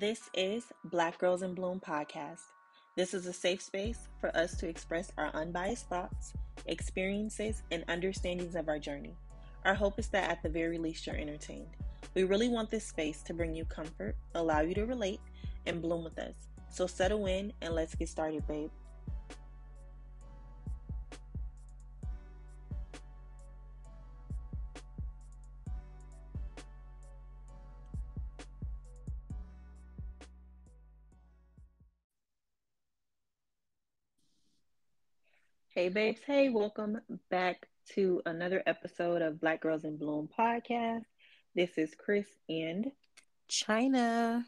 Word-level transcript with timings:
This 0.00 0.28
is 0.34 0.64
Black 0.86 1.18
Girls 1.18 1.42
in 1.42 1.54
Bloom 1.54 1.78
podcast. 1.78 2.40
This 2.96 3.14
is 3.14 3.26
a 3.26 3.32
safe 3.32 3.62
space 3.62 4.08
for 4.20 4.36
us 4.36 4.56
to 4.56 4.68
express 4.68 5.12
our 5.16 5.30
unbiased 5.34 5.88
thoughts, 5.88 6.32
experiences, 6.66 7.62
and 7.70 7.84
understandings 7.86 8.56
of 8.56 8.68
our 8.68 8.80
journey. 8.80 9.14
Our 9.64 9.74
hope 9.74 10.00
is 10.00 10.08
that 10.08 10.28
at 10.28 10.42
the 10.42 10.48
very 10.48 10.78
least 10.78 11.06
you're 11.06 11.14
entertained. 11.14 11.68
We 12.16 12.24
really 12.24 12.48
want 12.48 12.72
this 12.72 12.84
space 12.84 13.22
to 13.22 13.34
bring 13.34 13.54
you 13.54 13.64
comfort, 13.66 14.16
allow 14.34 14.62
you 14.62 14.74
to 14.74 14.84
relate, 14.84 15.20
and 15.64 15.80
bloom 15.80 16.02
with 16.02 16.18
us. 16.18 16.34
So 16.70 16.88
settle 16.88 17.26
in 17.26 17.52
and 17.62 17.72
let's 17.72 17.94
get 17.94 18.08
started, 18.08 18.44
babe. 18.48 18.70
Hey, 35.84 35.90
babes. 35.90 36.20
Hey, 36.26 36.48
welcome 36.48 36.98
back 37.30 37.68
to 37.94 38.22
another 38.24 38.62
episode 38.64 39.20
of 39.20 39.38
Black 39.38 39.60
Girls 39.60 39.84
in 39.84 39.98
Bloom 39.98 40.30
podcast. 40.34 41.04
This 41.54 41.76
is 41.76 41.94
Chris 41.94 42.24
and 42.48 42.90
China. 43.48 44.46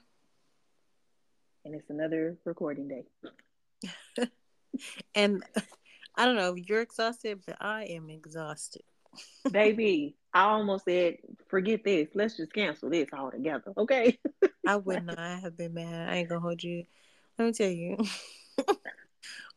And 1.66 1.74
it's 1.74 1.90
another 1.90 2.38
recording 2.46 2.88
day. 2.88 3.04
and 5.14 5.44
I 6.14 6.24
don't 6.24 6.36
know, 6.36 6.54
if 6.56 6.66
you're 6.70 6.80
exhausted, 6.80 7.40
but 7.46 7.58
I 7.60 7.84
am 7.84 8.08
exhausted. 8.08 8.84
Baby, 9.52 10.16
I 10.32 10.44
almost 10.44 10.86
said, 10.86 11.18
forget 11.50 11.84
this. 11.84 12.08
Let's 12.14 12.38
just 12.38 12.54
cancel 12.54 12.88
this 12.88 13.08
altogether. 13.12 13.74
Okay. 13.76 14.18
I 14.66 14.76
would 14.76 15.04
not 15.04 15.40
have 15.40 15.54
been 15.54 15.74
mad. 15.74 16.08
I 16.08 16.16
ain't 16.16 16.30
gonna 16.30 16.40
hold 16.40 16.64
you. 16.64 16.84
Let 17.38 17.44
me 17.44 17.52
tell 17.52 17.68
you. 17.68 17.98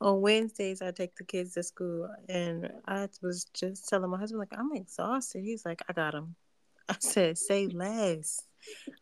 On 0.02 0.22
Wednesdays 0.22 0.82
I 0.82 0.92
take 0.92 1.16
the 1.16 1.24
kids 1.24 1.54
to 1.54 1.64
school, 1.64 2.10
and 2.28 2.72
I 2.88 3.08
was 3.22 3.46
just 3.54 3.88
telling 3.90 4.10
my 4.10 4.18
husband 4.18 4.40
like 4.40 4.58
I'm 4.58 4.74
exhausted. 4.74 5.44
He's 5.44 5.66
like, 5.66 5.82
I 5.90 5.94
got 5.94 6.14
him. 6.14 6.36
I 6.88 6.96
said, 7.00 7.38
say 7.38 7.68
less. 7.68 8.42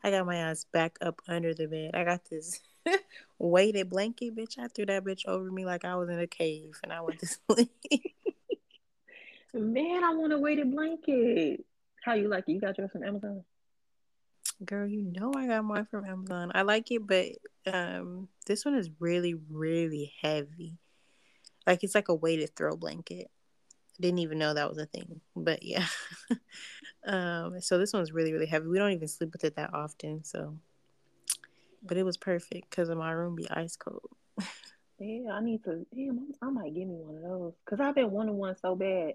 I 0.04 0.12
got 0.12 0.26
my 0.26 0.36
ass 0.36 0.66
back 0.72 0.98
up 1.02 1.22
under 1.28 1.54
the 1.54 1.68
bed. 1.68 1.92
I 1.94 2.04
got 2.04 2.26
this 2.30 2.60
weighted 3.40 3.90
blanket, 3.90 4.36
bitch. 4.36 4.60
I 4.60 4.68
threw 4.68 4.86
that 4.88 5.04
bitch 5.04 5.26
over 5.26 5.50
me 5.52 5.66
like 5.66 5.86
I 5.86 5.96
was 5.96 6.10
in 6.10 6.20
a 6.20 6.28
cave, 6.28 6.80
and 6.84 6.92
I 6.92 7.02
went 7.02 7.20
to 7.20 7.28
sleep. 7.50 8.16
Man, 9.54 10.04
I 10.04 10.14
want 10.14 10.34
a 10.34 10.38
weighted 10.38 10.72
blanket. 10.72 11.66
How 12.04 12.14
you 12.14 12.28
like 12.28 12.46
it? 12.48 12.54
You 12.54 12.62
got 12.62 12.78
yours 12.78 12.92
from 12.92 13.04
Amazon? 13.04 13.44
Girl, 14.66 14.88
you 14.88 15.04
know 15.04 15.34
I 15.36 15.46
got 15.46 15.66
mine 15.66 15.86
from 15.86 16.06
Amazon. 16.06 16.52
I 16.56 16.64
like 16.64 16.90
it, 16.92 17.06
but 17.06 17.28
um, 17.72 18.28
this 18.48 18.66
one 18.66 18.74
is 18.76 18.90
really, 19.00 19.36
really 19.52 20.14
heavy. 20.20 20.80
Like 21.68 21.84
it's 21.84 21.94
like 21.94 22.10
a 22.10 22.16
weighted 22.16 22.56
throw 22.56 22.76
blanket. 22.76 23.30
I 23.30 24.02
didn't 24.02 24.20
even 24.20 24.40
know 24.40 24.54
that 24.54 24.70
was 24.70 24.80
a 24.80 24.88
thing, 24.88 25.22
but 25.36 25.62
yeah. 25.62 25.86
um, 27.06 27.62
so 27.62 27.78
this 27.78 27.94
one's 27.94 28.12
really 28.12 28.34
really 28.34 28.48
heavy. 28.48 28.68
We 28.68 28.80
don't 28.80 28.94
even 28.94 29.08
sleep 29.08 29.32
with 29.32 29.44
it 29.44 29.56
that 29.58 29.74
often, 29.74 30.24
so. 30.24 30.58
But 31.84 31.98
it 31.98 32.04
was 32.04 32.18
perfect 32.18 32.70
because 32.70 32.90
my 32.90 33.12
room 33.12 33.36
be 33.36 33.50
ice 33.52 33.76
cold. 33.76 34.10
yeah, 35.00 35.34
I 35.34 35.42
need 35.42 35.64
to. 35.66 35.86
Damn, 35.94 36.34
I 36.42 36.50
might 36.50 36.74
give 36.74 36.88
me 36.88 36.96
one 36.96 37.18
of 37.18 37.22
those 37.22 37.54
because 37.64 37.80
I've 37.80 37.96
been 37.96 38.10
wanting 38.10 38.38
one 38.38 38.56
so 38.60 38.76
bad. 38.76 39.14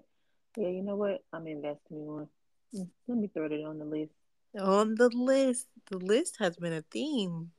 Yeah, 0.55 0.69
you 0.69 0.83
know 0.83 0.95
what? 0.95 1.23
I'm 1.33 1.47
investing 1.47 1.97
in 1.97 2.05
one. 2.05 2.27
Mm, 2.73 2.87
let 3.07 3.17
me 3.17 3.27
throw 3.27 3.45
it 3.45 3.65
on 3.65 3.79
the 3.79 3.85
list. 3.85 4.13
On 4.59 4.95
the 4.95 5.09
list, 5.09 5.67
the 5.89 5.97
list 5.97 6.37
has 6.39 6.55
been 6.57 6.73
a 6.73 6.83
theme. 6.91 7.49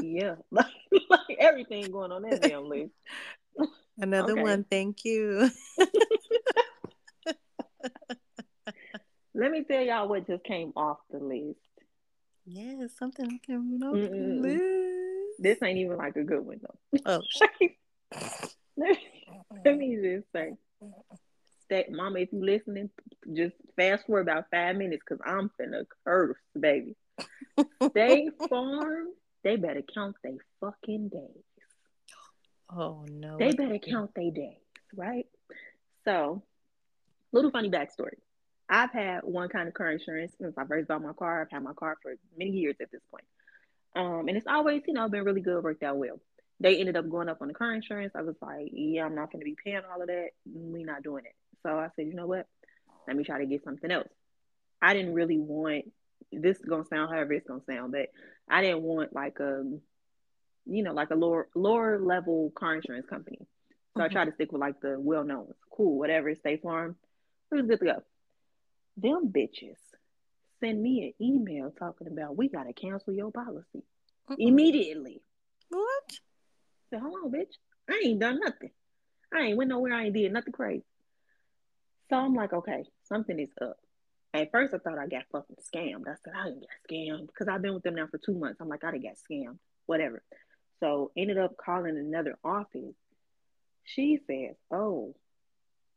yeah, 0.00 0.34
like, 0.50 0.66
like 1.08 1.36
everything 1.38 1.90
going 1.90 2.10
on 2.12 2.22
that 2.22 2.42
damn 2.42 2.68
list. 2.68 2.92
Another 3.98 4.32
okay. 4.32 4.42
one, 4.42 4.64
thank 4.64 5.04
you. 5.04 5.50
Let 9.34 9.52
me 9.52 9.62
tell 9.62 9.82
y'all 9.82 10.08
what 10.08 10.26
just 10.26 10.42
came 10.44 10.72
off 10.74 10.98
the 11.10 11.18
list. 11.18 11.58
Yeah, 12.44 12.86
something 12.98 13.38
came 13.46 13.80
off 13.82 13.94
Mm-mm. 13.94 14.10
the 14.10 14.40
list. 14.40 14.62
This 15.38 15.58
ain't 15.62 15.78
even 15.78 15.96
like 15.96 16.16
a 16.16 16.24
good 16.24 16.44
one 16.44 16.60
though. 16.60 16.78
Oh, 17.06 17.20
let, 18.76 18.88
me, 18.88 18.98
let 19.64 19.78
me 19.78 19.96
just 20.02 20.26
say, 20.32 20.54
Mama, 21.90 22.20
if 22.20 22.32
you 22.32 22.44
listening, 22.44 22.90
just 23.32 23.54
fast 23.76 24.06
forward 24.06 24.22
about 24.22 24.46
five 24.50 24.76
minutes 24.76 25.02
because 25.06 25.22
I'm 25.24 25.50
finna 25.60 25.84
curse, 26.04 26.36
baby. 26.58 26.96
State 27.90 28.30
Farm, 28.48 29.08
they 29.44 29.56
better 29.56 29.82
count 29.94 30.16
they 30.22 30.38
fucking 30.60 31.08
days. 31.08 31.44
Oh 32.70 33.04
no. 33.10 33.38
They 33.38 33.52
better 33.52 33.78
count 33.78 34.10
their 34.14 34.30
days, 34.30 34.58
right? 34.94 35.26
So, 36.04 36.42
little 37.32 37.50
funny 37.50 37.70
backstory. 37.70 38.16
I've 38.68 38.92
had 38.92 39.20
one 39.22 39.48
kind 39.48 39.66
of 39.66 39.74
car 39.74 39.90
insurance 39.90 40.32
since 40.38 40.56
I 40.58 40.64
first 40.66 40.88
bought 40.88 41.02
my 41.02 41.14
car. 41.14 41.42
I've 41.42 41.50
had 41.50 41.62
my 41.62 41.72
car 41.72 41.96
for 42.02 42.14
many 42.36 42.50
years 42.50 42.76
at 42.80 42.90
this 42.90 43.00
point. 43.10 43.24
Um, 43.96 44.28
and 44.28 44.36
it's 44.36 44.46
always, 44.46 44.82
you 44.86 44.92
know, 44.92 45.08
been 45.08 45.24
really 45.24 45.40
good, 45.40 45.64
worked 45.64 45.82
out 45.82 45.96
well. 45.96 46.20
They 46.60 46.76
ended 46.76 46.96
up 46.96 47.08
going 47.08 47.28
up 47.28 47.40
on 47.40 47.48
the 47.48 47.54
car 47.54 47.72
insurance. 47.72 48.12
I 48.14 48.22
was 48.22 48.36
like, 48.42 48.68
yeah, 48.72 49.06
I'm 49.06 49.14
not 49.14 49.32
going 49.32 49.40
to 49.40 49.44
be 49.44 49.56
paying 49.64 49.80
all 49.90 50.02
of 50.02 50.08
that. 50.08 50.30
We're 50.44 50.84
not 50.84 51.02
doing 51.02 51.24
it. 51.24 51.34
So 51.62 51.70
I 51.70 51.88
said, 51.96 52.06
you 52.06 52.14
know 52.14 52.26
what? 52.26 52.46
Let 53.06 53.16
me 53.16 53.24
try 53.24 53.38
to 53.38 53.46
get 53.46 53.64
something 53.64 53.90
else. 53.90 54.08
I 54.80 54.94
didn't 54.94 55.14
really 55.14 55.38
want 55.38 55.86
this 56.32 56.58
is 56.58 56.64
gonna 56.64 56.84
sound 56.84 57.10
however 57.10 57.32
it's 57.32 57.46
gonna 57.46 57.62
sound, 57.68 57.92
but 57.92 58.08
I 58.48 58.60
didn't 58.60 58.82
want 58.82 59.12
like 59.12 59.38
a 59.40 59.60
um, 59.60 59.80
you 60.66 60.82
know, 60.82 60.92
like 60.92 61.10
a 61.10 61.14
lower 61.14 61.48
lower 61.54 61.98
level 61.98 62.52
car 62.54 62.76
insurance 62.76 63.06
company. 63.06 63.38
So 63.40 64.00
mm-hmm. 64.00 64.02
I 64.02 64.08
tried 64.08 64.26
to 64.26 64.32
stick 64.32 64.52
with 64.52 64.60
like 64.60 64.80
the 64.80 64.96
well 64.98 65.24
known, 65.24 65.52
cool, 65.70 65.98
whatever, 65.98 66.34
State 66.34 66.62
Farm. 66.62 66.96
It 67.50 67.56
was 67.56 67.66
good 67.66 67.78
to 67.80 67.84
go. 67.86 68.02
Them 68.96 69.32
bitches 69.32 69.78
send 70.60 70.82
me 70.82 71.14
an 71.18 71.26
email 71.26 71.72
talking 71.78 72.08
about 72.08 72.36
we 72.36 72.48
gotta 72.48 72.72
cancel 72.72 73.14
your 73.14 73.30
policy 73.30 73.84
mm 74.30 74.36
immediately. 74.38 75.22
What? 75.70 76.12
So 76.90 76.98
hold 76.98 77.14
on, 77.24 77.32
bitch. 77.32 77.54
I 77.88 78.02
ain't 78.04 78.20
done 78.20 78.40
nothing. 78.40 78.70
I 79.32 79.40
ain't 79.40 79.56
went 79.56 79.70
nowhere. 79.70 79.94
I 79.94 80.04
ain't 80.04 80.14
did 80.14 80.32
nothing 80.32 80.52
crazy. 80.52 80.84
So 82.10 82.16
I'm 82.16 82.34
like, 82.34 82.52
okay, 82.52 82.84
something 83.04 83.38
is 83.38 83.50
up. 83.60 83.76
At 84.34 84.50
first, 84.50 84.74
I 84.74 84.78
thought 84.78 84.98
I 84.98 85.06
got 85.06 85.24
fucking 85.32 85.56
scammed. 85.56 86.06
I 86.06 86.14
said 86.24 86.34
I 86.36 86.44
didn't 86.44 86.60
get 86.60 86.68
scammed 86.90 87.26
because 87.26 87.48
I've 87.48 87.62
been 87.62 87.74
with 87.74 87.82
them 87.82 87.94
now 87.94 88.06
for 88.10 88.18
two 88.18 88.34
months. 88.34 88.60
I'm 88.60 88.68
like, 88.68 88.84
I 88.84 88.90
didn't 88.90 89.02
get 89.04 89.18
scammed. 89.18 89.58
Whatever. 89.86 90.22
So 90.80 91.10
ended 91.16 91.38
up 91.38 91.56
calling 91.56 91.96
another 91.96 92.38
office. 92.44 92.94
She 93.84 94.18
says, 94.26 94.54
"Oh, 94.70 95.14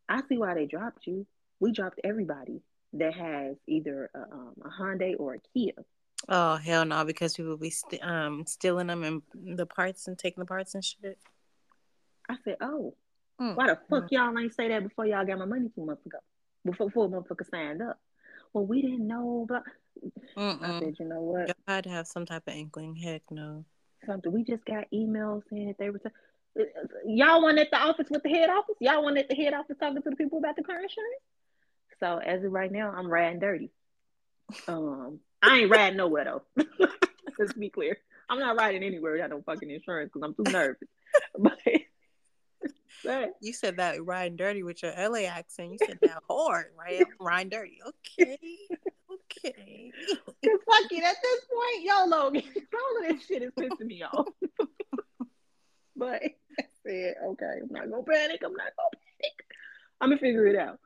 I 0.08 0.22
see 0.28 0.38
why 0.38 0.54
they 0.54 0.66
dropped 0.66 1.06
you. 1.06 1.28
We 1.60 1.72
dropped 1.74 2.00
everybody 2.04 2.62
that 2.94 3.14
has 3.14 3.58
either 3.68 4.10
a, 4.16 4.20
um, 4.20 4.54
a 4.64 4.70
Hyundai 4.70 5.16
or 5.20 5.36
a 5.36 5.40
Kia." 5.54 5.74
Oh 6.30 6.56
hell 6.56 6.86
no! 6.86 7.04
Because 7.04 7.36
people 7.36 7.58
be 7.58 7.70
st- 7.70 8.04
um 8.04 8.46
stealing 8.48 8.88
them 8.88 9.04
and 9.04 9.22
the 9.58 9.66
parts 9.66 10.08
and 10.08 10.18
taking 10.18 10.42
the 10.42 10.48
parts 10.48 10.74
and 10.74 10.84
shit. 10.84 11.20
I 12.30 12.38
said, 12.46 12.58
"Oh, 12.62 12.96
mm. 13.42 13.56
why 13.56 13.68
the 13.68 13.80
fuck 13.90 14.06
mm. 14.06 14.12
y'all 14.12 14.38
ain't 14.38 14.54
say 14.54 14.68
that 14.70 14.84
before 14.84 15.06
y'all 15.06 15.26
got 15.26 15.40
my 15.40 15.46
money 15.46 15.70
two 15.74 15.86
months 15.86 16.06
ago? 16.06 16.20
Before 16.64 16.92
four 16.92 17.10
motherfuckers 17.10 17.50
signed 17.50 17.82
up." 17.82 18.00
Well, 18.54 18.66
we 18.66 18.82
didn't 18.82 19.08
know, 19.08 19.46
but 19.48 19.64
I 20.38 20.80
said, 20.80 20.96
"You 21.00 21.06
know 21.06 21.22
what? 21.22 21.56
I 21.68 21.74
had 21.74 21.84
to 21.86 21.90
have 21.90 22.08
some 22.08 22.26
type 22.26 22.44
of 22.48 22.54
inkling. 22.54 22.96
Heck 22.96 23.24
no." 23.32 23.66
something. 24.06 24.32
We 24.32 24.44
just 24.44 24.66
got 24.66 24.86
emails 24.94 25.44
saying 25.50 25.68
that 25.68 25.78
they 25.78 25.90
were. 25.90 26.00
T- 26.00 26.66
y'all 27.06 27.42
want 27.42 27.60
at 27.60 27.72
the 27.72 27.78
office 27.78 28.08
with 28.10 28.24
the 28.24 28.30
head 28.30 28.50
office. 28.50 28.76
Y'all 28.80 29.04
want 29.04 29.18
at 29.18 29.30
the 29.30 29.36
head 29.36 29.54
office 29.54 29.78
talking 29.80 30.02
to 30.02 30.10
the 30.10 30.16
people 30.16 30.40
about 30.40 30.56
the 30.56 30.64
car 30.64 30.76
insurance. 30.76 31.22
So 32.00 32.18
as 32.18 32.44
of 32.44 32.52
right 32.52 32.72
now, 32.72 32.92
I'm 32.92 33.08
riding 33.08 33.40
dirty. 33.40 33.72
Um, 34.68 35.20
I 35.42 35.60
ain't 35.60 35.72
riding 35.72 35.98
nowhere 35.98 36.26
though. 36.26 36.66
Let's 37.40 37.54
be 37.54 37.70
clear. 37.70 37.98
I'm 38.30 38.40
not 38.40 38.58
riding 38.58 38.84
anywhere 38.84 39.14
without 39.14 39.30
no 39.30 39.42
fucking 39.42 39.70
insurance 39.70 40.12
because 40.14 40.26
I'm 40.26 40.34
too 40.34 40.52
nervous. 40.52 40.88
but, 41.38 41.58
but 43.04 43.34
you 43.42 43.54
said 43.54 43.78
that 43.78 44.04
riding 44.04 44.38
dirty 44.38 44.64
with 44.64 44.84
your 44.84 44.94
LA 44.98 45.22
accent. 45.22 45.72
You 45.72 45.78
said 45.86 46.00
that 46.02 46.24
hard, 46.30 46.68
right? 46.78 47.06
Riding 47.20 47.50
dirty. 47.50 47.80
Okay. 47.86 48.38
Okay. 49.12 49.92
Cause 50.44 50.60
fuck 50.66 50.92
it, 50.92 51.04
at 51.04 51.16
this 51.22 51.46
point, 51.46 51.84
know 52.08 52.26
all 52.26 52.32
of 52.32 53.08
this 53.08 53.26
shit 53.26 53.44
is 53.44 53.52
pissing 53.52 53.88
me 53.88 54.04
off. 54.04 54.28
but 55.96 56.22
I 56.24 56.64
said, 56.86 57.16
okay, 57.26 57.60
I'm 57.62 57.70
not 57.70 57.90
gonna 57.90 58.04
panic. 58.04 58.42
I'm 58.44 58.54
not 58.54 58.72
gonna 58.78 58.90
panic. 58.94 59.46
I'm 60.00 60.10
gonna 60.10 60.20
figure 60.20 60.48
it 60.48 60.56
out. 60.56 60.80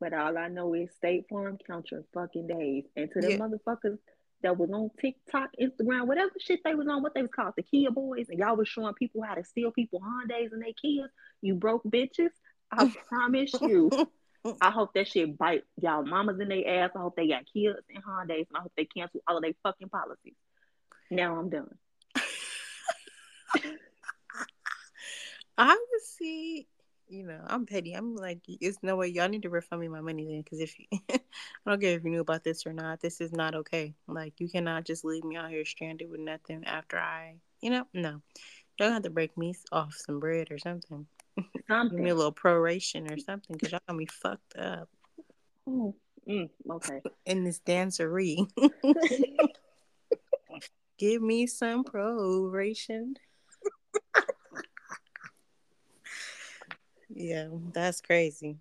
But 0.00 0.12
all 0.12 0.38
I 0.38 0.48
know 0.48 0.74
is 0.74 0.90
State 0.96 1.26
Farm 1.28 1.58
count 1.66 1.90
your 1.90 2.04
fucking 2.14 2.46
days. 2.46 2.84
And 2.96 3.10
to 3.12 3.20
the 3.20 3.32
yeah. 3.32 3.38
motherfuckers 3.38 3.98
that 4.42 4.56
was 4.56 4.70
on 4.70 4.90
TikTok, 5.00 5.50
Instagram, 5.60 6.06
whatever 6.06 6.32
shit 6.38 6.60
they 6.64 6.74
was 6.74 6.86
on, 6.88 7.02
what 7.02 7.14
they 7.14 7.22
was 7.22 7.30
called, 7.30 7.54
the 7.56 7.62
Kia 7.62 7.90
boys, 7.90 8.26
and 8.28 8.38
y'all 8.38 8.56
was 8.56 8.68
showing 8.68 8.94
people 8.94 9.22
how 9.22 9.34
to 9.34 9.44
steal 9.44 9.70
people 9.70 10.00
Hondas 10.00 10.52
and 10.52 10.62
they 10.62 10.74
Kias, 10.84 11.08
you 11.42 11.54
broke 11.54 11.82
bitches. 11.84 12.30
I 12.70 12.94
promise 13.08 13.52
you, 13.60 13.90
I 14.60 14.70
hope 14.70 14.94
that 14.94 15.08
shit 15.08 15.36
bite 15.36 15.64
y'all 15.80 16.04
mamas 16.04 16.38
in 16.40 16.48
their 16.48 16.84
ass. 16.84 16.90
I 16.94 17.00
hope 17.00 17.16
they 17.16 17.28
got 17.28 17.44
kids 17.52 17.78
and 17.92 18.04
Hondas, 18.04 18.46
and 18.48 18.56
I 18.56 18.60
hope 18.60 18.72
they 18.76 18.84
cancel 18.84 19.20
all 19.26 19.36
of 19.36 19.42
their 19.42 19.54
fucking 19.62 19.88
policies. 19.88 20.34
Now 21.10 21.36
I'm 21.36 21.50
done. 21.50 21.74
I 25.58 25.70
would 25.74 26.02
see, 26.02 26.68
you 27.08 27.26
know, 27.26 27.40
I'm 27.44 27.66
petty. 27.66 27.94
I'm 27.94 28.14
like, 28.14 28.42
it's 28.46 28.78
no 28.82 28.94
way 28.94 29.08
y'all 29.08 29.28
need 29.28 29.42
to 29.42 29.50
refund 29.50 29.80
me 29.80 29.88
my 29.88 30.00
money 30.00 30.24
then, 30.24 30.42
because 30.42 30.60
if 30.60 30.78
you, 30.78 30.86
I 31.68 31.72
don't 31.72 31.82
care 31.82 31.96
if 31.96 32.04
you 32.04 32.08
knew 32.08 32.20
about 32.22 32.44
this 32.44 32.66
or 32.66 32.72
not, 32.72 33.00
this 33.00 33.20
is 33.20 33.30
not 33.30 33.54
okay. 33.54 33.92
Like, 34.06 34.32
you 34.38 34.48
cannot 34.48 34.86
just 34.86 35.04
leave 35.04 35.22
me 35.22 35.36
out 35.36 35.50
here 35.50 35.66
stranded 35.66 36.08
with 36.10 36.20
nothing 36.20 36.64
after 36.64 36.98
I, 36.98 37.34
you 37.60 37.68
know, 37.68 37.84
no, 37.92 38.22
y'all 38.80 38.90
have 38.90 39.02
to 39.02 39.10
break 39.10 39.36
me 39.36 39.52
off 39.70 39.94
some 39.94 40.18
bread 40.18 40.50
or 40.50 40.58
something. 40.58 41.06
something. 41.68 41.96
Give 41.98 42.04
me 42.04 42.08
a 42.08 42.14
little 42.14 42.32
proration 42.32 43.14
or 43.14 43.18
something, 43.18 43.54
because 43.54 43.72
y'all 43.72 43.82
got 43.86 43.96
me 43.96 44.06
fucked 44.06 44.56
up. 44.56 44.88
Oh, 45.66 45.94
mm, 46.26 46.48
okay. 46.70 47.02
In 47.26 47.44
this 47.44 47.60
dancery. 47.60 48.48
Give 50.98 51.20
me 51.20 51.46
some 51.46 51.84
proration. 51.84 53.16
yeah, 57.10 57.48
that's 57.74 58.00
crazy. 58.00 58.56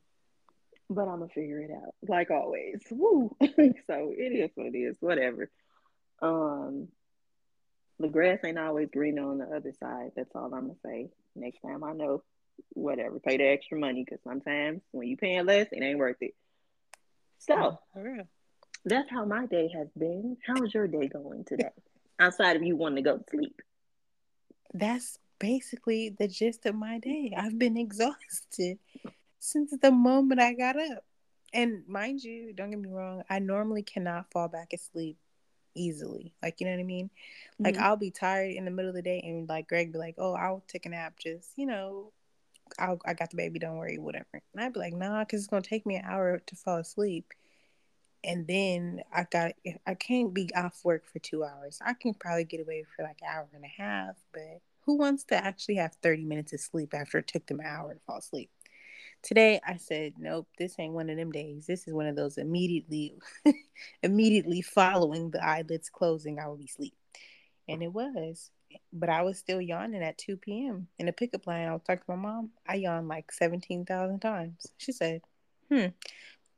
But 0.89 1.07
I'm 1.07 1.19
gonna 1.19 1.27
figure 1.27 1.59
it 1.59 1.71
out, 1.71 1.95
like 2.07 2.31
always. 2.31 2.81
Woo! 2.91 3.35
so 3.41 4.13
it 4.17 4.33
is 4.33 4.51
what 4.55 4.67
it 4.67 4.77
is. 4.77 4.97
Whatever. 4.99 5.49
Um, 6.21 6.87
the 7.99 8.07
grass 8.07 8.39
ain't 8.45 8.57
always 8.57 8.89
greener 8.91 9.29
on 9.29 9.39
the 9.39 9.45
other 9.45 9.73
side. 9.79 10.11
That's 10.15 10.33
all 10.33 10.53
I'm 10.53 10.67
gonna 10.67 10.73
say. 10.85 11.09
Next 11.35 11.59
time 11.61 11.83
I 11.83 11.93
know, 11.93 12.23
whatever, 12.69 13.19
pay 13.19 13.37
the 13.37 13.47
extra 13.47 13.77
money 13.77 14.05
because 14.05 14.23
sometimes 14.23 14.81
when 14.91 15.07
you 15.07 15.17
paying 15.17 15.45
less, 15.45 15.67
it 15.71 15.83
ain't 15.83 15.99
worth 15.99 16.21
it. 16.21 16.35
So, 17.39 17.79
oh, 17.95 18.17
that's 18.85 19.09
how 19.09 19.25
my 19.25 19.45
day 19.45 19.69
has 19.75 19.87
been. 19.97 20.37
How's 20.45 20.73
your 20.73 20.87
day 20.87 21.07
going 21.07 21.43
today? 21.43 21.69
outside 22.19 22.55
of 22.55 22.63
you 22.63 22.75
wanting 22.75 23.03
to 23.03 23.09
go 23.09 23.17
to 23.17 23.23
sleep. 23.29 23.61
That's 24.73 25.19
basically 25.39 26.09
the 26.17 26.27
gist 26.27 26.65
of 26.65 26.75
my 26.75 26.99
day. 26.99 27.33
I've 27.37 27.57
been 27.57 27.77
exhausted 27.77 28.79
since 29.39 29.73
the 29.81 29.91
moment 29.91 30.41
I 30.41 30.53
got 30.53 30.79
up. 30.79 31.03
And 31.53 31.87
mind 31.87 32.23
you, 32.23 32.53
don't 32.53 32.71
get 32.71 32.79
me 32.79 32.89
wrong, 32.89 33.23
I 33.29 33.39
normally 33.39 33.81
cannot 33.81 34.31
fall 34.31 34.49
back 34.49 34.73
asleep 34.73 35.17
easily. 35.75 36.33
Like, 36.43 36.59
you 36.59 36.65
know 36.65 36.73
what 36.73 36.81
I 36.81 36.83
mean? 36.83 37.09
Like, 37.57 37.75
mm-hmm. 37.75 37.83
I'll 37.83 37.95
be 37.95 38.11
tired 38.11 38.51
in 38.51 38.65
the 38.65 38.71
middle 38.71 38.89
of 38.89 38.95
the 38.95 39.01
day, 39.01 39.21
and 39.23 39.47
like 39.47 39.69
Greg 39.69 39.93
be 39.93 39.99
like, 39.99 40.15
"Oh, 40.17 40.33
I'll 40.33 40.63
take 40.67 40.85
a 40.85 40.89
nap. 40.89 41.13
Just 41.19 41.51
you 41.55 41.65
know, 41.65 42.11
I'll, 42.77 42.99
I 43.05 43.13
got 43.13 43.29
the 43.29 43.37
baby. 43.37 43.59
Don't 43.59 43.77
worry, 43.77 43.97
whatever." 43.97 44.25
And 44.33 44.61
I'd 44.61 44.73
be 44.73 44.79
like, 44.79 44.93
"Nah, 44.93 45.21
because 45.21 45.39
it's 45.39 45.47
gonna 45.47 45.61
take 45.61 45.85
me 45.85 45.95
an 45.95 46.05
hour 46.05 46.39
to 46.45 46.55
fall 46.55 46.77
asleep." 46.77 47.33
and 48.23 48.47
then 48.47 49.01
I 49.13 49.25
got 49.29 49.53
I 49.85 49.93
can't 49.93 50.33
be 50.33 50.49
off 50.55 50.81
work 50.83 51.05
for 51.05 51.19
two 51.19 51.43
hours. 51.43 51.79
I 51.83 51.93
can 51.93 52.13
probably 52.13 52.43
get 52.43 52.61
away 52.61 52.83
for 52.95 53.03
like 53.03 53.19
an 53.21 53.29
hour 53.31 53.47
and 53.53 53.63
a 53.63 53.81
half, 53.81 54.15
but 54.33 54.61
who 54.81 54.97
wants 54.97 55.23
to 55.25 55.35
actually 55.35 55.75
have 55.75 55.95
30 56.01 56.25
minutes 56.25 56.53
of 56.53 56.59
sleep 56.59 56.93
after 56.93 57.17
it 57.17 57.27
took 57.27 57.45
them 57.47 57.59
an 57.59 57.65
hour 57.65 57.93
to 57.93 57.99
fall 58.01 58.17
asleep? 58.17 58.49
Today 59.23 59.59
I 59.65 59.77
said, 59.77 60.13
nope, 60.17 60.47
this 60.57 60.75
ain't 60.79 60.93
one 60.93 61.09
of 61.09 61.17
them 61.17 61.31
days. 61.31 61.65
This 61.65 61.87
is 61.87 61.93
one 61.93 62.07
of 62.07 62.15
those 62.15 62.37
immediately 62.37 63.15
immediately 64.03 64.61
following 64.61 65.31
the 65.31 65.43
eyelids 65.43 65.89
closing, 65.89 66.39
I 66.39 66.47
will 66.47 66.57
be 66.57 66.65
asleep. 66.65 66.95
And 67.67 67.83
it 67.83 67.91
was. 67.91 68.51
But 68.93 69.09
I 69.09 69.21
was 69.23 69.37
still 69.37 69.61
yawning 69.61 70.03
at 70.03 70.17
2 70.17 70.37
p.m. 70.37 70.87
in 70.99 71.05
the 71.05 71.13
pickup 71.13 71.47
line. 71.47 71.67
I 71.67 71.73
was 71.73 71.81
talking 71.83 72.03
to 72.05 72.15
my 72.15 72.15
mom. 72.15 72.49
I 72.67 72.75
yawned 72.75 73.07
like 73.07 73.31
17,000 73.31 74.19
times. 74.19 74.67
She 74.77 74.91
said, 74.91 75.21
hmm, 75.71 75.87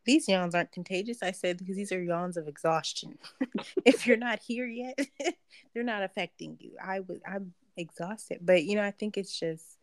these 0.06 0.27
yawns 0.27 0.56
aren't 0.56 0.71
contagious. 0.71 1.21
I 1.21 1.31
said 1.31 1.57
because 1.57 1.75
these 1.75 1.91
are 1.91 2.01
yawns 2.01 2.38
of 2.38 2.47
exhaustion. 2.47 3.17
if 3.85 4.07
you're 4.07 4.17
not 4.17 4.39
here 4.39 4.65
yet, 4.65 5.00
they're 5.73 5.83
not 5.83 6.03
affecting 6.03 6.57
you. 6.59 6.71
I 6.83 7.01
was 7.01 7.19
I'm 7.27 7.53
exhausted, 7.77 8.39
but 8.41 8.63
you 8.63 8.75
know 8.75 8.83
I 8.83 8.91
think 8.91 9.17
it's 9.17 9.38
just 9.39 9.77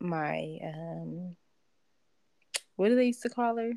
my 0.00 0.58
um 0.62 1.36
what 2.76 2.88
do 2.88 2.96
they 2.96 3.06
used 3.06 3.22
to 3.22 3.28
call 3.28 3.56
her? 3.56 3.72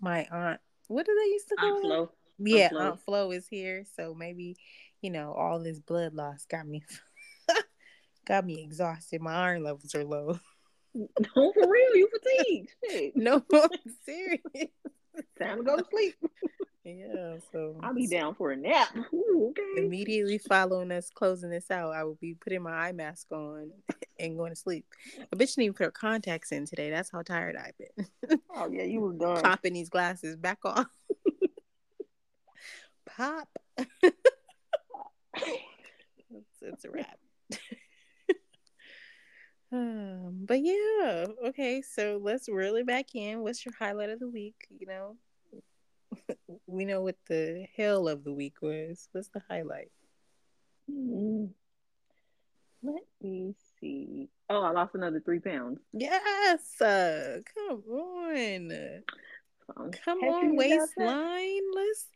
My 0.00 0.26
aunt. 0.30 0.60
What 0.88 1.06
do 1.06 1.14
they 1.14 1.30
used 1.30 1.48
to 1.48 1.56
call 1.56 1.68
aunt 1.68 1.76
her? 1.76 1.82
Flo. 1.82 2.10
Yeah, 2.38 2.64
aunt 2.64 2.72
Flo. 2.72 2.80
Aunt 2.80 3.00
Flo 3.04 3.30
is 3.32 3.46
here, 3.48 3.84
so 3.96 4.14
maybe 4.14 4.56
you 5.00 5.10
know 5.10 5.32
all 5.32 5.58
this 5.60 5.80
blood 5.80 6.14
loss 6.14 6.44
got 6.50 6.66
me 6.66 6.82
got 8.26 8.44
me 8.44 8.62
exhausted. 8.62 9.20
My 9.20 9.34
iron 9.34 9.62
levels 9.62 9.94
are 9.94 10.04
low. 10.04 10.38
No, 10.94 11.52
for 11.52 11.70
real, 11.70 11.96
you 11.96 12.08
fatigued. 12.10 13.14
No, 13.14 13.44
I'm 13.52 13.68
serious. 14.04 14.40
Time 15.38 15.58
to 15.58 15.62
go 15.62 15.76
to 15.76 15.84
sleep. 15.90 16.16
Yeah, 16.96 17.36
so 17.52 17.76
I'll 17.82 17.94
be 17.94 18.06
down 18.06 18.34
for 18.34 18.50
a 18.52 18.56
nap. 18.56 18.88
Ooh, 19.12 19.50
okay. 19.50 19.84
Immediately 19.84 20.38
following 20.38 20.90
us 20.90 21.10
closing 21.10 21.50
this 21.50 21.70
out, 21.70 21.94
I 21.94 22.04
will 22.04 22.18
be 22.20 22.34
putting 22.34 22.62
my 22.62 22.72
eye 22.72 22.92
mask 22.92 23.30
on 23.32 23.70
and 24.20 24.36
going 24.36 24.50
to 24.50 24.56
sleep. 24.56 24.86
A 25.30 25.36
bitch 25.36 25.54
didn't 25.54 25.64
even 25.64 25.74
put 25.74 25.84
her 25.84 25.90
contacts 25.90 26.52
in 26.52 26.66
today. 26.66 26.90
That's 26.90 27.10
how 27.10 27.22
tired 27.22 27.56
I've 27.56 27.76
been. 27.76 28.40
oh 28.54 28.68
yeah, 28.70 28.84
you 28.84 29.00
were 29.00 29.12
done. 29.12 29.42
Popping 29.42 29.74
these 29.74 29.90
glasses 29.90 30.36
back 30.36 30.58
off. 30.64 30.86
Pop. 33.06 33.48
it's, 34.02 34.12
it's 36.62 36.84
a 36.84 36.90
wrap. 36.90 37.18
Um, 39.70 40.46
but 40.46 40.60
yeah, 40.62 41.26
okay. 41.48 41.82
So 41.82 42.18
let's 42.22 42.48
reel 42.48 42.76
it 42.76 42.86
back 42.86 43.14
in. 43.14 43.40
What's 43.40 43.64
your 43.64 43.74
highlight 43.78 44.10
of 44.10 44.18
the 44.18 44.28
week? 44.28 44.66
You 44.70 44.86
know, 44.86 45.16
we 46.66 46.84
know 46.84 47.02
what 47.02 47.16
the 47.28 47.66
hell 47.76 48.08
of 48.08 48.24
the 48.24 48.32
week 48.32 48.62
was. 48.62 49.08
What's 49.12 49.28
the 49.28 49.42
highlight? 49.48 49.90
Hmm. 50.90 51.46
Let 52.82 53.02
me 53.20 53.54
see. 53.80 54.28
Oh, 54.48 54.62
I 54.62 54.70
lost 54.70 54.94
another 54.94 55.20
three 55.20 55.40
pounds. 55.40 55.80
Yes. 55.92 56.80
Uh, 56.80 57.40
come 57.54 57.82
on. 57.90 59.02
I'm 59.76 59.92
come 59.92 60.18
on, 60.20 60.56
waistline. 60.56 61.60
Let's 61.74 62.06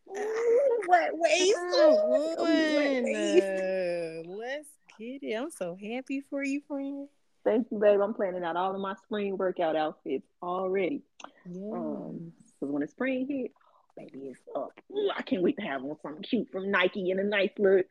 what 0.87 1.11
waist? 1.13 1.55
Come 1.55 1.93
on. 2.39 3.15
Uh, 3.15 4.23
let's 4.27 4.69
get 4.99 5.23
it. 5.23 5.35
I'm 5.35 5.51
so 5.51 5.77
happy 5.77 6.23
for 6.31 6.43
you, 6.43 6.63
friend. 6.67 7.09
Thank 7.45 7.67
you, 7.71 7.79
babe. 7.79 8.01
I'm 8.01 8.15
planning 8.15 8.45
out 8.45 8.57
all 8.57 8.75
of 8.75 8.81
my 8.81 8.95
spring 9.05 9.37
workout 9.37 9.77
outfits 9.77 10.27
already. 10.43 11.03
Yeah. 11.51 11.75
Um, 11.75 12.33
because 12.63 12.73
when 12.73 12.83
the 12.83 12.89
spring 12.89 13.27
hit, 13.29 13.51
baby, 13.97 14.29
it's 14.31 14.41
up. 14.55 14.73
Ooh, 14.91 15.11
I 15.17 15.23
can't 15.23 15.43
wait 15.43 15.57
to 15.57 15.63
have 15.63 15.83
on 15.83 15.97
something 16.03 16.23
cute 16.23 16.51
from 16.51 16.71
Nike 16.71 17.11
in 17.11 17.19
a 17.19 17.25
nice 17.25 17.51
little, 17.59 17.83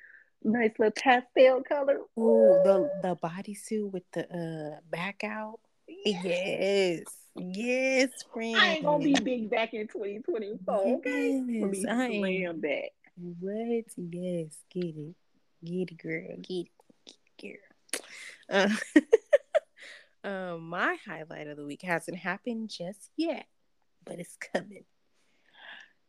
nice 0.44 0.72
little 0.80 0.92
pastel 0.92 1.64
color. 1.64 2.00
Ooh, 2.20 2.62
the 2.64 2.90
the 3.02 3.16
bodysuit 3.16 3.92
with 3.92 4.04
the 4.14 4.28
uh 4.30 4.80
back 4.90 5.24
out. 5.24 5.60
Yes. 5.88 7.04
Yes, 7.36 8.10
friend. 8.34 8.58
I 8.58 8.68
ain't 8.74 8.84
gonna 8.84 9.04
be 9.04 9.14
big 9.14 9.50
back 9.50 9.74
in 9.74 9.88
2024. 9.88 10.86
Yes, 10.86 11.00
okay. 11.00 11.84
I 11.90 12.50
am 12.50 12.60
back. 12.60 12.92
What? 13.40 13.86
Yes, 13.96 14.58
get 14.70 14.96
it. 14.98 15.16
Get 15.64 15.92
it, 15.92 15.98
girl. 15.98 16.28
Get 16.42 16.68
it. 16.68 16.68
Get 17.38 17.52
it, 17.52 17.60
girl. 18.50 18.64
Uh, 18.64 19.00
Um, 20.24 20.70
my 20.70 20.98
highlight 21.06 21.48
of 21.48 21.58
the 21.58 21.66
week 21.66 21.82
hasn't 21.82 22.18
happened 22.18 22.70
just 22.70 23.10
yet, 23.18 23.46
but 24.06 24.20
it's 24.20 24.38
coming. 24.54 24.84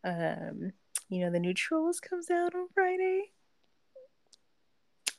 Um, 0.05 0.73
you 1.09 1.21
know, 1.21 1.31
the 1.31 1.41
new 1.41 1.55
Trolls 1.55 2.01
comes 2.01 2.31
out 2.31 2.55
on 2.55 2.69
Friday. 2.75 3.33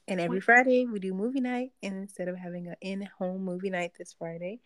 And 0.08 0.20
every 0.20 0.42
Friday 0.42 0.86
we 0.86 1.00
do 1.00 1.14
movie 1.14 1.40
night. 1.40 1.72
And 1.82 1.96
instead 1.96 2.28
of 2.28 2.38
having 2.38 2.68
an 2.68 2.76
in 2.82 3.08
home 3.18 3.46
movie 3.46 3.70
night 3.70 3.94
this 3.98 4.16
Friday, 4.18 4.60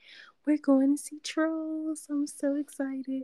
we're 0.45 0.57
going 0.57 0.97
to 0.97 1.01
see 1.01 1.19
Trolls. 1.23 2.07
I'm 2.09 2.25
so 2.25 2.55
excited. 2.55 3.23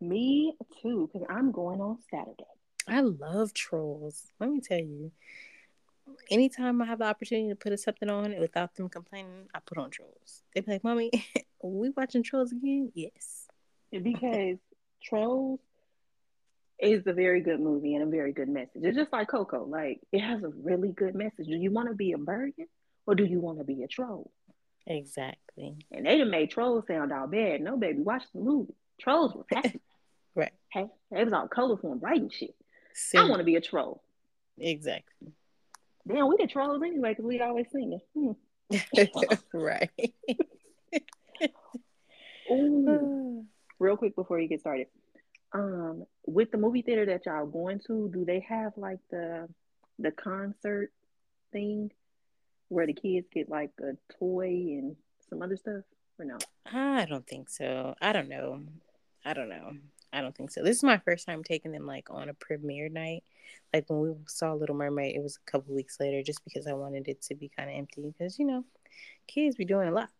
Me 0.00 0.54
too, 0.82 1.10
because 1.12 1.26
I'm 1.30 1.52
going 1.52 1.80
on 1.80 1.98
Saturday. 2.10 2.44
I 2.88 3.00
love 3.00 3.52
Trolls. 3.52 4.30
Let 4.38 4.50
me 4.50 4.60
tell 4.60 4.78
you 4.78 5.10
anytime 6.30 6.80
I 6.82 6.86
have 6.86 6.98
the 6.98 7.06
opportunity 7.06 7.48
to 7.48 7.56
put 7.56 7.78
something 7.80 8.08
on 8.08 8.38
without 8.38 8.74
them 8.74 8.88
complaining, 8.88 9.48
I 9.54 9.60
put 9.64 9.78
on 9.78 9.90
Trolls. 9.90 10.42
They 10.54 10.60
be 10.60 10.72
like, 10.72 10.84
"Mommy, 10.84 11.10
we 11.62 11.90
watching 11.90 12.22
Trolls 12.22 12.52
again?" 12.52 12.92
Yes, 12.94 13.46
because 13.90 14.58
Trolls 15.02 15.60
is 16.78 17.06
a 17.06 17.12
very 17.12 17.40
good 17.40 17.60
movie 17.60 17.94
and 17.94 18.04
a 18.04 18.10
very 18.10 18.32
good 18.32 18.48
message. 18.48 18.82
It's 18.82 18.96
just 18.96 19.12
like 19.12 19.28
Coco. 19.28 19.64
Like 19.64 20.00
it 20.12 20.20
has 20.20 20.42
a 20.42 20.48
really 20.48 20.92
good 20.92 21.14
message. 21.14 21.46
Do 21.46 21.56
you 21.56 21.70
want 21.70 21.88
to 21.88 21.94
be 21.94 22.12
a 22.12 22.18
Bergen 22.18 22.66
or 23.06 23.14
do 23.14 23.24
you 23.24 23.40
want 23.40 23.58
to 23.58 23.64
be 23.64 23.82
a 23.82 23.88
troll? 23.88 24.30
Exactly. 24.86 25.76
And 25.90 26.06
they 26.06 26.18
done 26.18 26.30
made 26.30 26.50
Trolls 26.50 26.86
sound 26.86 27.12
all 27.12 27.26
bad. 27.26 27.60
No, 27.60 27.76
baby, 27.76 28.02
watch 28.02 28.22
the 28.32 28.40
movie. 28.40 28.74
Trolls 29.00 29.34
was 29.34 29.46
happy. 29.52 29.80
right. 30.34 30.52
Hey, 30.72 30.86
it 31.10 31.24
was 31.24 31.32
all 31.32 31.48
colorful 31.48 31.92
and 31.92 32.00
bright 32.00 32.20
and 32.20 32.32
shit. 32.32 32.54
I 33.16 33.28
want 33.28 33.40
to 33.40 33.44
be 33.44 33.56
a 33.56 33.60
troll. 33.60 34.02
Exactly. 34.58 35.32
Damn, 36.06 36.28
we 36.28 36.36
the 36.38 36.46
trolls 36.46 36.82
anyway 36.82 37.10
because 37.10 37.24
we 37.24 37.40
always 37.40 37.66
singing. 37.72 38.00
Hmm. 38.14 38.32
right. 39.52 39.90
Ooh. 42.50 43.44
Real 43.78 43.96
quick 43.98 44.16
before 44.16 44.40
you 44.40 44.48
get 44.48 44.60
started, 44.60 44.86
um, 45.52 46.04
with 46.26 46.50
the 46.50 46.58
movie 46.58 46.82
theater 46.82 47.06
that 47.06 47.26
y'all 47.26 47.46
going 47.46 47.80
to, 47.86 48.10
do 48.12 48.24
they 48.24 48.40
have 48.48 48.72
like 48.76 48.98
the 49.10 49.48
the 49.98 50.10
concert 50.10 50.92
thing 51.52 51.90
where 52.68 52.86
the 52.86 52.92
kids 52.92 53.26
get 53.32 53.48
like 53.48 53.70
a 53.80 53.96
toy 54.18 54.48
and 54.48 54.96
some 55.28 55.42
other 55.42 55.56
stuff, 55.56 55.82
or 56.18 56.24
no? 56.24 56.38
I 56.70 57.06
don't 57.06 57.26
think 57.26 57.48
so. 57.48 57.94
I 58.00 58.12
don't 58.12 58.28
know. 58.28 58.62
I 59.24 59.32
don't 59.32 59.48
know. 59.48 59.72
I 60.12 60.20
don't 60.20 60.36
think 60.36 60.50
so. 60.50 60.62
This 60.62 60.76
is 60.76 60.82
my 60.82 60.98
first 60.98 61.26
time 61.26 61.42
taking 61.42 61.72
them 61.72 61.86
like 61.86 62.08
on 62.10 62.28
a 62.28 62.34
premiere 62.34 62.88
night. 62.88 63.24
Like 63.72 63.88
when 63.88 64.00
we 64.00 64.14
saw 64.26 64.52
Little 64.54 64.74
Mermaid, 64.74 65.16
it 65.16 65.22
was 65.22 65.36
a 65.36 65.50
couple 65.50 65.74
weeks 65.74 65.98
later, 66.00 66.22
just 66.22 66.44
because 66.44 66.66
I 66.66 66.72
wanted 66.72 67.08
it 67.08 67.22
to 67.22 67.34
be 67.34 67.48
kind 67.48 67.68
of 67.68 67.76
empty. 67.76 68.14
Because 68.16 68.38
you 68.38 68.46
know, 68.46 68.64
kids 69.26 69.56
be 69.56 69.64
doing 69.64 69.88
a 69.88 69.92
lot. 69.92 70.10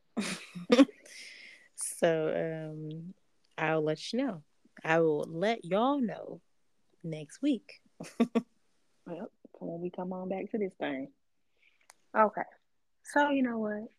so 1.76 2.70
um, 2.72 3.14
I'll 3.56 3.82
let 3.82 4.12
you 4.12 4.18
know. 4.18 4.42
I 4.84 5.00
will 5.00 5.26
let 5.28 5.64
y'all 5.64 6.00
know 6.00 6.40
next 7.02 7.40
week. 7.42 7.80
well, 9.06 9.30
when 9.58 9.80
we 9.80 9.90
come 9.90 10.12
on 10.12 10.28
back 10.28 10.50
to 10.50 10.58
this 10.58 10.74
thing. 10.78 11.08
Okay. 12.16 12.42
So 13.04 13.30
you 13.30 13.42
know 13.42 13.58
what? 13.58 13.90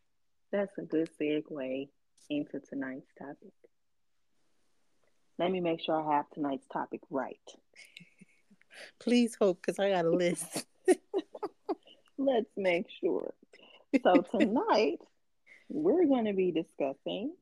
That's 0.51 0.77
a 0.77 0.81
good 0.81 1.09
segue 1.19 1.89
into 2.29 2.59
tonight's 2.59 3.11
topic. 3.17 3.53
Let 5.39 5.51
me 5.51 5.59
make 5.59 5.81
sure 5.81 6.01
I 6.01 6.15
have 6.15 6.29
tonight's 6.31 6.65
topic 6.71 7.01
right. 7.09 7.37
Please 8.99 9.35
hope, 9.39 9.59
because 9.61 9.79
I 9.79 9.89
got 9.89 10.05
a 10.05 10.09
list. 10.09 10.65
Let's 12.17 12.49
make 12.55 12.87
sure. 13.01 13.33
So 14.03 14.23
tonight 14.31 14.99
we're 15.69 16.05
going 16.05 16.25
to 16.25 16.33
be 16.33 16.51
discussing. 16.51 17.33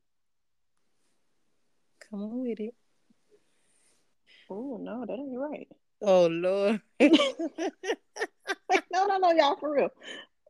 Come 2.10 2.22
on 2.22 2.42
with 2.42 2.60
it. 2.60 2.74
Oh 4.50 4.78
no, 4.80 5.04
that 5.06 5.12
ain't 5.12 5.38
right. 5.38 5.68
Oh 6.02 6.26
Lord. 6.26 6.80
no, 7.00 7.10
no, 9.06 9.18
no, 9.18 9.32
y'all 9.32 9.56
for 9.56 9.72
real. 9.72 9.90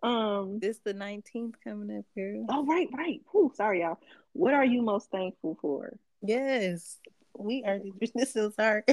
Um, 0.03 0.59
this 0.59 0.79
the 0.85 0.93
nineteenth 0.93 1.55
coming 1.65 1.97
up, 1.97 2.05
girl. 2.15 2.45
Oh 2.49 2.67
right, 2.67 2.89
right. 2.97 3.21
Whew, 3.33 3.53
sorry, 3.55 3.81
y'all. 3.81 3.99
What 4.33 4.55
are 4.55 4.65
you 4.65 4.83
most 4.83 5.11
thankful 5.11 5.57
for? 5.61 5.97
Yes, 6.23 6.99
we 7.37 7.65
are. 7.65 7.81
This 8.15 8.37
is 8.37 8.55
our 8.59 8.85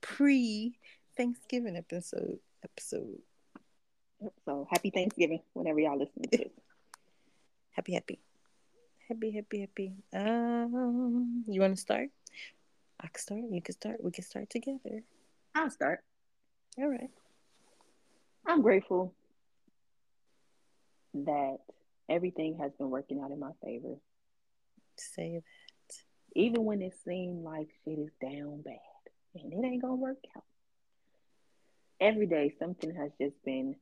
pre 0.00 0.78
Thanksgiving 1.16 1.76
episode. 1.76 2.38
Episode. 2.64 3.18
So 4.44 4.68
happy 4.70 4.90
Thanksgiving 4.90 5.40
whenever 5.52 5.80
y'all 5.80 5.98
listening 5.98 6.28
to 6.30 6.38
this. 6.38 6.52
happy, 7.72 7.94
happy, 7.94 8.20
happy, 9.08 9.32
happy, 9.32 9.60
happy. 9.60 9.94
Um, 10.12 11.44
you 11.48 11.60
want 11.60 11.74
to 11.74 11.80
start? 11.80 12.10
I 13.02 13.08
can 13.08 13.20
start. 13.20 13.40
You 13.50 13.60
can 13.62 13.74
start. 13.74 14.02
We 14.02 14.10
can 14.10 14.24
start 14.24 14.48
together. 14.50 15.02
I'll 15.54 15.70
start. 15.70 16.00
All 16.78 16.88
right. 16.88 17.10
I'm 18.46 18.62
grateful 18.62 19.14
that 21.14 21.58
everything 22.08 22.58
has 22.60 22.72
been 22.78 22.90
working 22.90 23.20
out 23.20 23.30
in 23.30 23.38
my 23.38 23.50
favor. 23.62 23.96
Say 24.96 25.34
that. 25.34 25.42
Even 26.34 26.64
when 26.64 26.80
it 26.80 26.94
seemed 27.04 27.44
like 27.44 27.68
shit 27.84 27.98
is 27.98 28.10
down 28.20 28.62
bad 28.62 28.78
and 29.34 29.52
it 29.52 29.66
ain't 29.66 29.82
gonna 29.82 29.94
work 29.94 30.18
out. 30.36 30.44
Every 32.00 32.26
day 32.26 32.54
something 32.58 32.94
has 32.94 33.10
just 33.20 33.34
been, 33.44 33.76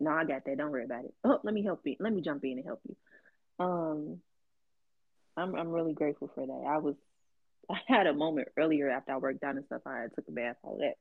no, 0.00 0.10
I 0.10 0.24
got 0.24 0.44
that. 0.44 0.58
Don't 0.58 0.70
worry 0.70 0.84
about 0.84 1.04
it. 1.04 1.14
Oh, 1.24 1.38
let 1.44 1.54
me 1.54 1.62
help 1.62 1.80
you. 1.84 1.96
Let 2.00 2.12
me 2.12 2.20
jump 2.20 2.44
in 2.44 2.58
and 2.58 2.66
help 2.66 2.80
you. 2.88 2.96
Um, 3.64 4.18
I'm 5.36 5.54
I'm 5.54 5.68
really 5.68 5.94
grateful 5.94 6.30
for 6.34 6.44
that. 6.44 6.66
I 6.68 6.78
was 6.78 6.96
I 7.70 7.80
had 7.86 8.06
a 8.06 8.14
moment 8.14 8.48
earlier 8.56 8.90
after 8.90 9.12
I 9.12 9.18
worked 9.18 9.44
out 9.44 9.56
and 9.56 9.64
stuff. 9.66 9.82
I 9.86 10.06
took 10.14 10.26
a 10.28 10.32
bath, 10.32 10.56
all 10.62 10.78
that, 10.78 10.94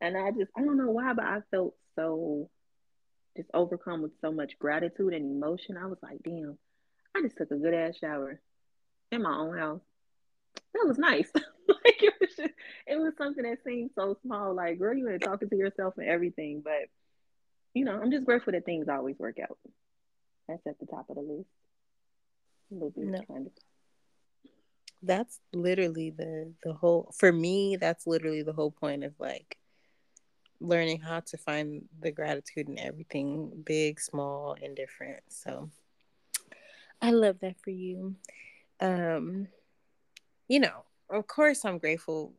and 0.00 0.16
I 0.16 0.30
just 0.30 0.50
I 0.56 0.62
don't 0.62 0.76
know 0.76 0.90
why, 0.90 1.12
but 1.12 1.24
I 1.24 1.40
felt 1.50 1.74
so 1.94 2.50
just 3.36 3.50
overcome 3.54 4.02
with 4.02 4.12
so 4.20 4.32
much 4.32 4.58
gratitude 4.58 5.12
and 5.12 5.30
emotion. 5.30 5.76
I 5.76 5.86
was 5.86 5.98
like, 6.02 6.18
damn, 6.24 6.58
I 7.14 7.22
just 7.22 7.36
took 7.36 7.50
a 7.50 7.56
good 7.56 7.74
ass 7.74 7.96
shower 8.00 8.40
in 9.12 9.22
my 9.22 9.34
own 9.36 9.56
house. 9.56 9.80
That 10.74 10.86
was 10.86 10.98
nice. 10.98 11.30
like 11.34 12.02
it 12.02 12.14
was 12.20 12.30
just, 12.36 12.54
it 12.86 12.98
was 12.98 13.12
something 13.18 13.44
that 13.44 13.58
seemed 13.64 13.90
so 13.94 14.16
small. 14.22 14.54
Like, 14.54 14.78
girl, 14.78 14.96
you 14.96 15.04
were 15.04 15.18
talking 15.18 15.48
to 15.48 15.56
yourself 15.56 15.94
and 15.98 16.08
everything. 16.08 16.62
But 16.64 16.88
you 17.74 17.84
know, 17.84 18.00
I'm 18.00 18.10
just 18.10 18.24
grateful 18.24 18.52
that 18.52 18.64
things 18.64 18.88
always 18.88 19.18
work 19.18 19.36
out. 19.42 19.58
That's 20.48 20.66
at 20.66 20.78
the 20.78 20.86
top 20.86 21.10
of 21.10 21.16
the 21.16 21.22
list. 21.22 21.48
A 22.70 22.74
little 22.74 22.90
bit 22.90 23.04
no. 23.04 23.20
kind 23.22 23.46
of. 23.46 23.52
That's 25.02 25.38
literally 25.52 26.10
the 26.10 26.52
the 26.62 26.72
whole 26.72 27.12
for 27.16 27.32
me. 27.32 27.76
That's 27.76 28.06
literally 28.06 28.42
the 28.42 28.52
whole 28.52 28.70
point 28.70 29.04
of 29.04 29.14
like 29.18 29.58
learning 30.60 31.00
how 31.00 31.20
to 31.20 31.36
find 31.36 31.84
the 32.00 32.10
gratitude 32.10 32.68
in 32.68 32.78
everything, 32.78 33.62
big, 33.64 34.00
small, 34.00 34.56
and 34.62 34.74
different. 34.74 35.22
So 35.28 35.70
I 37.02 37.10
love 37.10 37.40
that 37.40 37.56
for 37.62 37.70
you. 37.70 38.16
Um, 38.80 39.48
you 40.48 40.60
know, 40.60 40.84
of 41.10 41.26
course, 41.26 41.64
I'm 41.64 41.78
grateful 41.78 42.32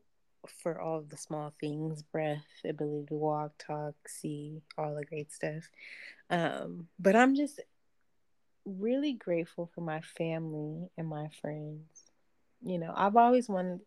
for 0.63 0.79
all 0.79 1.01
the 1.01 1.17
small 1.17 1.53
things 1.59 2.03
breath, 2.03 2.45
ability 2.65 3.07
to 3.07 3.15
walk, 3.15 3.51
talk, 3.59 3.95
see, 4.07 4.61
all 4.77 4.95
the 4.95 5.05
great 5.05 5.31
stuff. 5.31 5.69
Um, 6.29 6.87
but 6.99 7.15
I'm 7.15 7.35
just 7.35 7.59
really 8.65 9.13
grateful 9.13 9.69
for 9.73 9.81
my 9.81 10.01
family 10.01 10.89
and 10.97 11.07
my 11.07 11.27
friends. 11.41 11.97
You 12.67 12.79
know, 12.79 12.93
I've 12.95 13.15
always 13.15 13.47
wanted, 13.47 13.79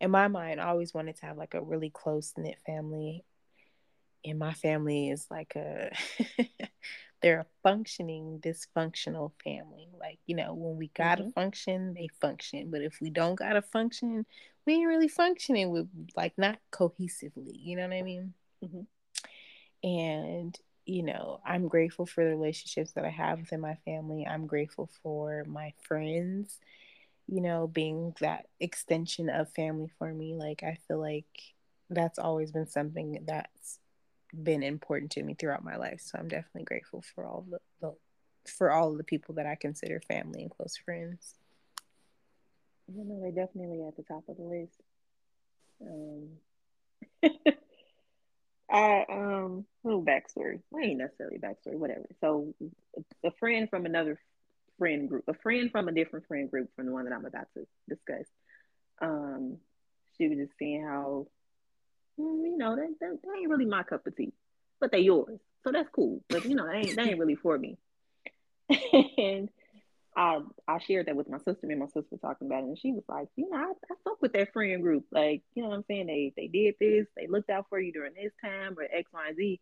in 0.00 0.10
my 0.10 0.28
mind, 0.28 0.60
I 0.60 0.68
always 0.68 0.94
wanted 0.94 1.16
to 1.16 1.26
have 1.26 1.36
like 1.36 1.54
a 1.54 1.62
really 1.62 1.90
close 1.90 2.32
knit 2.36 2.58
family. 2.64 3.24
And 4.24 4.38
my 4.38 4.52
family 4.52 5.10
is 5.10 5.26
like 5.30 5.56
a 5.56 5.90
they're 7.22 7.40
a 7.40 7.46
functioning 7.64 8.40
dysfunctional 8.40 9.32
family. 9.42 9.88
Like 9.98 10.20
you 10.26 10.36
know 10.36 10.54
when 10.54 10.76
we 10.76 10.92
gotta 10.94 11.22
mm-hmm. 11.22 11.30
function 11.32 11.94
they 11.94 12.08
function. 12.20 12.70
But 12.70 12.82
if 12.82 13.00
we 13.00 13.10
don't 13.10 13.34
gotta 13.34 13.62
function 13.62 14.24
we 14.64 14.74
ain't 14.74 14.86
really 14.86 15.08
functioning 15.08 15.70
with 15.70 15.88
like 16.16 16.34
not 16.38 16.58
cohesively. 16.70 17.58
You 17.60 17.76
know 17.76 17.88
what 17.88 17.96
i 17.96 18.02
mean? 18.02 18.34
Mm-hmm. 18.64 19.88
and 19.88 20.56
you 20.84 21.02
know 21.02 21.40
i'm 21.44 21.66
grateful 21.66 22.06
for 22.06 22.22
the 22.22 22.30
relationships 22.30 22.92
that 22.92 23.04
i 23.04 23.08
have 23.08 23.40
within 23.40 23.60
my 23.60 23.74
family. 23.84 24.24
I'm 24.24 24.46
grateful 24.46 24.88
for 25.02 25.44
my 25.48 25.72
friends 25.82 26.60
you 27.28 27.40
know 27.40 27.66
being 27.66 28.14
that 28.20 28.46
extension 28.60 29.28
of 29.28 29.48
family 29.52 29.90
for 29.98 30.12
me 30.12 30.34
like 30.34 30.62
i 30.62 30.76
feel 30.88 30.98
like 30.98 31.54
that's 31.90 32.18
always 32.18 32.50
been 32.52 32.66
something 32.66 33.18
that's 33.26 33.78
been 34.42 34.62
important 34.62 35.10
to 35.12 35.22
me 35.22 35.34
throughout 35.34 35.64
my 35.64 35.76
life. 35.76 36.00
So 36.00 36.18
I'm 36.18 36.28
definitely 36.28 36.64
grateful 36.64 37.02
for 37.14 37.26
all 37.26 37.44
the, 37.48 37.58
the 37.80 37.94
for 38.50 38.72
all 38.72 38.92
the 38.94 39.04
people 39.04 39.36
that 39.36 39.46
I 39.46 39.54
consider 39.54 40.00
family 40.00 40.42
and 40.42 40.50
close 40.50 40.76
friends. 40.76 41.34
You 42.92 43.04
know, 43.04 43.20
they're 43.20 43.46
definitely 43.46 43.82
at 43.86 43.96
the 43.96 44.02
top 44.02 44.24
of 44.28 44.36
the 44.36 44.42
list. 44.42 44.82
Um, 45.80 46.28
I 48.70 49.04
um 49.08 49.66
little 49.84 50.02
backstory. 50.04 50.60
Well, 50.70 50.82
ain't 50.82 50.98
necessarily 50.98 51.38
backstory, 51.38 51.74
whatever. 51.74 52.06
So 52.20 52.54
a 53.24 53.30
friend 53.32 53.68
from 53.68 53.86
another 53.86 54.18
friend 54.82 55.08
group, 55.08 55.22
a 55.28 55.34
friend 55.34 55.70
from 55.70 55.86
a 55.86 55.92
different 55.92 56.26
friend 56.26 56.50
group 56.50 56.68
from 56.74 56.86
the 56.86 56.92
one 56.92 57.04
that 57.04 57.12
I'm 57.14 57.24
about 57.24 57.46
to 57.54 57.64
discuss. 57.88 58.26
Um, 59.00 59.58
she 60.18 60.26
was 60.26 60.38
just 60.38 60.58
saying 60.58 60.84
how 60.84 61.28
mm, 62.18 62.42
you 62.42 62.58
know, 62.58 62.74
they, 62.74 62.88
they, 63.00 63.12
they, 63.22 63.38
ain't 63.38 63.48
really 63.48 63.64
my 63.64 63.84
cup 63.84 64.04
of 64.08 64.16
tea, 64.16 64.32
but 64.80 64.90
they 64.90 64.98
yours. 64.98 65.38
So 65.62 65.70
that's 65.70 65.88
cool. 65.94 66.24
But 66.28 66.46
you 66.46 66.56
know, 66.56 66.66
they 66.66 66.78
ain't, 66.78 66.96
they 66.96 67.02
ain't 67.02 67.18
really 67.20 67.36
for 67.36 67.56
me. 67.56 67.78
and 69.18 69.48
I 70.16 70.40
I 70.66 70.80
shared 70.80 71.06
that 71.06 71.14
with 71.14 71.28
my 71.28 71.38
sister, 71.38 71.60
and 71.62 71.78
my 71.78 71.86
sister 71.86 72.08
was 72.10 72.20
talking 72.20 72.48
about 72.48 72.64
it, 72.64 72.66
and 72.66 72.78
she 72.78 72.90
was 72.90 73.04
like, 73.08 73.28
you 73.36 73.48
know, 73.48 73.56
I, 73.56 73.70
I 73.70 73.94
fuck 74.02 74.20
with 74.20 74.32
that 74.32 74.52
friend 74.52 74.82
group. 74.82 75.04
Like, 75.12 75.42
you 75.54 75.62
know 75.62 75.68
what 75.68 75.76
I'm 75.76 75.84
saying? 75.86 76.08
They 76.08 76.32
they 76.36 76.48
did 76.48 76.74
this, 76.80 77.06
they 77.16 77.28
looked 77.28 77.50
out 77.50 77.66
for 77.68 77.78
you 77.78 77.92
during 77.92 78.14
this 78.14 78.32
time 78.44 78.76
or 78.76 78.82
X, 78.82 79.08
Y, 79.14 79.28
and 79.28 79.36
Z. 79.36 79.60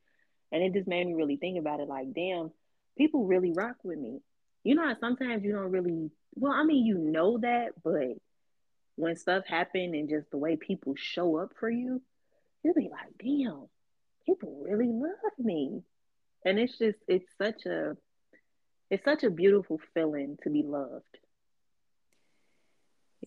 And 0.50 0.62
it 0.62 0.72
just 0.72 0.88
made 0.88 1.06
me 1.06 1.12
really 1.12 1.36
think 1.36 1.58
about 1.58 1.80
it 1.80 1.88
like, 1.88 2.14
damn, 2.14 2.52
people 2.96 3.26
really 3.26 3.52
rock 3.52 3.76
with 3.84 3.98
me. 3.98 4.20
You 4.64 4.74
know 4.74 4.94
sometimes 5.00 5.44
you 5.44 5.52
don't 5.52 5.70
really 5.70 6.10
well, 6.34 6.52
I 6.52 6.64
mean, 6.64 6.86
you 6.86 6.98
know 6.98 7.38
that, 7.38 7.72
but 7.82 8.16
when 8.96 9.16
stuff 9.16 9.44
happen 9.46 9.94
and 9.94 10.08
just 10.08 10.30
the 10.30 10.38
way 10.38 10.56
people 10.56 10.94
show 10.96 11.36
up 11.38 11.52
for 11.58 11.70
you, 11.70 12.02
you'll 12.62 12.74
be 12.74 12.88
like, 12.90 13.12
damn, 13.18 13.66
people 14.26 14.62
really 14.62 14.88
love 14.88 15.12
me. 15.38 15.82
And 16.44 16.58
it's 16.58 16.78
just, 16.78 16.98
it's 17.08 17.26
such 17.38 17.66
a, 17.66 17.96
it's 18.90 19.04
such 19.04 19.24
a 19.24 19.30
beautiful 19.30 19.80
feeling 19.94 20.38
to 20.44 20.50
be 20.50 20.62
loved. 20.62 21.04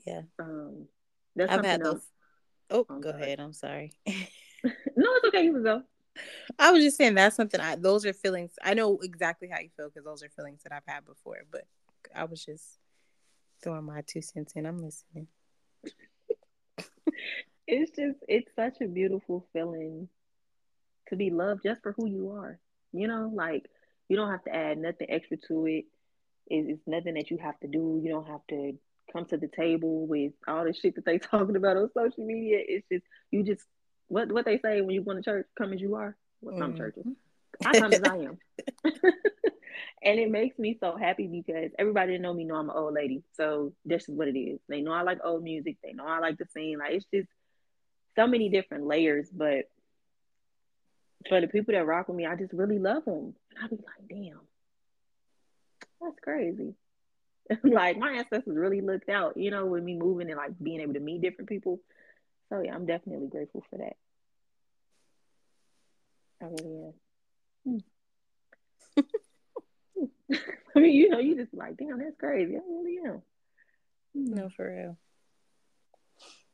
Yeah. 0.06 0.22
Um, 0.40 0.88
that's 1.36 1.52
I've 1.52 1.66
had 1.66 1.84
those. 1.84 2.06
Oh, 2.70 2.86
I'm 2.90 3.02
go 3.02 3.10
ahead. 3.10 3.40
I'm 3.40 3.54
sorry. 3.54 3.94
no, 4.08 4.14
it's 4.64 5.28
okay. 5.28 5.44
You 5.44 5.54
can 5.54 5.64
go. 5.64 5.84
I 6.60 6.72
was 6.72 6.84
just 6.84 6.98
saying 6.98 7.16
that's 7.16 7.36
something 7.36 7.60
I 7.62 7.76
those 7.76 8.06
are 8.06 8.14
feelings 8.14 8.54
I 8.64 8.74
know 8.74 9.00
exactly 9.04 9.50
how 9.52 9.60
you 9.60 9.70
feel 9.76 9.90
because 9.90 10.06
those 10.06 10.24
are 10.24 10.30
feelings 10.30 10.64
that 10.64 10.74
I've 10.74 10.84
had 10.88 11.06
before, 11.06 11.40
but 11.52 11.64
I 12.16 12.26
was 12.26 12.44
just 12.46 12.80
throwing 13.64 13.86
my 13.86 14.02
two 14.08 14.22
cents 14.22 14.54
in. 14.56 14.66
I'm 14.66 14.80
listening 14.80 15.28
it's 17.68 17.92
just 17.92 18.20
it's 18.28 18.52
such 18.56 18.82
a 18.82 18.88
beautiful 18.88 19.48
feeling 19.54 20.10
to 21.10 21.16
be 21.16 21.32
loved 21.32 21.62
just 21.66 21.82
for 21.82 21.94
who 21.94 22.08
you 22.08 22.32
are. 22.32 22.60
You 22.94 23.08
know, 23.08 23.32
like 23.34 23.66
You 24.10 24.18
don't 24.18 24.32
have 24.32 24.44
to 24.46 24.56
add 24.56 24.78
nothing 24.78 25.08
extra 25.10 25.38
to 25.50 25.66
it. 25.68 25.86
It's, 26.48 26.70
it's 26.70 26.88
nothing 26.88 27.16
that 27.16 27.32
you 27.32 27.38
have 27.40 27.60
to 27.62 27.68
do. 27.68 28.00
You 28.04 28.12
don't 28.12 28.28
have 28.28 28.46
to 28.50 28.74
come 29.12 29.26
to 29.28 29.38
the 29.38 29.50
table 29.50 30.08
with 30.08 30.34
all 30.48 30.66
the 30.66 30.74
shit 30.74 30.96
that 30.96 31.06
they 31.06 31.18
talking 31.20 31.56
about 31.56 31.78
on 31.78 31.90
social 31.94 32.26
media. 32.26 32.60
It's 32.68 32.88
just 32.92 33.06
you 33.32 33.44
just 33.44 33.64
what 34.08 34.32
what 34.32 34.46
they 34.46 34.60
say 34.60 34.82
when 34.82 34.96
you 34.96 35.02
go 35.02 35.14
to 35.14 35.22
church, 35.22 35.48
come 35.58 35.74
as 35.74 35.82
you 35.82 35.96
are. 35.96 36.16
Well, 36.42 36.58
some 36.58 36.72
mm-hmm. 36.72 36.78
churches. 36.78 37.06
I 37.66 37.80
come 37.80 37.94
as 37.94 38.02
I 38.04 38.18
am. 38.18 38.38
and 40.04 40.20
it 40.20 40.30
makes 40.30 40.58
me 40.60 40.78
so 40.80 40.98
happy 40.98 41.28
because 41.28 41.72
everybody 41.78 42.14
that 42.14 42.22
know 42.22 42.34
me 42.34 42.44
know 42.44 42.56
I'm 42.56 42.70
an 42.70 42.76
old 42.76 42.94
lady. 42.94 43.24
So 43.34 43.74
this 43.86 44.10
is 44.10 44.16
what 44.16 44.28
it 44.28 44.38
is. 44.38 44.60
They 44.68 44.82
know 44.82 44.92
I 44.92 45.04
like 45.04 45.20
old 45.24 45.44
music. 45.44 45.78
They 45.84 45.94
know 45.94 46.06
I 46.06 46.20
like 46.20 46.38
to 46.40 46.46
sing. 46.54 46.78
Like 46.80 46.94
it's 46.94 47.06
just 47.14 47.30
so 48.16 48.28
many 48.28 48.50
different 48.50 48.86
layers. 48.86 49.30
But 49.32 49.70
for 51.30 51.40
the 51.40 51.48
people 51.48 51.74
that 51.74 51.86
rock 51.86 52.08
with 52.08 52.18
me, 52.18 52.26
I 52.26 52.36
just 52.36 52.54
really 52.54 52.80
love 52.80 53.06
them. 53.06 53.34
And 53.52 53.64
I 53.64 53.68
be 53.68 53.76
like, 53.76 54.10
damn, 54.10 54.42
that's 56.02 56.20
crazy. 56.22 56.76
like 57.64 57.98
my 57.98 58.12
ancestors 58.14 58.58
really 58.58 58.82
looked 58.82 59.10
out, 59.10 59.38
you 59.38 59.52
know, 59.52 59.66
with 59.66 59.84
me 59.84 59.96
moving 59.96 60.30
and 60.30 60.38
like 60.38 60.52
being 60.62 60.82
able 60.82 60.94
to 60.94 61.00
meet 61.00 61.22
different 61.22 61.50
people. 61.50 61.80
So 62.50 62.62
yeah, 62.62 62.76
I'm 62.76 62.86
definitely 62.86 63.28
grateful 63.28 63.64
for 63.70 63.78
that. 63.78 63.96
I 66.42 66.46
really 66.46 66.94
am. 67.66 67.84
Hmm. 68.96 69.04
I 70.76 70.80
mean, 70.80 70.94
you 70.94 71.10
know, 71.10 71.20
you 71.20 71.36
just 71.36 71.54
like, 71.54 71.78
damn, 71.78 72.00
that's 72.00 72.18
crazy. 72.20 72.56
I 72.56 72.60
really 72.68 72.98
am. 73.06 73.22
Hmm. 74.16 74.36
No, 74.36 74.50
for 74.56 74.70
real. 74.70 74.98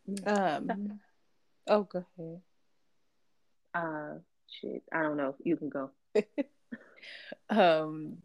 Hmm. 0.06 0.70
Um. 0.70 1.00
Oh, 1.72 1.84
go 1.84 2.04
ahead. 2.18 2.42
Uh, 3.76 4.20
shit. 4.50 4.82
I 4.92 5.04
don't 5.04 5.18
know. 5.18 5.36
You 5.44 5.56
can 5.56 5.70
go. 5.70 5.92
um. 7.52 8.18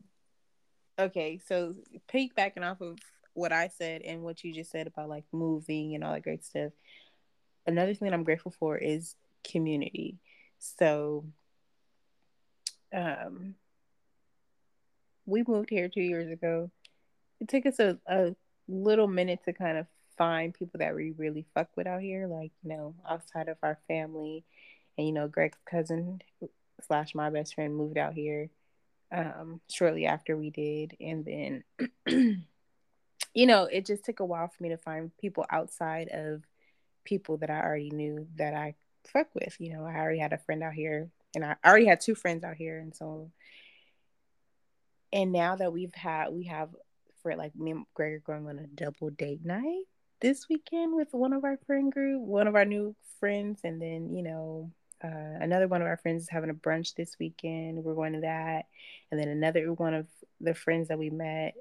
Okay, 0.98 1.40
so 1.46 1.74
piggybacking 2.08 2.62
off 2.62 2.80
of 2.80 2.98
what 3.34 3.52
I 3.52 3.68
said 3.68 4.02
and 4.02 4.22
what 4.22 4.42
you 4.44 4.54
just 4.54 4.70
said 4.70 4.86
about 4.86 5.08
like 5.08 5.24
moving 5.32 5.94
and 5.94 6.02
all 6.04 6.12
that 6.12 6.22
great 6.22 6.44
stuff. 6.44 6.72
Another 7.66 7.94
thing 7.94 8.08
that 8.08 8.14
I'm 8.14 8.24
grateful 8.24 8.52
for 8.52 8.76
is 8.76 9.16
community. 9.42 10.18
So, 10.58 11.24
um, 12.94 13.54
we 15.26 15.44
moved 15.46 15.70
here 15.70 15.88
two 15.88 16.02
years 16.02 16.30
ago. 16.30 16.70
It 17.40 17.48
took 17.48 17.66
us 17.66 17.78
a, 17.78 17.98
a 18.06 18.34
little 18.68 19.08
minute 19.08 19.40
to 19.44 19.52
kind 19.52 19.78
of 19.78 19.86
find 20.16 20.54
people 20.54 20.78
that 20.78 20.94
we 20.94 21.12
really 21.16 21.46
fuck 21.54 21.68
with 21.76 21.86
out 21.86 22.02
here, 22.02 22.26
like, 22.26 22.52
you 22.62 22.70
know, 22.70 22.94
outside 23.08 23.48
of 23.48 23.56
our 23.62 23.78
family. 23.88 24.44
And, 24.96 25.06
you 25.06 25.12
know, 25.12 25.28
Greg's 25.28 25.58
cousin 25.64 26.20
slash 26.86 27.14
my 27.14 27.30
best 27.30 27.54
friend 27.54 27.74
moved 27.74 27.98
out 27.98 28.14
here 28.14 28.50
um, 29.12 29.60
shortly 29.68 30.06
after 30.06 30.36
we 30.36 30.50
did. 30.50 30.96
And 31.00 31.24
then, 31.24 31.64
you 33.34 33.46
know, 33.46 33.64
it 33.64 33.86
just 33.86 34.04
took 34.04 34.20
a 34.20 34.24
while 34.24 34.48
for 34.48 34.62
me 34.62 34.68
to 34.70 34.76
find 34.76 35.10
people 35.18 35.46
outside 35.50 36.08
of 36.08 36.42
people 37.04 37.38
that 37.38 37.50
I 37.50 37.60
already 37.60 37.90
knew 37.90 38.26
that 38.36 38.54
I 38.54 38.74
fuck 39.04 39.28
with. 39.34 39.56
You 39.58 39.74
know, 39.74 39.84
I 39.84 39.96
already 39.96 40.18
had 40.18 40.32
a 40.32 40.38
friend 40.38 40.62
out 40.62 40.74
here 40.74 41.10
and 41.34 41.44
I 41.44 41.56
already 41.64 41.86
had 41.86 42.00
two 42.00 42.14
friends 42.14 42.44
out 42.44 42.56
here. 42.56 42.78
And 42.78 42.94
so 42.94 43.30
and 45.12 45.32
now 45.32 45.56
that 45.56 45.72
we've 45.72 45.94
had 45.94 46.30
we 46.30 46.44
have 46.44 46.70
for 47.22 47.34
like 47.36 47.54
me 47.56 47.70
and 47.70 47.86
Greg 47.94 48.12
are 48.12 48.18
going 48.18 48.46
on 48.46 48.58
a 48.58 48.66
double 48.66 49.10
date 49.10 49.44
night 49.44 49.84
this 50.20 50.48
weekend 50.48 50.94
with 50.94 51.08
one 51.12 51.32
of 51.32 51.44
our 51.44 51.58
friend 51.66 51.92
group, 51.92 52.22
one 52.22 52.48
of 52.48 52.54
our 52.54 52.64
new 52.64 52.94
friends, 53.20 53.60
and 53.64 53.80
then 53.80 54.14
you 54.14 54.22
know 54.22 54.70
uh, 55.02 55.38
another 55.40 55.68
one 55.68 55.82
of 55.82 55.86
our 55.86 55.96
friends 55.96 56.22
is 56.22 56.28
having 56.28 56.50
a 56.50 56.54
brunch 56.54 56.94
this 56.94 57.16
weekend. 57.18 57.82
We're 57.82 57.94
going 57.94 58.14
to 58.14 58.20
that, 58.20 58.66
and 59.10 59.20
then 59.20 59.28
another 59.28 59.72
one 59.72 59.94
of 59.94 60.06
the 60.40 60.54
friends 60.54 60.88
that 60.88 60.98
we 60.98 61.10
met 61.10 61.54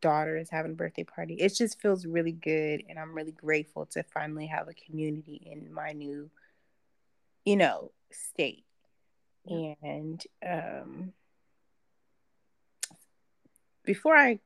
daughter 0.00 0.36
is 0.36 0.50
having 0.50 0.72
a 0.72 0.76
birthday 0.76 1.04
party. 1.04 1.34
It 1.34 1.54
just 1.54 1.80
feels 1.80 2.06
really 2.06 2.32
good, 2.32 2.84
and 2.88 2.98
I'm 2.98 3.14
really 3.14 3.32
grateful 3.32 3.86
to 3.86 4.02
finally 4.02 4.46
have 4.46 4.68
a 4.68 4.74
community 4.74 5.40
in 5.50 5.72
my 5.72 5.92
new, 5.92 6.30
you 7.44 7.56
know, 7.56 7.92
state. 8.10 8.64
And 9.82 10.22
um, 10.46 11.12
before 13.84 14.16
I 14.16 14.40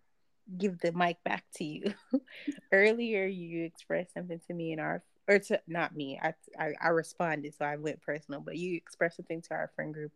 give 0.57 0.79
the 0.81 0.93
mic 0.93 1.23
back 1.25 1.45
to 1.57 1.65
you, 1.65 1.95
earlier 2.73 3.27
you 3.27 3.65
expressed 3.65 4.15
something 4.15 4.41
to 4.47 4.55
me 4.55 4.73
in 4.73 4.81
our 4.81 5.03
or 5.27 5.39
to 5.39 5.61
not 5.67 5.97
me. 5.97 6.19
I, 6.23 6.35
I 6.59 6.75
I 6.83 6.89
responded, 6.89 7.55
so 7.55 7.65
I 7.65 7.77
went 7.77 8.03
personal. 8.03 8.41
But 8.41 8.57
you 8.57 8.77
expressed 8.77 9.17
something 9.17 9.43
to 9.43 9.55
our 9.55 9.71
friend 9.75 9.93
group 9.93 10.13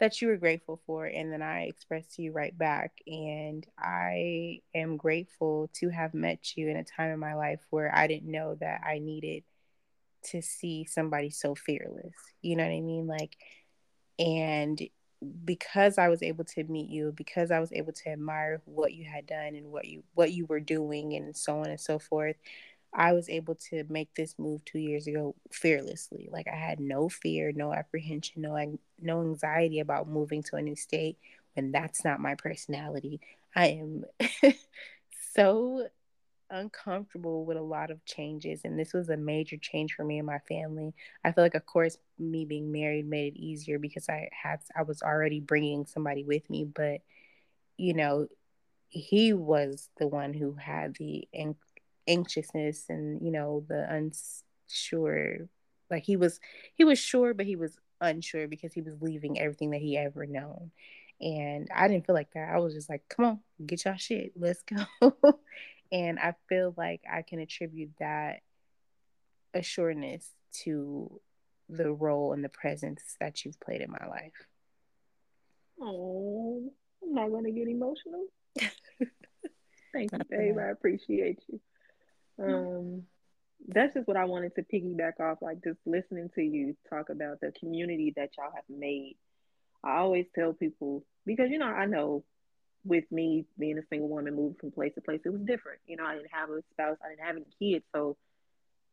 that 0.00 0.20
you 0.20 0.28
were 0.28 0.36
grateful 0.36 0.80
for, 0.86 1.06
and 1.06 1.32
then 1.32 1.42
I 1.42 1.64
expressed 1.64 2.16
to 2.16 2.22
you 2.22 2.32
right 2.32 2.56
back. 2.56 3.00
And 3.06 3.64
I 3.78 4.60
am 4.74 4.96
grateful 4.96 5.70
to 5.74 5.90
have 5.90 6.14
met 6.14 6.56
you 6.56 6.68
in 6.68 6.76
a 6.76 6.84
time 6.84 7.12
in 7.12 7.20
my 7.20 7.34
life 7.34 7.60
where 7.70 7.94
I 7.94 8.06
didn't 8.06 8.30
know 8.30 8.56
that 8.56 8.80
I 8.84 8.98
needed 8.98 9.44
to 10.30 10.42
see 10.42 10.84
somebody 10.84 11.30
so 11.30 11.54
fearless. 11.54 12.14
You 12.42 12.56
know 12.56 12.64
what 12.64 12.72
I 12.72 12.80
mean? 12.80 13.06
Like, 13.06 13.36
and 14.18 14.80
because 15.44 15.98
I 15.98 16.08
was 16.08 16.22
able 16.22 16.44
to 16.44 16.64
meet 16.64 16.88
you, 16.88 17.12
because 17.14 17.50
I 17.50 17.60
was 17.60 17.72
able 17.72 17.92
to 17.92 18.08
admire 18.10 18.62
what 18.64 18.94
you 18.94 19.04
had 19.04 19.26
done 19.26 19.54
and 19.54 19.70
what 19.70 19.84
you 19.84 20.02
what 20.14 20.32
you 20.32 20.46
were 20.46 20.60
doing 20.60 21.14
and 21.14 21.36
so 21.36 21.60
on 21.60 21.66
and 21.66 21.80
so 21.80 21.98
forth, 21.98 22.36
I 22.92 23.12
was 23.12 23.28
able 23.28 23.54
to 23.70 23.84
make 23.88 24.14
this 24.14 24.38
move 24.38 24.64
2 24.64 24.78
years 24.78 25.06
ago 25.06 25.34
fearlessly. 25.52 26.28
Like 26.32 26.48
I 26.48 26.56
had 26.56 26.80
no 26.80 27.08
fear, 27.08 27.52
no 27.52 27.72
apprehension, 27.72 28.42
no 28.42 28.78
no 29.00 29.20
anxiety 29.22 29.80
about 29.80 30.08
moving 30.08 30.42
to 30.44 30.56
a 30.56 30.62
new 30.62 30.76
state 30.76 31.18
when 31.54 31.72
that's 31.72 32.04
not 32.04 32.20
my 32.20 32.34
personality. 32.34 33.20
I 33.54 33.68
am 33.68 34.04
so 35.34 35.88
uncomfortable 36.50 37.44
with 37.44 37.56
a 37.56 37.62
lot 37.62 37.90
of 37.90 38.04
changes 38.04 38.62
and 38.64 38.78
this 38.78 38.92
was 38.92 39.08
a 39.08 39.16
major 39.16 39.56
change 39.56 39.94
for 39.94 40.04
me 40.04 40.18
and 40.18 40.26
my 40.26 40.40
family 40.48 40.92
i 41.24 41.30
feel 41.30 41.44
like 41.44 41.54
of 41.54 41.64
course 41.64 41.96
me 42.18 42.44
being 42.44 42.72
married 42.72 43.06
made 43.08 43.34
it 43.34 43.38
easier 43.38 43.78
because 43.78 44.08
i 44.08 44.28
had 44.32 44.58
i 44.76 44.82
was 44.82 45.00
already 45.00 45.38
bringing 45.38 45.86
somebody 45.86 46.24
with 46.24 46.48
me 46.50 46.64
but 46.64 47.02
you 47.76 47.94
know 47.94 48.26
he 48.88 49.32
was 49.32 49.88
the 49.98 50.08
one 50.08 50.34
who 50.34 50.54
had 50.54 50.94
the 50.96 51.28
anxiousness 52.08 52.86
and 52.88 53.20
you 53.22 53.30
know 53.30 53.64
the 53.68 53.86
unsure 53.92 55.48
like 55.90 56.02
he 56.02 56.16
was 56.16 56.40
he 56.74 56.84
was 56.84 56.98
sure 56.98 57.34
but 57.34 57.46
he 57.46 57.56
was 57.56 57.78
unsure 58.00 58.48
because 58.48 58.72
he 58.72 58.80
was 58.80 58.94
leaving 59.00 59.38
everything 59.38 59.70
that 59.70 59.80
he 59.80 59.96
ever 59.96 60.26
known 60.26 60.70
and 61.20 61.68
i 61.74 61.86
didn't 61.86 62.06
feel 62.06 62.14
like 62.14 62.32
that 62.32 62.48
i 62.52 62.58
was 62.58 62.74
just 62.74 62.88
like 62.88 63.02
come 63.08 63.24
on 63.24 63.40
get 63.66 63.84
y'all 63.84 63.96
shit 63.96 64.32
let's 64.36 64.62
go 64.62 65.14
And 65.92 66.18
I 66.18 66.34
feel 66.48 66.74
like 66.76 67.02
I 67.10 67.22
can 67.22 67.40
attribute 67.40 67.90
that 67.98 68.40
assuredness 69.54 70.30
to 70.62 71.20
the 71.68 71.92
role 71.92 72.32
and 72.32 72.44
the 72.44 72.48
presence 72.48 73.16
that 73.20 73.44
you've 73.44 73.58
played 73.60 73.80
in 73.80 73.90
my 73.90 74.06
life. 74.08 74.32
Oh, 75.80 76.70
I'm 77.02 77.14
not 77.14 77.30
going 77.30 77.44
to 77.44 77.50
get 77.50 77.68
emotional. 77.68 78.26
Thank 79.92 80.12
you, 80.12 80.18
babe. 80.30 80.58
I 80.58 80.70
appreciate 80.70 81.40
you. 81.48 81.60
Um, 82.40 83.02
that's 83.68 83.94
just 83.94 84.08
what 84.08 84.16
I 84.16 84.24
wanted 84.24 84.54
to 84.56 84.62
piggyback 84.62 85.20
off, 85.20 85.38
like 85.42 85.62
just 85.62 85.78
listening 85.86 86.30
to 86.34 86.42
you 86.42 86.76
talk 86.88 87.10
about 87.10 87.40
the 87.40 87.52
community 87.58 88.12
that 88.16 88.30
y'all 88.36 88.52
have 88.54 88.64
made. 88.68 89.16
I 89.84 89.98
always 89.98 90.26
tell 90.34 90.52
people 90.52 91.04
because 91.26 91.50
you 91.50 91.58
know 91.58 91.66
I 91.66 91.86
know 91.86 92.24
with 92.84 93.04
me 93.10 93.44
being 93.58 93.78
a 93.78 93.86
single 93.90 94.08
woman 94.08 94.34
moving 94.34 94.56
from 94.58 94.70
place 94.70 94.94
to 94.94 95.00
place, 95.00 95.20
it 95.24 95.30
was 95.30 95.42
different. 95.42 95.80
You 95.86 95.96
know, 95.96 96.04
I 96.04 96.14
didn't 96.14 96.32
have 96.32 96.48
a 96.50 96.62
spouse, 96.72 96.96
I 97.04 97.10
didn't 97.10 97.26
have 97.26 97.36
any 97.36 97.46
kids, 97.58 97.84
so 97.94 98.16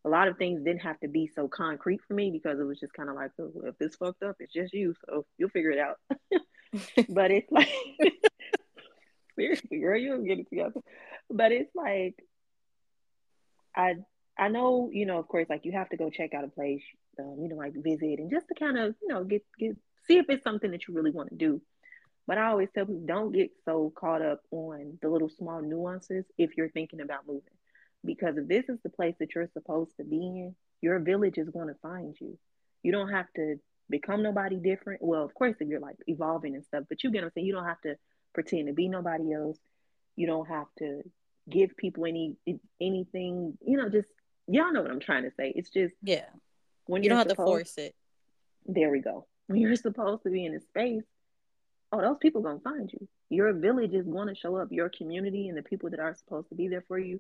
a 0.06 0.10
lot 0.10 0.28
of 0.28 0.38
things 0.38 0.64
didn't 0.64 0.82
have 0.82 1.00
to 1.02 1.08
be 1.08 1.30
so 1.36 1.48
concrete 1.48 2.02
for 2.08 2.14
me 2.14 2.32
because 2.32 2.60
it 2.60 2.64
was 2.64 2.80
just 2.80 2.94
kind 2.94 3.10
of 3.10 3.16
like, 3.16 3.32
oh, 3.40 3.52
if 3.66 3.78
this 3.78 3.96
fucked 3.96 4.24
up, 4.24 4.36
it's 4.40 4.54
just 4.54 4.74
you, 4.74 4.94
so 5.06 5.26
you'll 5.38 5.50
figure 5.50 5.72
it 5.72 5.80
out. 5.80 5.98
but 7.10 7.32
it's 7.32 7.52
like, 7.52 7.70
seriously, 9.36 9.80
girl, 9.80 10.00
you'll 10.00 10.24
get 10.24 10.40
it 10.40 10.50
together. 10.50 10.82
But 11.30 11.52
it's 11.52 11.76
like, 11.76 12.16
I 13.78 13.96
I 14.38 14.50
know, 14.50 14.90
you 14.92 15.06
know, 15.06 15.20
of 15.20 15.28
course, 15.28 15.48
like 15.50 15.66
you 15.66 15.72
have 15.74 15.90
to 15.90 15.98
go 15.98 16.10
check 16.10 16.34
out 16.34 16.44
a 16.44 16.50
place, 16.50 16.84
um, 17.20 17.38
you 17.42 17.50
know, 17.50 17.56
like 17.56 17.74
visit 17.76 18.20
and 18.20 18.32
just 18.32 18.48
to 18.50 18.56
kind 18.56 18.78
of, 18.78 18.96
you 19.02 19.08
know, 19.08 19.24
get 19.24 19.44
get 19.60 19.78
see 20.08 20.18
if 20.18 20.26
it's 20.30 20.44
something 20.44 20.72
that 20.72 20.88
you 20.88 20.94
really 20.94 21.12
want 21.12 21.30
to 21.30 21.36
do. 21.36 21.62
But 22.28 22.38
I 22.38 22.48
always 22.48 22.70
tell 22.74 22.86
people 22.86 23.04
don't 23.06 23.32
get 23.32 23.52
so 23.64 23.94
caught 23.96 24.22
up 24.22 24.42
on 24.52 24.98
the 25.02 25.10
little 25.10 25.30
small 25.30 25.62
nuances 25.62 26.26
if 26.38 26.58
you're 26.58 26.70
thinking 26.70 27.02
about 27.02 27.28
moving. 27.28 27.44
Because 28.04 28.38
if 28.38 28.48
this 28.48 28.66
is 28.68 28.80
the 28.84 28.90
place 28.90 29.16
that 29.20 29.34
you're 29.34 29.50
supposed 29.54 29.96
to 29.98 30.04
be 30.04 30.18
in, 30.18 30.56
your 30.82 31.00
village 31.00 31.38
is 31.38 31.50
going 31.50 31.68
to 31.68 31.76
find 31.82 32.16
you. 32.20 32.38
You 32.84 32.92
don't 32.92 33.10
have 33.10 33.28
to 33.38 33.56
become 33.90 34.24
nobody 34.24 34.58
different. 34.58 35.02
Well, 35.02 35.24
of 35.24 35.34
course, 35.34 35.56
if 35.60 35.68
you're 35.68 35.80
like 35.80 35.96
evolving 36.08 36.56
and 36.56 36.66
stuff, 36.66 36.84
but 36.90 37.04
you 37.04 37.12
get 37.12 37.20
what 37.20 37.28
I'm 37.28 37.32
saying. 37.34 37.48
You 37.48 37.54
don't 37.54 37.66
have 37.66 37.82
to 37.82 37.96
pretend 38.34 38.68
to 38.68 38.74
be 38.74 38.90
nobody 38.90 39.34
else. 39.34 39.58
You 40.16 40.28
don't 40.28 40.48
have 40.48 40.68
to 40.80 41.02
give 41.50 41.76
people 41.78 42.06
any 42.06 42.36
anything. 42.80 43.58
You 43.66 43.78
know, 43.78 43.90
just 43.90 44.10
y'all 44.48 44.72
know 44.72 44.82
what 44.82 44.92
I'm 44.92 45.00
trying 45.00 45.24
to 45.24 45.32
say. 45.32 45.54
It's 45.56 45.70
just 45.70 45.94
yeah. 46.02 46.26
When 46.86 47.04
you 47.04 47.10
don't 47.10 47.18
have 47.18 47.30
supposed, 47.30 47.48
to 47.48 47.52
force 47.52 47.78
it. 47.78 47.96
There 48.66 48.90
we 48.90 49.02
go. 49.02 49.28
When 49.48 49.60
you're 49.60 49.76
supposed 49.76 50.24
to 50.24 50.30
be 50.30 50.46
in 50.46 50.56
a 50.56 50.60
space, 50.62 51.04
oh, 51.92 52.02
those 52.02 52.18
people 52.20 52.42
gonna 52.42 52.60
find 52.60 52.92
you. 52.92 53.08
Your 53.30 53.54
village 53.54 53.94
is 53.94 54.08
going 54.08 54.30
to 54.30 54.36
show 54.36 54.56
up. 54.56 54.72
Your 54.72 54.90
community 54.90 55.50
and 55.50 55.58
the 55.58 55.64
people 55.64 55.90
that 55.90 56.00
are 56.00 56.16
supposed 56.16 56.50
to 56.50 56.56
be 56.56 56.68
there 56.68 56.84
for 56.88 56.98
you, 56.98 57.20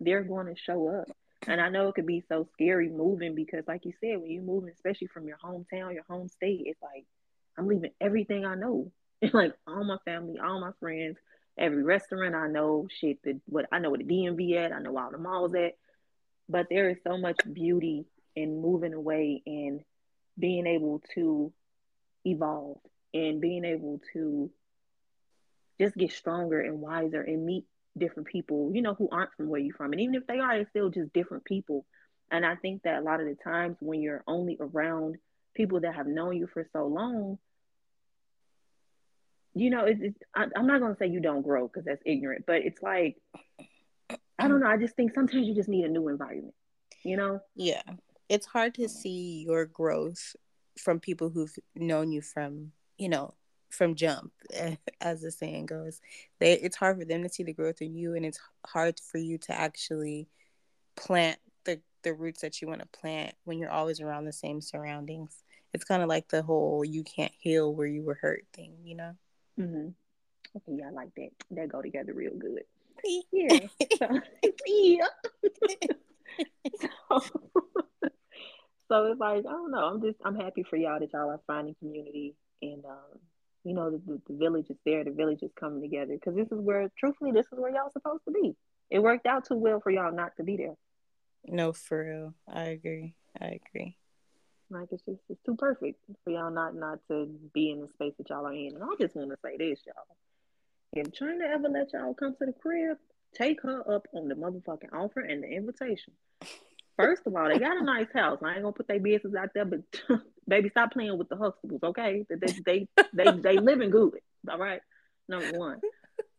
they're 0.00 0.22
going 0.22 0.46
to 0.46 0.54
show 0.56 0.88
up. 0.88 1.08
And 1.46 1.60
I 1.60 1.68
know 1.68 1.88
it 1.88 1.94
could 1.94 2.06
be 2.06 2.24
so 2.28 2.46
scary 2.52 2.88
moving 2.88 3.34
because, 3.34 3.64
like 3.66 3.84
you 3.84 3.92
said, 4.00 4.20
when 4.20 4.30
you 4.30 4.42
move, 4.42 4.64
especially 4.68 5.06
from 5.08 5.26
your 5.26 5.38
hometown, 5.38 5.94
your 5.94 6.04
home 6.08 6.28
state, 6.28 6.62
it's 6.66 6.82
like 6.82 7.04
I'm 7.56 7.66
leaving 7.66 7.90
everything 8.00 8.44
I 8.44 8.54
know, 8.54 8.90
like 9.32 9.54
all 9.66 9.84
my 9.84 9.98
family, 10.04 10.38
all 10.38 10.60
my 10.60 10.72
friends, 10.80 11.16
every 11.58 11.82
restaurant 11.82 12.34
I 12.34 12.48
know, 12.48 12.86
shit. 12.90 13.22
The 13.22 13.40
what 13.46 13.66
I 13.72 13.78
know 13.78 13.90
where 13.90 13.98
the 13.98 14.04
DMV 14.04 14.56
at, 14.56 14.72
I 14.72 14.80
know 14.80 14.96
all 14.96 15.10
the 15.10 15.18
malls 15.18 15.54
at. 15.54 15.76
But 16.48 16.66
there 16.70 16.88
is 16.88 16.98
so 17.04 17.18
much 17.18 17.38
beauty 17.52 18.06
in 18.34 18.62
moving 18.62 18.94
away 18.94 19.42
and 19.46 19.80
being 20.38 20.66
able 20.66 21.02
to 21.14 21.52
evolve 22.24 22.78
and 23.12 23.40
being 23.40 23.64
able 23.64 24.00
to 24.12 24.50
just 25.80 25.96
get 25.96 26.12
stronger 26.12 26.60
and 26.60 26.80
wiser 26.80 27.20
and 27.20 27.44
meet 27.44 27.64
different 27.96 28.28
people, 28.28 28.70
you 28.74 28.82
know, 28.82 28.94
who 28.94 29.08
aren't 29.10 29.34
from 29.36 29.48
where 29.48 29.60
you're 29.60 29.74
from. 29.74 29.92
And 29.92 30.00
even 30.00 30.14
if 30.14 30.26
they 30.26 30.38
are, 30.38 30.56
it's 30.56 30.70
still 30.70 30.90
just 30.90 31.12
different 31.12 31.44
people. 31.44 31.84
And 32.30 32.44
I 32.44 32.56
think 32.56 32.82
that 32.82 32.98
a 32.98 33.02
lot 33.02 33.20
of 33.20 33.26
the 33.26 33.36
times 33.42 33.76
when 33.80 34.00
you're 34.00 34.24
only 34.26 34.56
around 34.60 35.16
people 35.54 35.80
that 35.80 35.94
have 35.94 36.06
known 36.06 36.36
you 36.36 36.46
for 36.52 36.66
so 36.72 36.86
long, 36.86 37.38
you 39.58 39.70
know, 39.70 39.84
it's, 39.84 40.00
it's 40.00 40.18
I, 40.34 40.46
am 40.56 40.66
not 40.66 40.80
going 40.80 40.94
to 40.94 40.98
say 40.98 41.08
you 41.08 41.20
don't 41.20 41.42
grow 41.42 41.66
because 41.66 41.84
that's 41.84 42.02
ignorant, 42.06 42.44
but 42.46 42.56
it's 42.56 42.82
like, 42.82 43.16
I 44.38 44.46
don't 44.46 44.60
know. 44.60 44.68
I 44.68 44.76
just 44.76 44.94
think 44.94 45.14
sometimes 45.14 45.46
you 45.46 45.54
just 45.54 45.68
need 45.68 45.84
a 45.84 45.88
new 45.88 46.08
environment, 46.08 46.54
you 47.02 47.16
know? 47.16 47.40
Yeah. 47.56 47.82
It's 48.28 48.46
hard 48.46 48.74
to 48.74 48.88
see 48.88 49.44
your 49.46 49.66
growth 49.66 50.36
from 50.78 51.00
people 51.00 51.28
who've 51.28 51.54
known 51.74 52.12
you 52.12 52.22
from, 52.22 52.72
you 52.98 53.08
know, 53.08 53.34
from 53.70 53.96
jump, 53.96 54.32
eh, 54.52 54.76
as 55.00 55.22
the 55.22 55.30
saying 55.30 55.66
goes. 55.66 56.00
They, 56.38 56.52
it's 56.52 56.76
hard 56.76 56.98
for 56.98 57.04
them 57.04 57.22
to 57.22 57.28
see 57.28 57.42
the 57.42 57.52
growth 57.52 57.82
in 57.82 57.96
you, 57.96 58.14
and 58.14 58.24
it's 58.24 58.40
hard 58.66 59.00
for 59.00 59.18
you 59.18 59.38
to 59.38 59.52
actually 59.52 60.28
plant 60.96 61.38
the, 61.64 61.80
the 62.02 62.14
roots 62.14 62.42
that 62.42 62.62
you 62.62 62.68
want 62.68 62.80
to 62.80 62.98
plant 62.98 63.34
when 63.44 63.58
you're 63.58 63.70
always 63.70 64.00
around 64.00 64.24
the 64.24 64.32
same 64.32 64.60
surroundings. 64.60 65.42
It's 65.74 65.84
kind 65.84 66.02
of 66.02 66.08
like 66.08 66.28
the 66.28 66.42
whole 66.42 66.84
you 66.84 67.02
can't 67.02 67.32
heal 67.38 67.74
where 67.74 67.86
you 67.86 68.02
were 68.02 68.18
hurt 68.20 68.44
thing, 68.54 68.74
you 68.84 68.94
know? 68.94 69.14
Mm-hmm. 69.58 69.88
Okay, 70.56 70.78
yeah, 70.78 70.88
I 70.88 70.90
like 70.90 71.14
that. 71.16 71.30
That 71.50 71.68
go 71.68 71.82
together 71.82 72.12
real 72.14 72.34
good. 72.36 72.62
Yeah. 73.32 73.58
So, 73.98 74.20
yeah. 74.66 75.06
so, 76.80 77.20
so 78.88 79.04
it's 79.06 79.20
like, 79.20 79.38
I 79.38 79.50
don't 79.50 79.70
know. 79.70 79.84
I'm 79.84 80.00
just 80.00 80.18
I'm 80.24 80.36
happy 80.36 80.64
for 80.68 80.76
y'all 80.76 81.00
that 81.00 81.12
y'all 81.12 81.30
are 81.30 81.40
finding 81.46 81.74
community 81.80 82.34
and 82.62 82.84
um 82.84 83.18
you 83.64 83.74
know 83.74 83.90
the, 83.90 84.00
the, 84.06 84.20
the 84.28 84.34
village 84.34 84.66
is 84.70 84.76
there 84.84 85.04
the 85.04 85.10
village 85.10 85.42
is 85.42 85.50
coming 85.58 85.80
together 85.80 86.14
because 86.14 86.34
this 86.34 86.46
is 86.50 86.58
where 86.58 86.90
truthfully 86.98 87.32
this 87.32 87.46
is 87.52 87.58
where 87.58 87.72
y'all 87.72 87.90
supposed 87.92 88.24
to 88.24 88.32
be 88.32 88.54
it 88.90 89.00
worked 89.00 89.26
out 89.26 89.46
too 89.46 89.56
well 89.56 89.80
for 89.80 89.90
y'all 89.90 90.14
not 90.14 90.36
to 90.36 90.42
be 90.42 90.56
there 90.56 90.74
no 91.44 91.72
for 91.72 92.04
real 92.04 92.34
i 92.52 92.64
agree 92.64 93.14
i 93.40 93.46
agree 93.46 93.96
like 94.70 94.88
it's 94.90 95.02
just 95.04 95.20
it's 95.28 95.42
too 95.44 95.56
perfect 95.56 95.98
for 96.24 96.30
y'all 96.30 96.50
not 96.50 96.74
not 96.74 96.98
to 97.08 97.26
be 97.54 97.70
in 97.70 97.80
the 97.80 97.88
space 97.88 98.12
that 98.18 98.28
y'all 98.30 98.46
are 98.46 98.52
in 98.52 98.74
and 98.74 98.82
i 98.82 98.86
just 99.00 99.16
want 99.16 99.30
to 99.30 99.36
say 99.42 99.56
this 99.56 99.80
y'all 99.86 100.16
if 100.94 101.12
China 101.12 101.44
ever 101.44 101.68
let 101.68 101.92
y'all 101.92 102.14
come 102.14 102.34
to 102.38 102.46
the 102.46 102.52
crib 102.52 102.96
take 103.34 103.62
her 103.62 103.80
up 103.94 104.06
on 104.14 104.28
the 104.28 104.34
motherfucking 104.34 104.92
offer 104.92 105.20
and 105.20 105.42
the 105.42 105.48
invitation 105.48 106.12
First 106.98 107.22
of 107.26 107.36
all, 107.36 107.48
they 107.48 107.60
got 107.60 107.80
a 107.80 107.84
nice 107.84 108.08
house. 108.12 108.40
I 108.44 108.54
ain't 108.54 108.62
gonna 108.62 108.72
put 108.72 108.88
their 108.88 108.98
business 108.98 109.34
out 109.38 109.50
there, 109.54 109.64
but 109.64 109.80
baby, 110.48 110.68
stop 110.68 110.92
playing 110.92 111.16
with 111.16 111.28
the 111.28 111.36
Huxtables, 111.36 111.82
okay? 111.84 112.26
They 112.28 112.52
they 112.66 112.88
they 113.14 113.30
they 113.30 113.56
living 113.58 113.90
good. 113.90 114.18
All 114.50 114.58
right. 114.58 114.80
Number 115.28 115.56
one. 115.58 115.80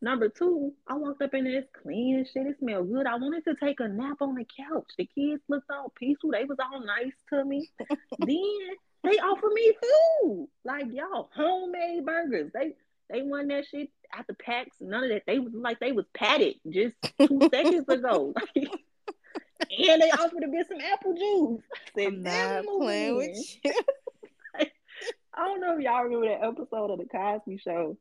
Number 0.01 0.29
two, 0.29 0.73
I 0.87 0.95
walked 0.95 1.21
up 1.21 1.33
in 1.33 1.43
there, 1.43 1.59
it's 1.59 1.69
clean 1.83 2.17
and 2.17 2.27
shit. 2.27 2.47
It 2.47 2.57
smelled 2.59 2.91
good. 2.91 3.05
I 3.05 3.15
wanted 3.15 3.43
to 3.45 3.55
take 3.55 3.79
a 3.81 3.87
nap 3.87 4.17
on 4.21 4.35
the 4.35 4.45
couch. 4.45 4.87
The 4.97 5.05
kids 5.05 5.41
looked 5.49 5.69
all 5.69 5.91
peaceful. 5.95 6.31
They 6.31 6.45
was 6.45 6.57
all 6.59 6.83
nice 6.83 7.13
to 7.29 7.43
me. 7.43 7.69
then 7.79 8.59
they 9.03 9.19
offered 9.19 9.53
me 9.53 9.73
food. 9.81 10.47
Like 10.63 10.85
y'all, 10.93 11.29
homemade 11.35 12.05
burgers. 12.05 12.51
They 12.53 12.75
they 13.11 13.23
won 13.23 13.47
that 13.47 13.65
shit 13.69 13.89
at 14.17 14.27
the 14.27 14.35
packs. 14.35 14.77
None 14.79 15.03
of 15.03 15.09
that. 15.09 15.23
They 15.27 15.39
was 15.39 15.51
like 15.53 15.79
they 15.79 15.91
was 15.91 16.05
patted 16.13 16.55
just 16.69 16.95
two 17.17 17.49
seconds 17.51 17.89
ago 17.89 18.33
and 19.77 20.01
they 20.01 20.11
offered 20.11 20.41
to 20.41 20.47
get 20.47 20.67
some 20.67 20.79
apple 20.81 21.13
juice. 21.13 21.63
I 21.75 21.91
said, 21.95 22.07
I'm 22.07 22.21
not 22.21 22.65
playing 22.65 23.15
with 23.17 23.55
you. 23.63 23.73
I 25.33 25.45
don't 25.45 25.61
know 25.61 25.77
if 25.77 25.83
y'all 25.83 26.03
remember 26.03 26.27
that 26.27 26.43
episode 26.43 26.91
of 26.91 26.99
the 26.99 27.05
Cosby 27.05 27.59
Show 27.59 27.97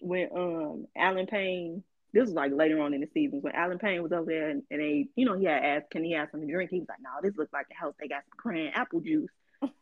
when 0.00 0.28
um 0.36 0.86
Alan 0.96 1.26
Payne. 1.26 1.82
This 2.12 2.26
was 2.26 2.34
like 2.34 2.52
later 2.52 2.80
on 2.80 2.94
in 2.94 3.00
the 3.00 3.08
season 3.12 3.40
when 3.42 3.56
Alan 3.56 3.80
Payne 3.80 4.00
was 4.00 4.12
over 4.12 4.30
there 4.30 4.48
and, 4.48 4.62
and 4.70 4.80
they, 4.80 5.08
you 5.16 5.26
know, 5.26 5.36
he 5.36 5.46
had 5.46 5.64
asked, 5.64 5.90
"Can 5.90 6.04
he 6.04 6.12
have 6.12 6.28
something 6.30 6.48
to 6.48 6.54
drink?" 6.54 6.70
He 6.70 6.78
was 6.78 6.88
like, 6.88 7.00
"No, 7.02 7.10
this 7.20 7.36
looks 7.36 7.52
like 7.52 7.66
a 7.72 7.74
house. 7.74 7.94
They 7.98 8.06
got 8.06 8.22
some 8.28 8.36
cran 8.36 8.70
apple 8.72 9.00
juice." 9.00 9.30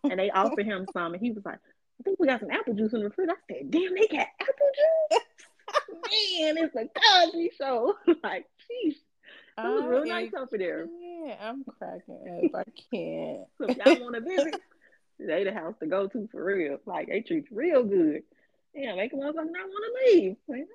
and 0.05 0.19
they 0.19 0.31
offered 0.35 0.65
him 0.65 0.87
some, 0.95 1.13
and 1.13 1.23
he 1.23 1.31
was 1.31 1.45
like, 1.45 1.59
"I 2.01 2.03
think 2.05 2.19
we 2.19 2.27
got 2.27 2.41
some 2.41 2.51
apple 2.51 2.73
juice 2.73 2.95
in 2.95 3.03
the 3.03 3.11
fridge." 3.11 3.29
I 3.31 3.53
said, 3.53 3.71
"Damn, 3.71 3.95
they 3.95 4.07
got 4.07 4.29
apple 4.41 4.71
juice." 5.11 5.21
Man, 5.93 6.57
it's 6.59 6.77
a 6.77 6.89
Cosby 7.01 7.51
Show. 7.59 7.95
like, 8.23 8.47
jeez. 8.71 8.97
It 9.59 9.63
was 9.65 9.85
real 9.85 10.07
nice 10.07 10.33
over 10.37 10.57
there. 10.57 10.87
Yeah, 10.87 11.37
I'm 11.41 11.65
cracking 11.65 12.51
up. 12.55 12.61
I 12.61 12.65
can't. 12.91 13.47
So 13.59 13.67
if 13.69 13.77
y'all 13.77 14.01
want 14.01 14.15
to 14.15 14.21
visit, 14.23 14.61
they 15.19 15.45
the 15.45 15.53
house 15.53 15.75
to 15.81 15.87
go 15.87 16.09
to 16.09 16.29
for 16.33 16.45
real. 16.45 16.79
Like 16.87 17.09
they 17.09 17.21
treat 17.21 17.51
you 17.51 17.57
real 17.57 17.85
good. 17.85 18.23
Yeah, 18.75 18.95
make 18.95 19.13
a 19.13 19.17
motherfucker 19.17 19.35
not 19.35 19.69
want 19.69 19.85
to 19.85 20.15
leave. 20.15 20.37
Like, 20.49 20.67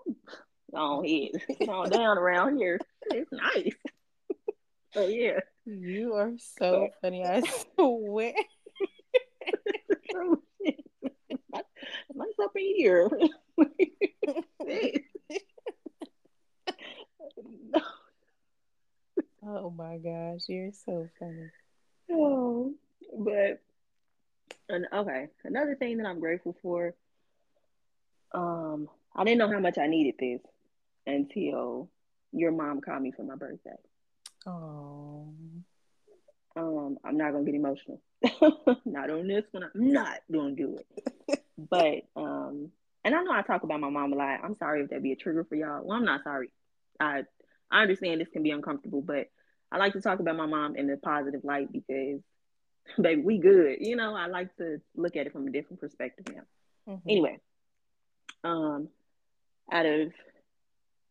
go 0.72 1.04
ahead, 1.04 1.70
on 1.70 1.90
down 1.90 2.18
around 2.18 2.58
here. 2.58 2.80
It's 3.08 3.32
nice. 3.32 3.74
so 4.94 5.08
yeah. 5.08 5.40
You 5.66 6.14
are 6.14 6.34
so 6.38 6.90
funny. 7.02 7.26
I 7.26 7.42
swear. 7.76 8.34
nice 12.14 12.40
up 12.42 12.52
in 12.56 12.76
here. 12.76 13.10
Oh 19.50 19.70
my 19.70 19.98
gosh, 19.98 20.42
you're 20.50 20.72
so 20.74 21.08
funny. 21.20 21.50
Oh, 22.12 22.74
but 23.18 23.62
and 24.70 24.86
okay, 24.94 25.28
another 25.46 25.76
thing 25.76 25.98
that 25.98 26.06
I'm 26.06 26.20
grateful 26.20 26.56
for. 26.62 26.94
Um, 28.34 28.90
I 29.16 29.24
didn't 29.24 29.40
know 29.40 29.52
how 29.52 29.60
much 29.60 29.78
I 29.78 29.88
needed 29.88 30.16
this 30.20 30.42
until 31.06 31.90
your 32.32 32.52
mom 32.52 32.82
called 32.82 33.02
me 33.02 33.12
for 33.12 33.24
my 33.24 33.36
birthday. 33.36 33.78
Oh. 34.46 35.34
Um, 36.56 36.98
I'm 37.04 37.18
not 37.18 37.32
gonna 37.32 37.46
get 37.46 37.56
emotional. 37.56 38.02
not 38.86 39.10
on 39.10 39.28
this 39.28 39.46
one. 39.52 39.64
I'm 39.64 39.92
not 39.92 40.20
gonna 40.32 40.56
do 40.56 40.78
it. 40.78 41.44
but 41.58 42.04
um, 42.16 42.72
and 43.04 43.16
I 43.16 43.22
know 43.22 43.32
I 43.32 43.42
talk 43.42 43.64
about 43.64 43.80
my 43.80 43.90
mom 43.90 44.14
a 44.14 44.16
lot. 44.16 44.40
I'm 44.44 44.58
sorry 44.58 44.82
if 44.82 44.90
that 44.90 45.04
be 45.04 45.12
a 45.12 45.16
trigger 45.16 45.46
for 45.48 45.56
y'all. 45.56 45.82
Well, 45.84 45.98
I'm 45.98 46.06
not 46.06 46.24
sorry. 46.24 46.50
I 47.00 47.24
I 47.70 47.82
understand 47.82 48.22
this 48.22 48.30
can 48.30 48.44
be 48.44 48.52
uncomfortable, 48.52 49.02
but 49.02 49.30
I 49.72 49.78
like 49.78 49.94
to 49.94 50.02
talk 50.02 50.20
about 50.20 50.36
my 50.36 50.46
mom 50.46 50.76
in 50.76 50.90
a 50.90 50.98
positive 50.98 51.44
light 51.44 51.72
because, 51.72 52.22
baby, 53.00 53.22
we 53.22 53.38
good. 53.38 53.78
You 53.82 53.96
know, 53.96 54.16
I 54.16 54.28
like 54.28 54.56
to 54.58 54.82
look 54.96 55.16
at 55.16 55.28
it 55.28 55.34
from 55.34 55.48
a 55.48 55.52
different 55.52 55.82
perspective 55.82 56.34
now. 56.34 56.94
Mm-hmm. 56.94 57.10
Anyway, 57.10 57.40
um, 58.44 58.90
out 59.72 59.86
of 59.86 60.14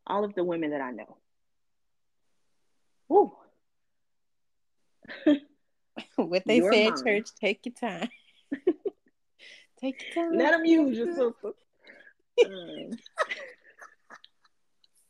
all 0.07 0.25
of 0.25 0.35
the 0.35 0.45
women 0.45 0.71
that 0.71 0.81
I 0.81 0.91
know, 0.93 1.17
whoo, 3.09 3.33
what 6.17 6.45
they 6.47 6.57
your 6.57 6.73
said, 6.73 6.91
mom, 6.91 7.05
church, 7.05 7.29
take 7.41 7.61
your 7.65 7.75
time. 7.75 8.09
take 9.81 10.03
your 10.15 10.25
time. 10.25 10.39
Let 10.39 10.53
them 10.53 10.65
use 10.65 10.97
your 10.97 11.07
sister. 11.07 11.53
Um, 12.45 12.91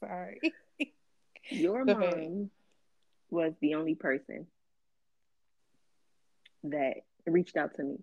Sorry. 0.01 0.41
Your 1.51 1.85
mom 1.85 2.51
was 3.31 3.53
the 3.61 3.75
only 3.75 3.95
person 3.95 4.47
that 6.65 6.95
reached 7.27 7.57
out 7.57 7.75
to 7.77 7.83
me 7.83 7.99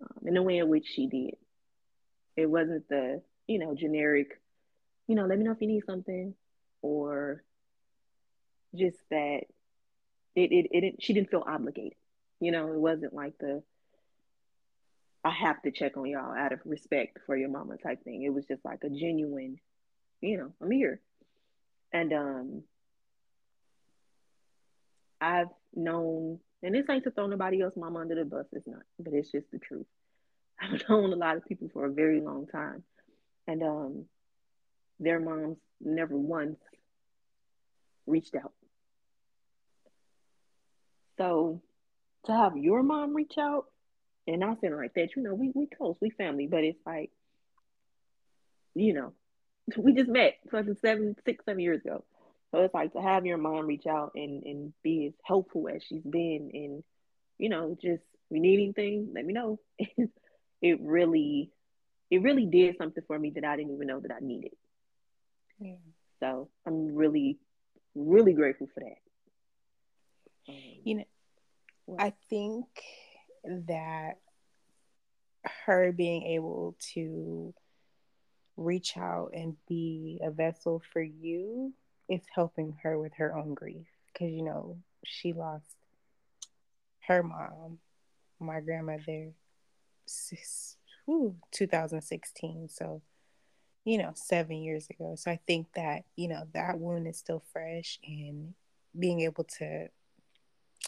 um, 0.00 0.26
in 0.26 0.34
the 0.34 0.42
way 0.42 0.58
in 0.58 0.68
which 0.68 0.86
she 0.86 1.06
did. 1.06 1.34
It 2.36 2.46
wasn't 2.46 2.88
the, 2.88 3.22
you 3.46 3.58
know, 3.58 3.74
generic, 3.74 4.40
you 5.06 5.14
know, 5.14 5.26
let 5.26 5.38
me 5.38 5.44
know 5.44 5.52
if 5.52 5.60
you 5.60 5.68
need 5.68 5.84
something, 5.84 6.34
or 6.80 7.42
just 8.74 8.98
that 9.10 9.40
it, 10.34 10.52
it, 10.52 10.66
it, 10.70 10.94
she 11.00 11.12
didn't 11.12 11.30
feel 11.30 11.44
obligated. 11.46 11.98
You 12.40 12.52
know, 12.52 12.72
it 12.72 12.78
wasn't 12.78 13.12
like 13.12 13.38
the, 13.38 13.62
I 15.24 15.30
have 15.30 15.62
to 15.62 15.70
check 15.70 15.96
on 15.96 16.06
y'all 16.06 16.34
out 16.36 16.52
of 16.52 16.60
respect 16.64 17.18
for 17.26 17.36
your 17.36 17.50
mama 17.50 17.76
type 17.76 18.02
thing. 18.02 18.22
It 18.22 18.32
was 18.34 18.46
just 18.46 18.64
like 18.64 18.82
a 18.82 18.88
genuine, 18.88 19.58
you 20.20 20.38
know, 20.38 20.52
I'm 20.60 20.70
here. 20.70 21.00
And 21.92 22.12
um 22.12 22.62
I've 25.20 25.50
known, 25.72 26.40
and 26.64 26.74
this 26.74 26.86
ain't 26.90 27.04
to 27.04 27.12
throw 27.12 27.28
nobody 27.28 27.62
else 27.62 27.74
mama 27.76 28.00
under 28.00 28.16
the 28.16 28.24
bus, 28.24 28.46
it's 28.50 28.66
not, 28.66 28.82
but 28.98 29.14
it's 29.14 29.30
just 29.30 29.48
the 29.52 29.58
truth. 29.58 29.86
I've 30.62 30.88
known 30.90 31.12
a 31.12 31.16
lot 31.16 31.38
of 31.38 31.46
people 31.46 31.70
for 31.74 31.86
a 31.86 31.92
very 31.92 32.20
long 32.22 32.48
time. 32.48 32.84
and 33.48 33.62
um, 33.62 34.06
their 35.00 35.20
moms 35.20 35.58
never 35.80 36.16
once 36.16 36.58
reached 38.06 38.36
out. 38.36 38.52
So 41.18 41.62
to 42.26 42.32
have 42.32 42.56
your 42.56 42.82
mom 42.82 43.14
reach 43.14 43.34
out, 43.38 43.66
and 44.26 44.40
not 44.40 44.60
saying 44.60 44.76
like 44.76 44.94
that, 44.94 45.10
you 45.16 45.22
know, 45.22 45.34
we 45.34 45.52
we 45.54 45.66
close, 45.66 45.96
we 46.00 46.10
family, 46.10 46.48
but 46.48 46.64
it's 46.64 46.80
like, 46.86 47.10
you 48.74 48.94
know, 48.94 49.14
we 49.78 49.94
just 49.94 50.10
met 50.10 50.34
fucking 50.50 50.76
seven, 50.82 51.16
six, 51.26 51.44
seven 51.44 51.60
years 51.60 51.82
ago. 51.84 52.04
So 52.52 52.60
it's 52.62 52.74
like 52.74 52.92
to 52.94 53.02
have 53.02 53.26
your 53.26 53.38
mom 53.38 53.66
reach 53.66 53.86
out 53.86 54.12
and 54.16 54.44
and 54.44 54.74
be 54.82 55.06
as 55.08 55.14
helpful 55.24 55.68
as 55.74 55.82
she's 55.84 56.02
been, 56.04 56.50
and 56.54 56.84
you 57.38 57.50
know, 57.50 57.76
just 57.82 58.04
you 58.30 58.40
need 58.40 58.62
anything, 58.62 59.12
let 59.14 59.26
me 59.26 59.34
know. 59.34 59.60
it 60.62 60.78
really, 60.80 61.50
it 62.10 62.22
really 62.22 62.46
did 62.46 62.76
something 62.78 63.02
for 63.06 63.18
me 63.18 63.32
that 63.34 63.44
I 63.44 63.56
didn't 63.56 63.74
even 63.74 63.88
know 63.88 64.00
that 64.00 64.12
I 64.12 64.24
needed. 64.24 64.52
Yeah. 65.58 65.74
So 66.20 66.48
I'm 66.66 66.94
really, 66.94 67.38
really 67.94 68.32
grateful 68.32 68.68
for 68.72 68.80
that. 68.80 70.52
Um, 70.52 70.54
you 70.84 70.94
know, 70.96 71.04
I 71.98 72.12
think 72.30 72.66
that 73.44 74.18
her 75.66 75.92
being 75.92 76.22
able 76.22 76.76
to 76.94 77.52
reach 78.56 78.96
out 78.96 79.30
and 79.34 79.56
be 79.68 80.20
a 80.22 80.30
vessel 80.30 80.82
for 80.92 81.02
you 81.02 81.72
is 82.08 82.20
helping 82.34 82.76
her 82.82 82.98
with 82.98 83.12
her 83.14 83.34
own 83.36 83.54
grief 83.54 83.86
because 84.12 84.30
you 84.30 84.42
know 84.42 84.76
she 85.04 85.32
lost 85.32 85.74
her 87.06 87.22
mom 87.22 87.78
my 88.38 88.60
grandmother 88.60 89.32
six, 90.06 90.76
whew, 91.06 91.36
2016 91.52 92.68
so 92.68 93.02
you 93.84 93.98
know 93.98 94.12
seven 94.14 94.62
years 94.62 94.88
ago 94.90 95.14
so 95.16 95.30
i 95.30 95.38
think 95.46 95.66
that 95.74 96.04
you 96.14 96.28
know 96.28 96.44
that 96.54 96.78
wound 96.78 97.06
is 97.08 97.18
still 97.18 97.42
fresh 97.52 97.98
and 98.06 98.54
being 98.98 99.22
able 99.22 99.44
to 99.44 99.88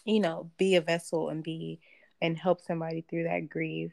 you 0.04 0.20
know 0.20 0.50
be 0.58 0.76
a 0.76 0.80
vessel 0.80 1.28
and 1.28 1.42
be 1.42 1.80
and 2.22 2.38
help 2.38 2.60
somebody 2.60 3.04
through 3.08 3.24
that 3.24 3.48
grief 3.48 3.92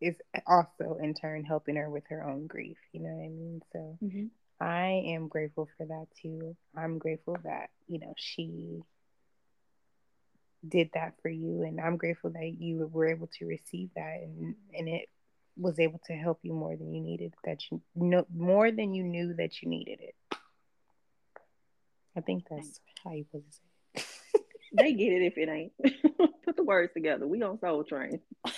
is 0.00 0.16
also 0.46 0.98
in 1.00 1.14
turn 1.14 1.44
helping 1.44 1.76
her 1.76 1.88
with 1.88 2.04
her 2.08 2.22
own 2.28 2.46
grief. 2.46 2.76
You 2.92 3.00
know 3.00 3.10
what 3.10 3.24
I 3.24 3.28
mean? 3.28 3.62
So 3.72 3.98
mm-hmm. 4.02 4.26
I 4.60 5.02
am 5.06 5.28
grateful 5.28 5.68
for 5.76 5.86
that 5.86 6.06
too. 6.20 6.56
I'm 6.76 6.98
grateful 6.98 7.36
that, 7.44 7.70
you 7.88 7.98
know, 7.98 8.12
she 8.16 8.82
did 10.68 10.90
that 10.94 11.14
for 11.22 11.28
you 11.28 11.62
and 11.62 11.80
I'm 11.80 11.96
grateful 11.96 12.30
that 12.30 12.54
you 12.58 12.88
were 12.92 13.06
able 13.06 13.28
to 13.38 13.46
receive 13.46 13.90
that 13.96 14.20
and 14.22 14.54
and 14.72 14.88
it 14.88 15.08
was 15.56 15.78
able 15.78 16.00
to 16.06 16.12
help 16.14 16.40
you 16.42 16.52
more 16.52 16.76
than 16.76 16.92
you 16.92 17.00
needed 17.00 17.32
that 17.44 17.60
you 17.70 17.80
know 17.94 18.26
more 18.34 18.70
than 18.70 18.92
you 18.94 19.04
knew 19.04 19.34
that 19.34 19.62
you 19.62 19.68
needed 19.68 20.00
it. 20.00 20.14
I 22.16 22.20
think 22.20 22.44
that's 22.48 22.80
how 23.04 23.12
you 23.12 23.24
put 23.30 23.42
it. 23.94 24.06
they 24.76 24.92
get 24.92 25.12
it 25.12 25.22
if 25.22 25.38
it 25.38 25.48
ain't. 25.48 25.72
Put 26.44 26.56
the 26.56 26.62
words 26.64 26.92
together. 26.92 27.26
We 27.26 27.42
on 27.42 27.58
Soul 27.58 27.84
Train. 27.84 28.20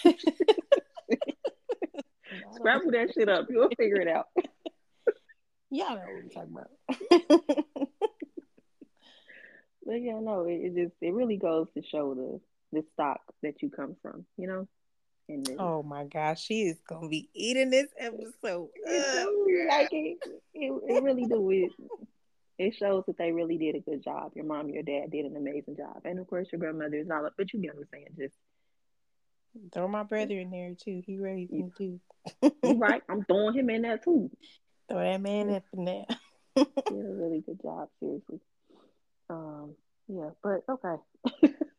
Scrabble 2.54 2.90
that 2.92 3.12
shit 3.14 3.28
up. 3.28 3.46
You'll 3.48 3.68
figure 3.76 4.00
it 4.00 4.08
out. 4.08 4.26
Y'all 5.70 5.96
know 5.96 6.04
what 6.06 6.32
talking 6.32 6.56
about. 6.56 7.90
But 9.87 10.03
yeah, 10.03 10.18
no, 10.20 10.44
it, 10.44 10.55
it, 10.55 10.75
just 10.75 10.94
it 11.01 11.14
really 11.14 11.37
goes 11.37 11.68
to 11.75 11.83
show 11.83 12.14
the 12.14 12.40
the 12.72 12.85
stock 12.92 13.20
that 13.42 13.62
you 13.62 13.70
come 13.70 13.96
from, 14.03 14.27
you 14.37 14.46
know. 14.46 14.68
Then, 15.29 15.44
oh 15.59 15.83
my 15.83 16.05
gosh, 16.05 16.44
she 16.44 16.62
is 16.62 16.79
gonna 16.88 17.09
be 17.09 17.29
eating 17.35 17.70
this 17.70 17.88
episode. 17.99 18.68
like 19.68 19.88
it, 19.92 20.18
it, 20.55 20.83
it 20.88 21.03
really 21.03 21.25
do 21.25 21.51
it. 21.51 21.72
It 22.59 22.75
shows 22.79 23.05
that 23.07 23.18
they 23.18 23.33
really 23.33 23.59
did 23.59 23.75
a 23.75 23.81
good 23.81 24.03
job. 24.03 24.33
Your 24.35 24.44
mom, 24.44 24.70
your 24.70 24.83
dad 24.83 25.11
did 25.11 25.27
an 25.27 25.37
amazing 25.37 25.77
job, 25.77 26.03
and 26.05 26.18
of 26.18 26.27
course 26.27 26.49
your 26.53 26.61
grandmother 26.61 26.96
is 26.96 27.11
all 27.11 27.27
up. 27.27 27.35
But 27.37 27.53
you 27.53 27.61
get 27.61 27.75
what 27.75 27.83
I'm 27.83 27.88
saying? 27.92 28.07
Just 28.18 28.35
throw 29.72 29.88
my 29.88 30.05
brother 30.05 30.38
in 30.38 30.51
there 30.51 30.75
too. 30.75 31.03
He 31.05 31.18
raised 31.18 31.53
me 31.53 31.70
too 31.77 32.01
right. 32.62 33.03
I'm 33.09 33.25
throwing 33.25 33.55
him 33.55 33.70
in 33.70 33.83
there 33.83 33.99
too. 33.99 34.31
Throw 34.88 35.01
that 35.01 35.20
man 35.20 35.51
up 35.51 35.64
in 35.72 35.85
there. 35.85 36.07
He 36.55 36.64
did 36.64 37.07
a 37.07 37.14
really 37.14 37.42
good 37.44 37.61
job, 37.62 37.88
seriously. 38.01 38.40
Um, 39.28 39.74
yeah, 40.08 40.30
but 40.42 40.62
okay. 40.68 40.96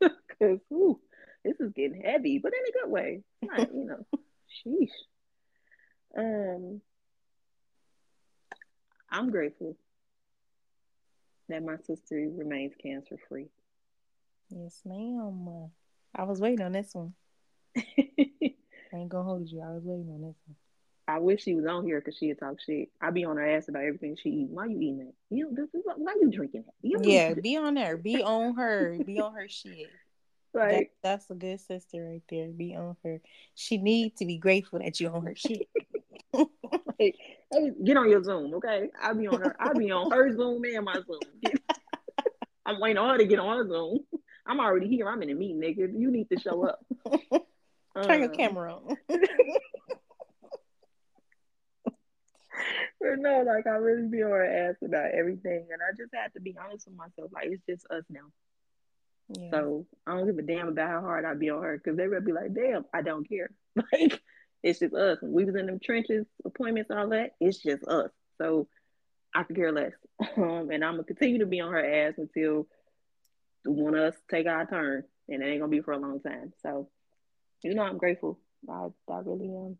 Cause 0.39 0.59
ooh, 0.71 0.99
this 1.43 1.59
is 1.59 1.71
getting 1.73 2.01
heavy, 2.01 2.39
but 2.39 2.53
in 2.53 2.59
a 2.59 2.83
good 2.83 2.91
way. 2.91 3.23
Like, 3.47 3.69
you 3.73 3.85
know, 3.85 4.05
sheesh. 4.65 4.89
Um 6.17 6.81
I'm 9.09 9.31
grateful 9.31 9.77
that 11.49 11.63
my 11.63 11.77
sister 11.85 12.27
remains 12.35 12.73
cancer 12.81 13.17
free. 13.29 13.47
Yes, 14.49 14.81
ma'am. 14.85 15.69
I 16.15 16.23
was 16.23 16.39
waiting 16.39 16.61
on 16.65 16.73
this 16.73 16.93
one. 16.93 17.13
I 17.77 18.95
ain't 18.95 19.09
gonna 19.09 19.23
hold 19.23 19.49
you. 19.49 19.61
I 19.61 19.71
was 19.71 19.83
waiting 19.83 20.09
on 20.09 20.21
this 20.21 20.35
one. 20.45 20.55
I 21.07 21.19
wish 21.19 21.43
she 21.43 21.55
was 21.55 21.65
on 21.65 21.85
here 21.85 22.01
because 22.01 22.17
she'd 22.17 22.37
talk 22.37 22.57
shit. 22.59 22.89
I 23.01 23.11
be 23.11 23.23
on 23.23 23.37
her 23.37 23.47
ass 23.47 23.69
about 23.69 23.83
everything 23.83 24.17
she 24.21 24.29
eat. 24.29 24.49
Why 24.49 24.65
you 24.65 24.77
eating 24.77 24.97
that? 24.99 25.13
You 25.29 25.49
this 25.53 25.73
is 25.73 25.83
why 25.95 26.15
you 26.19 26.29
drinking 26.29 26.65
that? 26.65 26.73
You 26.81 26.99
yeah, 27.01 27.33
be 27.33 27.55
on 27.55 27.75
there. 27.75 27.95
Be 27.95 28.21
on 28.21 28.55
her. 28.55 28.97
be 29.05 29.19
on 29.19 29.33
her 29.33 29.47
shit. 29.47 29.87
Right. 30.53 30.89
That, 31.03 31.09
that's 31.09 31.29
a 31.29 31.35
good 31.35 31.59
sister 31.59 32.03
right 32.03 32.23
there. 32.29 32.47
Be 32.47 32.73
on 32.73 32.95
her. 33.03 33.21
She 33.53 33.77
needs 33.77 34.17
to 34.19 34.25
be 34.25 34.37
grateful 34.37 34.79
that 34.79 34.99
you 34.99 35.09
on 35.09 35.23
her 35.27 35.35
shit. 35.35 35.67
hey, 36.97 37.13
hey, 37.51 37.71
get 37.83 37.97
on 37.97 38.09
your 38.09 38.23
Zoom, 38.23 38.55
okay? 38.55 38.89
I'll 38.99 39.13
be 39.13 39.27
on 39.27 39.39
her. 39.41 39.55
I'll 39.59 39.75
be 39.75 39.91
on 39.91 40.09
her 40.09 40.35
Zoom 40.35 40.63
and 40.63 40.85
my 40.85 40.99
Zoom. 41.05 41.19
I'm 42.65 42.79
waiting 42.79 42.97
on 42.97 43.09
her 43.09 43.17
to 43.19 43.27
get 43.27 43.37
on 43.37 43.57
her 43.57 43.67
Zoom. 43.67 43.99
I'm 44.47 44.59
already 44.59 44.87
here. 44.87 45.07
I'm 45.07 45.21
in 45.21 45.29
a 45.29 45.35
meeting, 45.35 45.61
nigga. 45.61 45.91
You 45.95 46.09
need 46.09 46.29
to 46.29 46.39
show 46.39 46.65
up. 46.65 46.79
Turn 48.03 48.21
your 48.21 48.31
um, 48.31 48.35
camera 48.35 48.73
on. 48.73 48.97
But 52.99 53.19
no, 53.19 53.43
like 53.45 53.67
I 53.67 53.71
really 53.71 54.07
be 54.07 54.23
on 54.23 54.31
her 54.31 54.69
ass 54.69 54.75
about 54.83 55.11
everything, 55.11 55.67
and 55.71 55.81
I 55.81 55.95
just 55.97 56.13
had 56.13 56.33
to 56.33 56.41
be 56.41 56.55
honest 56.57 56.87
with 56.87 56.97
myself. 56.97 57.31
Like 57.33 57.47
it's 57.47 57.63
just 57.69 57.85
us 57.91 58.03
now. 58.09 58.31
Yeah. 59.29 59.51
So 59.51 59.85
I 60.05 60.11
don't 60.11 60.25
give 60.25 60.37
a 60.37 60.41
damn 60.41 60.69
about 60.69 60.89
how 60.89 61.01
hard 61.01 61.25
I 61.25 61.33
be 61.33 61.49
on 61.49 61.61
her 61.63 61.77
because 61.77 61.97
they 61.97 62.07
would 62.07 62.25
be 62.25 62.33
like, 62.33 62.53
"Damn, 62.53 62.85
I 62.93 63.01
don't 63.01 63.27
care." 63.27 63.49
Like 63.93 64.21
it's 64.63 64.79
just 64.79 64.95
us. 64.95 65.19
we 65.21 65.45
was 65.45 65.55
in 65.55 65.67
them 65.67 65.79
trenches, 65.79 66.25
appointments, 66.43 66.89
all 66.89 67.09
that. 67.09 67.35
It's 67.39 67.59
just 67.59 67.83
us. 67.87 68.09
So 68.39 68.67
I 69.33 69.43
could 69.43 69.55
care 69.55 69.71
less. 69.71 69.93
Um, 70.37 70.69
and 70.71 70.83
I'm 70.83 70.93
gonna 70.93 71.03
continue 71.03 71.39
to 71.39 71.45
be 71.45 71.61
on 71.61 71.71
her 71.71 72.07
ass 72.07 72.15
until 72.17 72.67
one 73.65 73.93
of 73.93 74.01
us 74.01 74.15
take 74.31 74.47
our 74.47 74.65
turn, 74.65 75.03
and 75.29 75.43
it 75.43 75.45
ain't 75.45 75.59
gonna 75.59 75.69
be 75.69 75.81
for 75.81 75.93
a 75.93 75.99
long 75.99 76.19
time. 76.21 76.53
So 76.63 76.89
you 77.63 77.73
know, 77.73 77.83
I'm 77.83 77.97
grateful. 77.97 78.39
I, 78.69 78.87
I 79.09 79.19
really 79.19 79.47
am. 79.47 79.77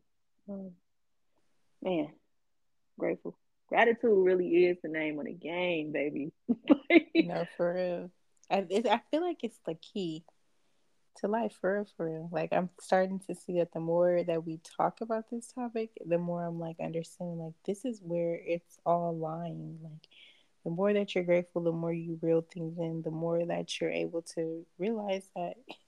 Um, 0.50 0.72
man, 1.82 2.10
grateful. 3.00 3.38
Gratitude 3.70 4.26
really 4.26 4.66
is 4.66 4.78
the 4.82 4.90
name 4.90 5.20
of 5.20 5.26
the 5.26 5.34
game, 5.34 5.92
baby. 5.92 6.32
no, 7.16 7.46
for 7.58 7.74
real. 7.74 8.12
I, 8.50 8.66
it, 8.70 8.88
I 8.88 9.02
feel 9.12 9.22
like 9.22 9.44
it's 9.44 9.60
the 9.66 9.76
key 9.76 10.24
to 11.18 11.28
life, 11.28 11.54
for 11.60 11.76
real, 11.76 11.88
for 11.98 12.06
real. 12.06 12.30
Like 12.32 12.54
I'm 12.54 12.70
starting 12.80 13.20
to 13.28 13.36
see 13.36 13.58
that 13.58 13.74
the 13.74 13.80
more 13.80 14.24
that 14.24 14.46
we 14.46 14.60
talk 14.78 15.02
about 15.02 15.30
this 15.30 15.52
topic, 15.52 15.90
the 16.06 16.18
more 16.18 16.46
I'm 16.46 16.60
like 16.60 16.78
understanding. 16.82 17.40
Like 17.40 17.54
this 17.66 17.84
is 17.84 18.00
where 18.02 18.36
it's 18.36 18.80
all 18.86 19.18
lying. 19.18 19.80
Like 19.84 20.08
the 20.64 20.72
more 20.72 20.94
that 20.94 21.14
you're 21.14 21.24
grateful, 21.26 21.64
the 21.64 21.72
more 21.72 21.94
you 21.94 22.20
reel 22.22 22.42
things 22.42 22.78
in, 22.78 23.02
the 23.02 23.12
more 23.12 23.46
that 23.46 23.82
you're 23.82 23.92
able 23.92 24.22
to 24.36 24.66
realize 24.78 25.24
that 25.36 25.56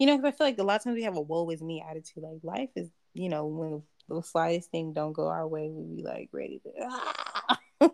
you 0.00 0.06
know, 0.06 0.16
because 0.16 0.32
I 0.32 0.36
feel 0.36 0.46
like 0.46 0.58
a 0.58 0.62
lot 0.62 0.76
of 0.76 0.84
times 0.84 0.94
we 0.94 1.02
have 1.02 1.16
a 1.16 1.20
woe 1.20 1.50
is 1.50 1.62
me 1.62 1.84
attitude. 1.88 2.22
Like 2.22 2.40
life 2.42 2.70
is, 2.74 2.88
you 3.12 3.28
know, 3.28 3.44
when 3.44 3.82
the 4.16 4.22
slightest 4.22 4.70
thing 4.70 4.92
don't 4.92 5.12
go 5.12 5.28
our 5.28 5.46
way, 5.46 5.70
we 5.70 5.96
be 5.96 6.02
like 6.02 6.28
ready 6.32 6.60
to. 6.60 6.70
Ah! 6.80 7.58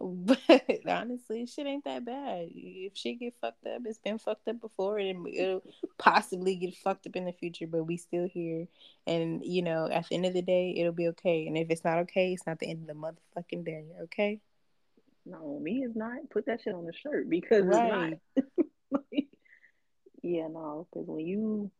but 0.00 0.60
honestly, 0.86 1.46
shit 1.46 1.66
ain't 1.66 1.84
that 1.84 2.04
bad. 2.04 2.48
If 2.54 2.96
shit 2.96 3.20
get 3.20 3.34
fucked 3.40 3.66
up, 3.66 3.82
it's 3.84 3.98
been 3.98 4.18
fucked 4.18 4.48
up 4.48 4.60
before, 4.60 4.98
and 4.98 5.26
it'll 5.28 5.62
possibly 5.98 6.56
get 6.56 6.76
fucked 6.76 7.06
up 7.06 7.16
in 7.16 7.24
the 7.24 7.32
future. 7.32 7.66
But 7.66 7.84
we 7.84 7.96
still 7.96 8.28
here, 8.28 8.68
and 9.06 9.44
you 9.44 9.62
know, 9.62 9.88
at 9.90 10.08
the 10.08 10.14
end 10.14 10.26
of 10.26 10.34
the 10.34 10.42
day, 10.42 10.74
it'll 10.76 10.92
be 10.92 11.08
okay. 11.08 11.46
And 11.46 11.56
if 11.56 11.70
it's 11.70 11.84
not 11.84 11.98
okay, 11.98 12.32
it's 12.32 12.46
not 12.46 12.58
the 12.58 12.68
end 12.68 12.88
of 12.88 12.96
the 12.96 13.00
motherfucking 13.00 13.64
day. 13.64 13.84
Okay. 14.02 14.40
No, 15.24 15.58
me 15.60 15.82
is 15.84 15.94
not. 15.94 16.30
Put 16.30 16.46
that 16.46 16.62
shit 16.62 16.74
on 16.74 16.86
the 16.86 16.92
shirt 16.92 17.28
because 17.28 17.64
right. 17.64 18.18
it's 18.36 18.46
not. 18.90 19.02
Yeah, 20.22 20.48
no, 20.48 20.86
because 20.90 21.08
when 21.08 21.26
you, 21.26 21.70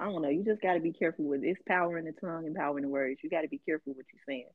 I 0.00 0.04
don't 0.04 0.22
know, 0.22 0.30
you 0.30 0.42
just 0.42 0.62
got 0.62 0.74
to 0.74 0.80
be 0.80 0.92
careful 0.92 1.26
with 1.26 1.42
this 1.42 1.58
power 1.68 1.98
in 1.98 2.06
the 2.06 2.12
tongue 2.12 2.46
and 2.46 2.56
power 2.56 2.78
in 2.78 2.84
the 2.84 2.88
words. 2.88 3.20
You 3.22 3.28
got 3.28 3.42
to 3.42 3.48
be 3.48 3.58
careful 3.58 3.92
what 3.92 4.06
you're 4.12 4.22
saying. 4.26 4.48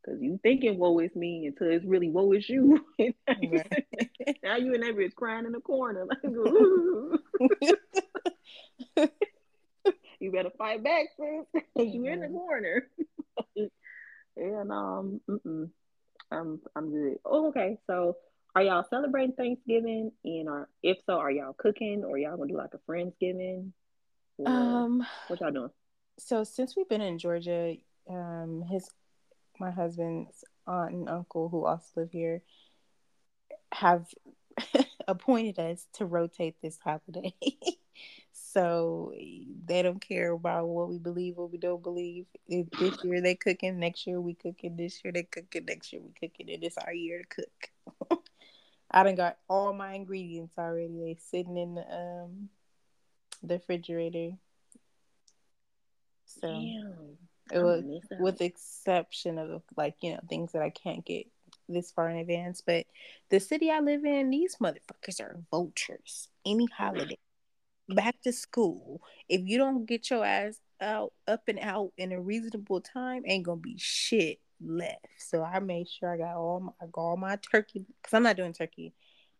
Because 0.00 0.22
you 0.22 0.38
thinking 0.40 0.78
woe 0.78 1.00
is 1.00 1.10
me 1.16 1.46
until 1.46 1.74
it's 1.74 1.84
really 1.84 2.08
woe 2.08 2.30
is 2.32 2.48
you. 2.48 2.86
now 2.98 4.56
you 4.56 4.74
and 4.74 4.82
that 4.84 4.94
bitch 4.96 5.16
crying 5.16 5.44
in 5.46 5.52
the 5.52 5.60
corner. 5.60 6.06
Like, 8.96 9.10
you 10.20 10.32
better 10.32 10.50
fight 10.56 10.82
back, 10.82 11.06
sis. 11.18 11.62
you 11.76 12.06
in 12.06 12.20
the 12.20 12.28
corner. 12.28 12.88
And 14.36 14.72
um, 14.72 15.20
mm-mm, 15.28 15.68
I'm 16.30 16.60
I'm 16.74 16.90
good. 16.90 17.18
Oh, 17.24 17.48
okay. 17.48 17.78
So, 17.86 18.16
are 18.54 18.62
y'all 18.62 18.86
celebrating 18.88 19.34
Thanksgiving? 19.34 20.12
And 20.24 20.48
are 20.48 20.68
if 20.82 20.98
so, 21.06 21.14
are 21.14 21.30
y'all 21.30 21.54
cooking 21.58 22.04
or 22.04 22.16
y'all 22.16 22.36
gonna 22.36 22.48
do 22.48 22.56
like 22.56 22.74
a 22.74 22.90
friendsgiving? 22.90 23.72
Um, 24.44 25.06
what 25.28 25.40
y'all 25.40 25.50
doing? 25.50 25.70
so 26.18 26.44
since 26.44 26.76
we've 26.76 26.88
been 26.88 27.00
in 27.00 27.18
Georgia, 27.18 27.76
um, 28.08 28.62
his 28.68 28.90
my 29.58 29.70
husband's 29.70 30.44
aunt 30.66 30.92
and 30.92 31.08
uncle 31.08 31.48
who 31.48 31.64
also 31.64 31.86
live 31.96 32.10
here 32.10 32.42
have 33.72 34.06
appointed 35.08 35.58
us 35.58 35.86
to 35.94 36.04
rotate 36.06 36.56
this 36.62 36.78
holiday. 36.82 37.34
so 38.32 39.12
they 39.64 39.82
don't 39.82 40.00
care 40.00 40.32
about 40.32 40.68
what 40.68 40.88
we 40.88 40.98
believe, 40.98 41.36
what 41.36 41.52
we 41.52 41.58
don't 41.58 41.82
believe. 41.82 42.26
If 42.48 42.70
this 42.70 42.96
year 43.04 43.20
they 43.20 43.34
cooking, 43.34 43.78
next 43.78 44.06
year 44.06 44.20
we 44.20 44.34
cooking, 44.34 44.76
this 44.76 45.00
year 45.04 45.12
they 45.12 45.24
cooking, 45.24 45.64
next 45.66 45.92
year 45.92 46.02
we 46.02 46.12
cooking, 46.12 46.52
and 46.52 46.64
it's 46.64 46.78
our 46.78 46.92
year 46.92 47.22
to 47.22 47.42
cook. 48.08 48.22
I 48.90 49.02
done 49.02 49.16
got 49.16 49.38
all 49.48 49.72
my 49.72 49.92
ingredients 49.92 50.54
already. 50.58 50.98
They 50.98 51.18
sitting 51.20 51.56
in 51.56 51.74
the 51.74 51.82
um 51.82 52.48
the 53.42 53.54
refrigerator. 53.54 54.32
So 56.26 56.48
Damn, 56.48 57.16
it 57.52 57.58
was 57.58 57.82
gonna 57.82 57.94
miss 57.94 58.12
out. 58.12 58.20
with 58.20 58.38
the 58.38 58.44
exception 58.44 59.38
of 59.38 59.62
like, 59.76 59.94
you 60.02 60.12
know, 60.12 60.20
things 60.28 60.52
that 60.52 60.62
I 60.62 60.70
can't 60.70 61.04
get 61.04 61.26
this 61.68 61.92
far 61.92 62.10
in 62.10 62.18
advance. 62.18 62.62
But 62.64 62.86
the 63.30 63.40
city 63.40 63.70
I 63.70 63.80
live 63.80 64.04
in, 64.04 64.30
these 64.30 64.56
motherfuckers 64.56 65.20
are 65.20 65.38
vultures. 65.50 66.28
Any 66.44 66.66
holiday. 66.76 67.18
Back 67.88 68.16
to 68.22 68.32
school. 68.32 69.00
If 69.28 69.42
you 69.44 69.58
don't 69.58 69.86
get 69.86 70.10
your 70.10 70.24
ass 70.24 70.58
out 70.80 71.12
up 71.26 71.42
and 71.48 71.58
out 71.60 71.92
in 71.96 72.12
a 72.12 72.20
reasonable 72.20 72.80
time, 72.80 73.22
ain't 73.26 73.44
gonna 73.44 73.60
be 73.60 73.76
shit 73.78 74.40
left. 74.60 75.06
So 75.18 75.42
I 75.42 75.60
made 75.60 75.88
sure 75.88 76.12
I 76.12 76.16
got 76.16 76.36
all 76.36 76.60
my 76.60 76.72
I 76.80 76.86
got 76.86 77.00
all 77.00 77.16
my 77.16 77.36
turkey 77.36 77.84
because 78.02 78.14
I'm 78.14 78.22
not 78.22 78.36
doing 78.36 78.52
turkey. 78.52 78.92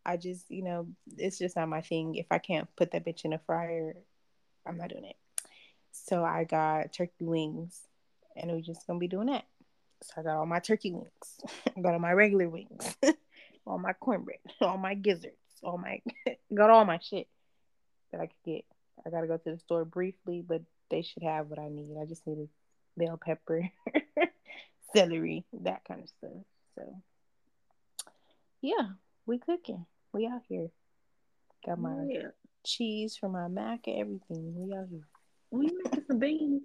I 0.07 0.15
just, 0.15 0.49
you 0.49 0.63
know, 0.63 0.87
it's 1.17 1.37
just 1.37 1.57
not 1.57 1.67
my 1.67 1.81
thing. 1.81 2.15
If 2.15 2.27
I 2.31 2.37
can't 2.37 2.73
put 2.77 2.91
that 2.91 3.05
bitch 3.05 3.25
in 3.25 3.33
a 3.33 3.39
fryer, 3.39 3.93
I'm 4.65 4.77
not 4.77 4.89
doing 4.89 5.03
it. 5.03 5.17
So 5.91 6.23
I 6.23 6.45
got 6.45 6.93
turkey 6.93 7.25
wings, 7.25 7.81
and 8.37 8.49
we're 8.49 8.61
just 8.61 8.87
gonna 8.87 8.99
be 8.99 9.09
doing 9.09 9.27
that. 9.27 9.43
So 10.03 10.13
I 10.17 10.23
got 10.23 10.37
all 10.37 10.45
my 10.45 10.59
turkey 10.59 10.93
wings, 10.93 11.41
got 11.81 11.93
all 11.93 11.99
my 11.99 12.13
regular 12.13 12.47
wings, 12.47 12.95
all 13.67 13.77
my 13.79 13.91
cornbread, 13.93 14.39
all 14.61 14.77
my 14.77 14.93
gizzards, 14.93 15.35
all 15.61 15.77
my 15.77 16.01
got 16.53 16.69
all 16.69 16.85
my 16.85 16.99
shit 16.99 17.27
that 18.11 18.21
I 18.21 18.27
could 18.27 18.43
get. 18.45 18.65
I 19.05 19.09
gotta 19.09 19.27
go 19.27 19.35
to 19.35 19.51
the 19.51 19.59
store 19.59 19.83
briefly, 19.83 20.41
but 20.47 20.61
they 20.89 21.01
should 21.01 21.23
have 21.23 21.47
what 21.47 21.59
I 21.59 21.67
need. 21.67 21.97
I 22.01 22.05
just 22.05 22.25
needed 22.25 22.47
bell 22.95 23.19
pepper, 23.21 23.69
celery, 24.95 25.43
that 25.61 25.83
kind 25.85 26.01
of 26.01 26.09
stuff. 26.09 26.45
So 26.75 26.95
yeah, 28.61 28.91
we 29.25 29.39
cooking. 29.39 29.85
We 30.17 30.25
out 30.25 30.41
here. 30.49 30.69
Got 31.65 31.79
my 31.79 32.05
Yeah, 32.09 32.29
cheese 32.65 33.15
for 33.17 33.29
my 33.29 33.47
mac 33.47 33.81
and 33.85 33.97
everything. 33.99 34.53
We 34.55 34.73
out 34.75 34.87
here. 34.89 35.01
we 35.51 35.67
making 35.83 36.05
some 36.07 36.17
beans. 36.17 36.63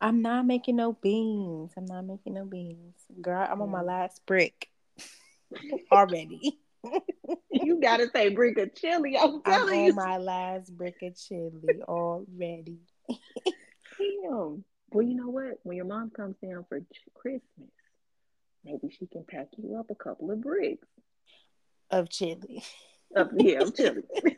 I'm 0.00 0.20
not 0.20 0.44
making 0.46 0.74
no 0.76 0.92
beans. 0.92 1.72
I'm 1.76 1.86
not 1.86 2.04
making 2.04 2.34
no 2.34 2.44
beans. 2.44 2.96
Girl, 3.22 3.46
I'm 3.48 3.62
on 3.62 3.70
my 3.70 3.82
last 3.82 4.26
brick 4.26 4.68
already. 5.92 6.58
You 7.52 7.80
gotta 7.80 8.08
say 8.12 8.30
bring 8.30 8.58
a 8.58 8.66
chili. 8.68 9.16
I'm 9.16 9.42
telling 9.44 9.68
I'm 9.68 9.68
on 9.80 9.86
you. 9.86 9.92
my 9.94 10.18
last 10.18 10.76
brick 10.76 10.96
of 11.02 11.16
chili 11.16 11.82
already. 11.86 12.78
Damn. 13.96 14.64
Well, 14.90 15.06
you 15.06 15.14
know 15.14 15.28
what? 15.30 15.60
When 15.62 15.76
your 15.76 15.86
mom 15.86 16.10
comes 16.10 16.36
down 16.44 16.64
for 16.68 16.80
Christmas, 17.14 17.70
maybe 18.64 18.90
she 18.90 19.06
can 19.06 19.24
pack 19.28 19.48
you 19.56 19.76
up 19.78 19.86
a 19.90 19.94
couple 19.94 20.30
of 20.32 20.40
bricks. 20.40 20.88
Of 21.90 22.10
chili. 22.10 22.64
Up 23.16 23.30
yeah, 23.36 23.60
of 23.62 23.74
chili. 23.74 24.02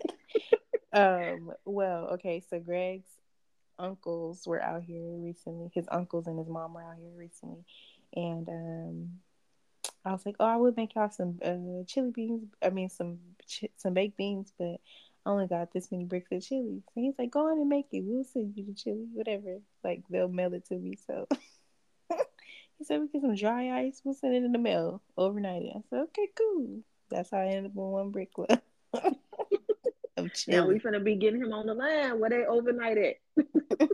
Um, 0.90 1.52
well, 1.66 2.08
okay, 2.14 2.42
so 2.48 2.58
Greg's 2.58 3.10
uncles 3.78 4.46
were 4.46 4.62
out 4.62 4.82
here 4.82 5.18
recently. 5.18 5.70
His 5.74 5.86
uncles 5.90 6.26
and 6.26 6.38
his 6.38 6.48
mom 6.48 6.72
were 6.74 6.82
out 6.82 6.96
here 6.98 7.12
recently. 7.14 7.64
And 8.16 8.48
um 8.48 9.10
I 10.04 10.12
was 10.12 10.24
like, 10.24 10.36
"Oh, 10.40 10.46
I 10.46 10.56
would 10.56 10.76
make 10.76 10.94
y'all 10.94 11.10
some 11.10 11.38
uh, 11.44 11.84
chili 11.86 12.10
beans. 12.10 12.48
I 12.62 12.70
mean, 12.70 12.88
some 12.88 13.18
ch- 13.46 13.66
some 13.76 13.94
baked 13.94 14.16
beans, 14.16 14.52
but 14.58 14.80
I 15.26 15.30
only 15.30 15.46
got 15.46 15.72
this 15.72 15.90
many 15.92 16.04
bricks 16.04 16.32
of 16.32 16.42
chili." 16.42 16.82
So 16.94 17.00
he's 17.00 17.18
like, 17.18 17.30
"Go 17.30 17.50
on 17.50 17.58
and 17.58 17.68
make 17.68 17.88
it. 17.92 18.02
We'll 18.04 18.24
send 18.24 18.56
you 18.56 18.64
the 18.64 18.74
chili, 18.74 19.06
whatever. 19.12 19.58
Like 19.84 20.04
they'll 20.08 20.28
mail 20.28 20.54
it 20.54 20.66
to 20.66 20.76
me." 20.76 20.96
So 21.06 21.26
he 22.78 22.84
said, 22.84 23.00
"We 23.00 23.08
get 23.08 23.22
some 23.22 23.34
dry 23.34 23.80
ice. 23.80 24.00
We'll 24.04 24.14
send 24.14 24.34
it 24.34 24.44
in 24.44 24.52
the 24.52 24.58
mail 24.58 25.02
overnight." 25.16 25.64
I 25.74 25.82
said, 25.90 26.00
"Okay, 26.00 26.28
cool." 26.36 26.80
That's 27.10 27.30
how 27.30 27.38
I 27.38 27.46
ended 27.46 27.66
up 27.66 27.74
with 27.74 27.92
one 27.92 28.10
brick 28.10 28.30
of 28.36 28.46
now 30.48 30.66
we 30.66 30.78
finna 30.80 31.02
be 31.02 31.16
getting 31.16 31.40
him 31.40 31.52
on 31.52 31.66
the 31.66 31.74
line. 31.74 32.18
Where 32.18 32.30
they 32.30 32.44
overnight 32.44 32.98
at? 32.98 33.16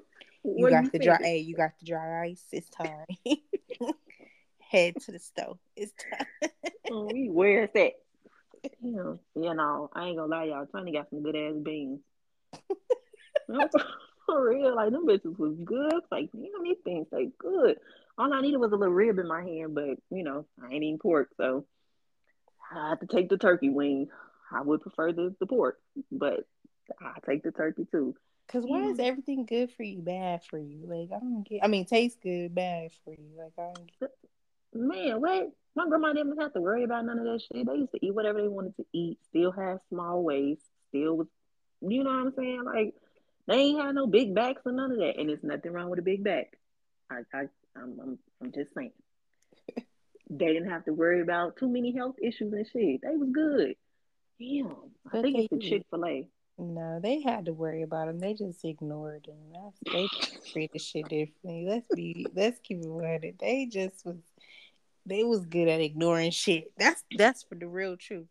You 0.46 0.68
got 0.68 0.92
the 0.92 0.98
dry. 0.98 1.16
Hey, 1.22 1.38
you 1.38 1.56
got 1.56 1.70
the 1.80 1.86
dry 1.86 2.26
ice. 2.26 2.44
It's 2.52 2.68
time. 2.68 3.06
Head 4.58 4.94
to 5.06 5.12
the 5.12 5.18
stove. 5.18 5.58
It's 5.74 5.92
time. 5.94 6.50
Oh, 6.90 7.08
we- 7.10 7.30
where 7.30 7.64
is 7.64 7.70
that? 7.74 7.92
Damn. 8.82 9.18
You 9.34 9.54
know, 9.54 9.88
I 9.94 10.04
ain't 10.04 10.18
gonna 10.18 10.30
lie, 10.30 10.44
y'all. 10.44 10.66
Tiny 10.66 10.92
got 10.92 11.08
some 11.08 11.22
good 11.22 11.34
ass 11.34 11.54
beans. 11.62 12.00
For 14.26 14.48
real, 14.50 14.74
like 14.74 14.90
them 14.90 15.06
bitches 15.06 15.38
was 15.38 15.54
good. 15.64 16.00
Like, 16.10 16.30
damn, 16.32 16.62
these 16.62 16.76
things 16.84 17.06
taste 17.12 17.36
good. 17.38 17.78
All 18.16 18.32
I 18.32 18.40
needed 18.40 18.58
was 18.58 18.72
a 18.72 18.76
little 18.76 18.94
rib 18.94 19.18
in 19.18 19.28
my 19.28 19.42
hand, 19.42 19.74
but 19.74 19.98
you 20.10 20.24
know, 20.24 20.46
I 20.62 20.66
ain't 20.66 20.82
eating 20.84 20.98
pork, 20.98 21.30
so 21.36 21.66
I 22.72 22.90
had 22.90 23.00
to 23.00 23.06
take 23.06 23.28
the 23.28 23.38
turkey 23.38 23.70
wing. 23.70 24.08
I 24.52 24.62
would 24.62 24.82
prefer 24.82 25.12
the, 25.12 25.34
the 25.40 25.46
pork, 25.46 25.78
but 26.12 26.46
I 27.00 27.18
take 27.26 27.42
the 27.42 27.50
turkey 27.50 27.86
too. 27.90 28.14
Cause 28.46 28.64
why 28.66 28.82
is 28.90 28.98
mm. 28.98 29.04
everything 29.04 29.46
good 29.46 29.70
for 29.72 29.84
you 29.84 30.02
bad 30.02 30.44
for 30.44 30.58
you? 30.58 30.84
Like 30.86 31.08
I 31.16 31.18
don't 31.18 31.48
get. 31.48 31.64
I 31.64 31.68
mean, 31.68 31.86
tastes 31.86 32.18
good, 32.22 32.54
bad 32.54 32.90
for 33.02 33.12
you. 33.12 33.30
Like 33.38 33.52
I 33.58 33.72
don't 33.72 33.90
get. 33.98 34.10
man, 34.74 35.20
what? 35.20 35.50
My 35.76 35.88
grandma 35.88 36.12
didn't 36.12 36.40
have 36.40 36.52
to 36.52 36.60
worry 36.60 36.84
about 36.84 37.04
none 37.04 37.18
of 37.18 37.24
that 37.24 37.40
shit. 37.40 37.66
They 37.66 37.74
used 37.74 37.92
to 37.92 38.06
eat 38.06 38.14
whatever 38.14 38.40
they 38.40 38.48
wanted 38.48 38.76
to 38.76 38.84
eat, 38.92 39.18
still 39.28 39.50
have 39.50 39.80
small 39.88 40.22
waists, 40.22 40.64
still 40.88 41.16
was, 41.16 41.26
you 41.80 42.04
know 42.04 42.10
what 42.10 42.26
I'm 42.26 42.34
saying? 42.36 42.64
Like, 42.64 42.94
they 43.48 43.54
ain't 43.54 43.82
had 43.82 43.94
no 43.94 44.06
big 44.06 44.34
backs 44.34 44.62
or 44.64 44.72
none 44.72 44.92
of 44.92 44.98
that. 44.98 45.18
And 45.18 45.28
there's 45.28 45.42
nothing 45.42 45.72
wrong 45.72 45.90
with 45.90 45.98
a 45.98 46.02
big 46.02 46.22
back. 46.22 46.56
I, 47.10 47.22
I, 47.32 47.40
I'm, 47.76 47.98
I'm, 48.00 48.18
I'm 48.40 48.52
just 48.52 48.72
saying. 48.74 48.92
They 50.30 50.46
didn't 50.46 50.70
have 50.70 50.84
to 50.86 50.92
worry 50.92 51.20
about 51.20 51.56
too 51.56 51.68
many 51.68 51.92
health 51.92 52.16
issues 52.22 52.52
and 52.52 52.66
shit. 52.66 53.00
They 53.02 53.16
was 53.16 53.30
good. 53.30 53.74
Damn, 54.40 54.76
I 55.12 55.22
think 55.22 55.36
they 55.36 55.42
it's 55.44 55.50
the 55.50 55.58
Chick 55.58 55.82
Fil 55.90 56.04
A. 56.06 56.28
no, 56.58 56.98
they 57.00 57.20
had 57.20 57.44
to 57.44 57.52
worry 57.52 57.82
about 57.82 58.06
them. 58.06 58.18
They 58.18 58.34
just 58.34 58.64
ignored 58.64 59.26
them. 59.28 59.36
That's 59.52 59.78
they 59.92 60.50
treated 60.50 60.80
shit 60.80 61.08
differently. 61.08 61.66
Let's 61.68 61.86
be. 61.94 62.26
Let's 62.34 62.58
keep 62.60 62.78
it 62.78 62.88
one. 62.88 63.20
They 63.38 63.66
just 63.70 64.04
was. 64.04 64.16
They 65.06 65.22
was 65.22 65.44
good 65.44 65.68
at 65.68 65.80
ignoring 65.80 66.30
shit. 66.30 66.72
That's 66.78 67.04
that's 67.16 67.42
for 67.42 67.54
the 67.54 67.66
real 67.68 67.96
truth. 67.96 68.26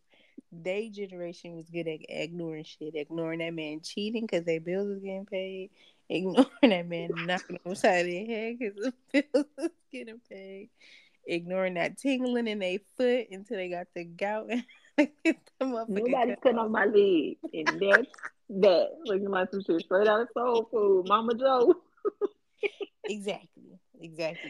They 0.51 0.89
generation 0.89 1.55
was 1.55 1.69
good 1.69 1.87
at 1.87 1.99
ignoring 2.09 2.63
shit, 2.63 2.95
ignoring 2.95 3.39
that 3.39 3.53
man 3.53 3.81
cheating 3.81 4.23
because 4.23 4.45
their 4.45 4.59
bills 4.59 4.87
was 4.87 4.99
getting 4.99 5.25
paid, 5.25 5.69
ignoring 6.09 6.47
that 6.63 6.87
man 6.87 7.11
knocking 7.25 7.59
them 7.63 7.71
upside 7.71 8.05
their 8.05 8.25
head 8.25 8.59
because 8.59 8.75
the 8.75 8.93
bills 9.33 9.45
was 9.57 9.69
getting 9.91 10.19
paid, 10.29 10.69
ignoring 11.27 11.75
that 11.75 11.97
tingling 11.97 12.47
in 12.47 12.59
their 12.59 12.79
foot 12.97 13.27
until 13.31 13.57
they 13.57 13.69
got 13.69 13.87
the 13.95 14.03
gout 14.05 14.49
and 14.97 15.09
get 15.23 15.37
the 15.59 15.65
motherfucker 15.65 15.89
Nobody's 15.89 16.35
cut 16.35 16.43
cutting 16.43 16.59
off. 16.59 16.65
off 16.65 16.71
my 16.71 16.85
leg, 16.85 17.37
and 17.53 17.67
that's 17.81 18.07
that. 18.49 18.89
Looking 19.05 19.29
like 19.29 19.49
some 19.51 19.63
shit 19.63 19.81
straight 19.81 20.07
out 20.07 20.21
of 20.21 20.27
Soul 20.33 20.67
Food, 20.71 21.07
Mama 21.07 21.35
Joe. 21.35 21.75
Exactly, 23.05 23.77
exactly. 23.99 24.49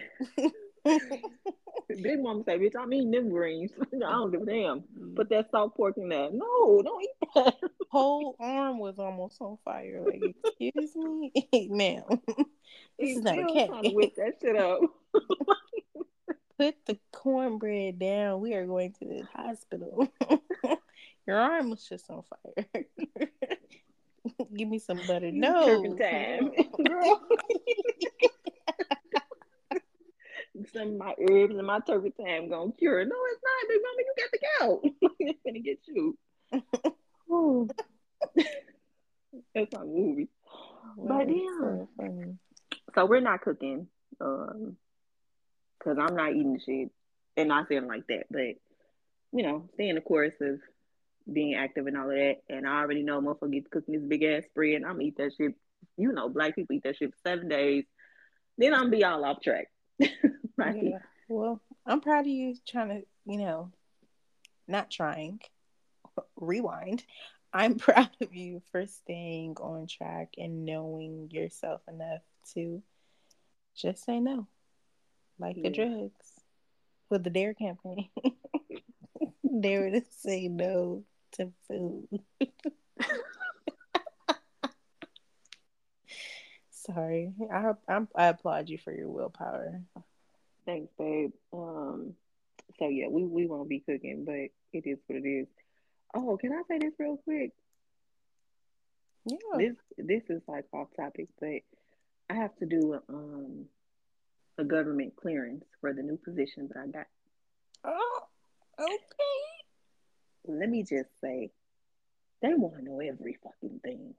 Big 1.87 2.21
Mama 2.21 2.43
say, 2.43 2.59
"Bitch, 2.59 2.75
I'm 2.79 2.93
eating 2.93 3.09
them 3.09 3.29
greens. 3.29 3.71
I 3.81 3.97
don't 3.99 4.31
give 4.31 4.43
a 4.43 4.45
damn. 4.45 4.81
Mm-hmm. 4.81 5.15
Put 5.15 5.29
that 5.29 5.49
salt 5.49 5.75
pork 5.75 5.97
in 5.97 6.09
there. 6.09 6.29
No, 6.31 6.81
don't 6.83 7.03
eat 7.03 7.29
that. 7.33 7.55
Whole 7.89 8.35
arm 8.39 8.77
was 8.79 8.99
almost 8.99 9.41
on 9.41 9.57
fire. 9.65 10.03
Like, 10.05 10.21
excuse 10.45 10.95
me, 10.95 11.31
ma'am, 11.69 12.03
this 12.27 12.45
He's 12.99 13.17
is 13.17 13.23
not 13.23 13.33
still 13.33 13.47
trying 13.47 13.67
to 13.67 13.73
okay. 13.79 13.93
whip 13.93 14.13
that 14.17 14.33
shit 14.39 14.55
up. 14.55 14.81
Put 16.57 16.75
the 16.85 16.99
cornbread 17.11 17.99
down. 17.99 18.41
We 18.41 18.53
are 18.53 18.65
going 18.65 18.93
to 18.93 19.05
the 19.05 19.23
hospital. 19.33 20.07
Your 21.27 21.37
arm 21.37 21.69
was 21.69 21.87
just 21.87 22.09
on 22.09 22.23
fire. 22.23 22.65
Give 24.55 24.67
me 24.67 24.79
some 24.79 24.99
butter. 25.07 25.31
No, 25.31 25.81
girl. 25.91 27.21
Some 30.71 30.89
of 30.89 30.97
my 30.97 31.15
herbs 31.29 31.55
and 31.57 31.65
my 31.65 31.79
turpentine 31.79 32.49
gonna 32.49 32.71
cure. 32.73 33.03
No, 33.03 33.15
it's 33.31 33.41
not, 33.43 33.67
Big 33.69 33.81
Mama. 33.83 33.97
You 33.97 34.13
got 34.17 34.31
the 34.31 34.39
gout. 34.59 34.79
it's 35.19 35.39
gonna 35.45 35.59
get 35.59 35.79
you. 35.87 36.17
That's 39.55 39.73
my 39.73 39.83
movie. 39.83 40.29
But 40.97 41.29
yeah. 41.29 41.85
so. 41.99 42.37
So 42.95 43.05
we're 43.05 43.21
not 43.21 43.41
cooking. 43.41 43.87
Um, 44.21 44.77
because 45.83 45.97
I'm 45.99 46.15
not 46.15 46.31
eating 46.31 46.59
shit 46.63 46.89
and 47.35 47.49
not 47.49 47.67
saying 47.67 47.87
like 47.87 48.07
that, 48.07 48.25
but 48.29 48.55
you 49.31 49.43
know, 49.43 49.67
staying 49.73 49.95
the 49.95 50.01
course 50.01 50.33
of 50.41 50.59
being 51.31 51.55
active 51.55 51.87
and 51.87 51.97
all 51.97 52.09
of 52.09 52.15
that. 52.15 52.37
And 52.49 52.67
I 52.67 52.79
already 52.79 53.03
know 53.03 53.21
motherfucker 53.21 53.53
gets 53.53 53.67
cooking 53.69 53.95
this 53.95 54.03
big 54.03 54.23
ass 54.23 54.43
spread. 54.45 54.83
I'm 54.83 54.93
gonna 54.93 55.03
eat 55.03 55.17
that 55.17 55.31
shit. 55.37 55.55
You 55.97 56.11
know, 56.11 56.29
black 56.29 56.55
people 56.55 56.75
eat 56.75 56.83
that 56.83 56.97
shit 56.97 57.13
seven 57.25 57.47
days. 57.47 57.85
Then 58.57 58.73
I'm 58.73 58.89
be 58.89 59.03
all 59.03 59.25
off 59.25 59.41
track. 59.41 59.67
right. 60.57 60.83
Yeah. 60.83 60.99
Well, 61.27 61.61
I'm 61.85 62.01
proud 62.01 62.21
of 62.21 62.27
you 62.27 62.55
trying 62.67 62.89
to, 62.89 63.01
you 63.25 63.37
know, 63.37 63.71
not 64.67 64.91
trying. 64.91 65.39
Rewind. 66.35 67.03
I'm 67.51 67.75
proud 67.79 68.09
of 68.21 68.33
you 68.33 68.61
for 68.71 68.85
staying 68.85 69.55
on 69.59 69.87
track 69.87 70.35
and 70.37 70.65
knowing 70.65 71.29
yourself 71.31 71.81
enough 71.87 72.21
to 72.53 72.81
just 73.75 74.05
say 74.05 74.19
no. 74.19 74.47
Like 75.43 75.57
yeah. 75.57 75.63
the 75.63 75.71
drugs 75.71 76.31
with 77.09 77.25
the 77.25 77.29
Dare 77.29 77.53
campaign. 77.53 78.07
Dare 79.59 79.91
to 79.91 80.01
say 80.21 80.47
no 80.47 81.03
to 81.33 81.51
food. 81.67 82.07
Sorry, 86.71 87.33
I, 87.51 87.73
I 87.89 87.99
I 88.15 88.27
applaud 88.27 88.69
you 88.69 88.77
for 88.77 88.93
your 88.93 89.09
willpower. 89.09 89.81
Thanks, 90.65 90.93
babe. 90.97 91.33
Um, 91.51 92.13
so 92.79 92.87
yeah, 92.87 93.09
we 93.09 93.25
we 93.25 93.45
won't 93.45 93.67
be 93.67 93.81
cooking, 93.81 94.23
but 94.23 94.49
it 94.71 94.87
is 94.87 94.99
what 95.07 95.17
it 95.17 95.27
is. 95.27 95.47
Oh, 96.15 96.37
can 96.37 96.53
I 96.53 96.61
say 96.69 96.77
this 96.79 96.93
real 96.97 97.17
quick? 97.17 97.51
Yeah. 99.25 99.57
This 99.57 99.75
this 99.97 100.23
is 100.29 100.41
like 100.47 100.67
off 100.71 100.87
topic, 100.95 101.27
but 101.37 101.63
I 102.29 102.35
have 102.35 102.55
to 102.59 102.65
do 102.65 102.97
um 103.09 103.65
a 104.57 104.63
government 104.63 105.15
clearance 105.15 105.65
for 105.81 105.93
the 105.93 106.03
new 106.03 106.17
position 106.17 106.69
that 106.73 106.79
I 106.79 106.87
got. 106.87 107.07
Oh, 107.85 108.19
okay. 108.79 108.99
Let 110.45 110.69
me 110.69 110.83
just 110.83 111.09
say, 111.21 111.51
they 112.41 112.53
want 112.53 112.75
to 112.75 112.83
know 112.83 112.99
every 112.99 113.37
fucking 113.43 113.79
thing. 113.83 114.13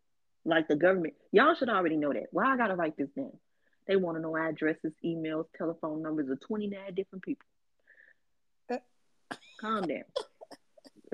Like 0.45 0.68
the 0.68 0.76
government, 0.76 1.14
y'all 1.32 1.55
should 1.55 1.68
already 1.68 1.97
know 1.97 2.12
that. 2.12 2.26
Why 2.30 2.53
I 2.53 2.57
gotta 2.57 2.74
write 2.74 2.97
this 2.97 3.09
down? 3.16 3.32
They 3.87 3.97
want 3.97 4.16
to 4.16 4.22
know 4.22 4.37
addresses, 4.37 4.93
emails, 5.05 5.47
telephone 5.57 6.03
numbers 6.03 6.30
of 6.30 6.41
29 6.41 6.95
different 6.95 7.24
people. 7.24 7.47
Uh. 8.70 8.78
Calm 9.61 9.82
down. 9.82 10.05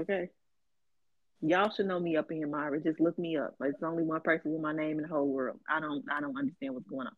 Okay. 0.00 0.30
Y'all 1.42 1.70
should 1.70 1.86
know 1.86 1.98
me 1.98 2.16
up 2.16 2.30
in 2.30 2.38
here, 2.38 2.46
Myra. 2.46 2.80
Just 2.80 3.00
look 3.00 3.18
me 3.18 3.36
up. 3.36 3.54
It's 3.62 3.82
only 3.82 4.02
one 4.02 4.20
person 4.20 4.52
with 4.52 4.60
my 4.60 4.72
name 4.72 4.98
in 4.98 5.02
the 5.02 5.08
whole 5.08 5.28
world. 5.28 5.58
I 5.68 5.80
don't 5.80 6.04
I 6.10 6.20
don't 6.20 6.36
understand 6.36 6.74
what's 6.74 6.88
going 6.88 7.06
on. 7.06 7.16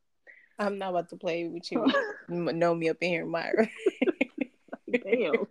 I'm 0.59 0.78
not 0.78 0.90
about 0.90 1.09
to 1.11 1.16
play 1.16 1.48
with 1.48 1.70
you. 1.70 1.86
know 2.28 2.74
me 2.74 2.88
up 2.88 2.98
in 3.00 3.11
here, 3.11 3.26
Myra. 3.26 3.68
Damn. 4.92 5.46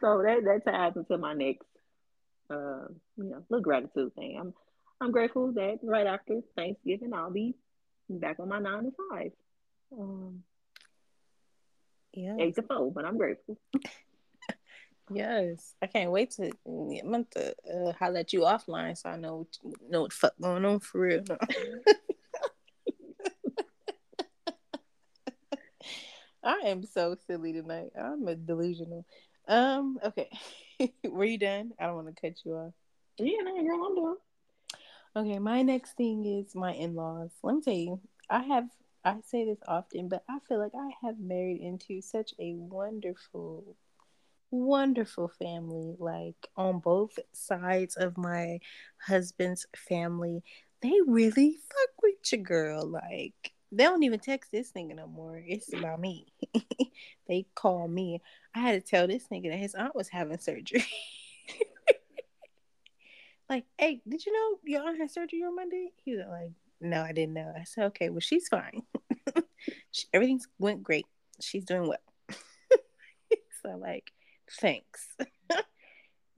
so 0.00 0.22
that 0.22 0.42
that 0.44 0.62
ties 0.66 0.96
into 0.96 1.18
my 1.18 1.34
next 1.34 1.66
uh 2.50 2.88
you 3.16 3.24
know 3.24 3.44
little 3.48 3.62
gratitude 3.62 4.14
thing. 4.14 4.38
I'm 4.40 4.54
I'm 5.00 5.12
grateful 5.12 5.52
that 5.52 5.78
right 5.82 6.06
after 6.06 6.40
Thanksgiving 6.56 7.12
I'll 7.14 7.30
be 7.30 7.54
back 8.08 8.38
on 8.40 8.48
my 8.48 8.58
nine 8.58 8.84
to 8.84 8.92
five. 9.10 9.32
Um, 9.98 10.42
yeah, 12.12 12.36
eight 12.38 12.54
to 12.56 12.62
four, 12.62 12.92
but 12.92 13.04
I'm 13.04 13.18
grateful. 13.18 13.58
Yes, 15.10 15.74
I 15.82 15.86
can't 15.88 16.10
wait 16.10 16.30
to. 16.32 16.50
I'm 16.66 17.10
going 17.10 17.26
to 17.32 17.50
uh, 17.50 17.92
holler 17.92 18.20
at 18.20 18.32
you 18.32 18.40
offline 18.40 18.96
so 18.96 19.10
I 19.10 19.16
know 19.16 19.46
what, 19.60 19.80
know 19.90 20.00
what 20.02 20.10
the 20.10 20.16
fuck 20.16 20.34
going 20.40 20.64
on 20.64 20.80
for 20.80 21.00
real. 21.00 21.24
I 26.42 26.62
am 26.66 26.82
so 26.84 27.16
silly 27.26 27.52
tonight. 27.52 27.90
I'm 27.98 28.26
a 28.26 28.34
delusional. 28.34 29.06
Um. 29.48 29.98
Okay, 30.04 30.28
were 31.04 31.24
you 31.24 31.38
done? 31.38 31.72
I 31.78 31.86
don't 31.86 31.96
want 31.96 32.14
to 32.14 32.20
cut 32.20 32.38
you 32.44 32.54
off. 32.54 32.72
Yeah, 33.18 33.42
no, 33.42 33.62
girl, 33.62 33.86
I'm 33.86 33.94
done. 33.96 34.16
Okay, 35.14 35.38
my 35.38 35.62
next 35.62 35.96
thing 35.96 36.24
is 36.24 36.54
my 36.54 36.72
in-laws. 36.72 37.30
Let 37.42 37.56
me 37.56 37.62
tell 37.62 37.74
you, 37.74 38.00
I 38.30 38.42
have. 38.42 38.68
I 39.04 39.16
say 39.24 39.44
this 39.44 39.58
often, 39.66 40.08
but 40.08 40.22
I 40.28 40.38
feel 40.48 40.60
like 40.60 40.72
I 40.78 40.90
have 41.04 41.18
married 41.18 41.60
into 41.60 42.00
such 42.00 42.34
a 42.38 42.54
wonderful 42.54 43.76
wonderful 44.52 45.28
family 45.28 45.96
like 45.98 46.36
on 46.58 46.78
both 46.78 47.18
sides 47.32 47.96
of 47.96 48.18
my 48.18 48.60
husband's 48.98 49.66
family 49.74 50.44
they 50.82 50.92
really 51.06 51.52
fuck 51.54 52.02
with 52.02 52.14
your 52.30 52.42
girl 52.42 52.86
like 52.86 53.52
they 53.72 53.84
don't 53.84 54.02
even 54.02 54.20
text 54.20 54.52
this 54.52 54.72
nigga 54.72 54.94
no 54.94 55.06
more. 55.06 55.42
It's 55.44 55.72
about 55.72 56.00
me. 56.00 56.26
They 57.28 57.46
call 57.54 57.88
me. 57.88 58.20
I 58.54 58.58
had 58.58 58.72
to 58.72 58.80
tell 58.80 59.06
this 59.06 59.28
nigga 59.32 59.50
that 59.50 59.58
his 59.58 59.74
aunt 59.74 59.94
was 59.94 60.08
having 60.08 60.38
surgery. 60.38 60.84
Like 63.48 63.66
hey 63.76 64.00
did 64.08 64.24
you 64.24 64.32
know 64.32 64.58
your 64.64 64.88
aunt 64.88 64.98
had 64.98 65.10
surgery 65.10 65.42
on 65.42 65.54
monday? 65.54 65.92
He 66.02 66.16
was 66.16 66.24
like 66.26 66.52
no 66.80 67.02
i 67.02 67.12
didn't 67.12 67.34
know. 67.34 67.52
I 67.54 67.64
said 67.64 67.84
okay 67.86 68.08
well 68.08 68.20
she's 68.20 68.48
fine. 68.48 68.82
She, 69.90 70.06
everything's 70.12 70.48
went 70.58 70.82
great. 70.82 71.06
She's 71.40 71.64
doing 71.64 71.86
well. 71.86 71.98
So 73.62 73.76
like 73.76 74.12
thanks. 74.60 75.06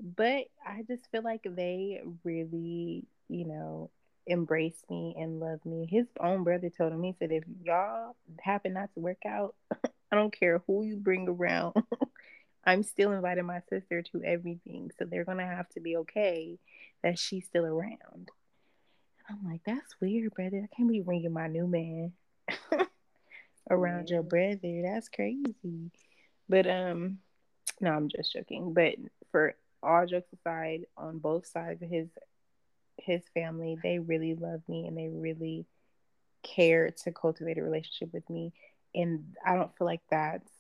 but 0.01 0.45
I 0.67 0.85
just 0.87 1.11
feel 1.11 1.23
like 1.23 1.43
they 1.45 2.01
really, 2.23 3.05
you 3.29 3.47
know, 3.47 3.91
embrace 4.27 4.83
me 4.89 5.15
and 5.19 5.41
love 5.41 5.65
me. 5.65 5.87
His 5.91 6.07
own 6.21 6.45
brother 6.45 6.71
told 6.71 6.93
him, 6.93 7.03
he 7.03 7.15
said, 7.19 7.33
if 7.33 7.45
y'all 7.63 8.17
happen 8.41 8.75
not 8.75 8.93
to 8.95 9.01
work 9.01 9.25
out, 9.27 9.55
I 10.13 10.17
don't 10.17 10.33
care 10.33 10.63
who 10.67 10.85
you 10.85 10.97
bring 10.97 11.29
around. 11.29 11.75
I'm 12.65 12.83
still 12.83 13.13
inviting 13.13 13.47
my 13.47 13.61
sister 13.69 14.03
to 14.03 14.23
everything. 14.23 14.91
So 14.99 15.05
they're 15.05 15.25
going 15.25 15.39
to 15.39 15.45
have 15.45 15.69
to 15.71 15.81
be 15.81 15.97
okay 15.99 16.59
that 17.03 17.19
she's 17.19 17.45
still 17.45 17.67
around. 17.67 17.99
And 18.15 18.31
I'm 19.29 19.51
like, 19.51 19.61
that's 19.67 20.01
weird, 20.01 20.33
brother. 20.35 20.63
I 20.65 20.75
can't 20.75 20.91
be 20.91 21.01
bringing 21.01 21.33
my 21.33 21.49
new 21.49 21.67
man 21.67 22.13
around 23.71 24.09
yeah. 24.09 24.17
your 24.17 24.23
brother. 24.23 24.83
That's 24.83 25.09
crazy. 25.09 25.91
But 26.49 26.67
um, 26.67 27.19
no, 27.81 27.93
I'm 27.93 28.09
just 28.09 28.33
joking. 28.33 28.73
But 28.73 28.95
for 29.31 29.55
all 29.83 30.07
jokes 30.07 30.33
aside, 30.33 30.87
on 30.97 31.19
both 31.19 31.47
sides 31.47 31.83
of 31.83 31.91
his 31.91 32.09
his 32.97 33.23
family, 33.35 33.77
they 33.83 33.99
really 33.99 34.35
love 34.35 34.63
me 34.69 34.87
and 34.87 34.97
they 34.97 35.09
really 35.09 35.67
care 36.43 36.91
to 36.91 37.13
cultivate 37.13 37.59
a 37.59 37.63
relationship 37.63 38.13
with 38.13 38.29
me. 38.29 38.53
And 38.95 39.35
I 39.45 39.57
don't 39.57 39.77
feel 39.77 39.87
like 39.87 40.03
that's 40.11 40.51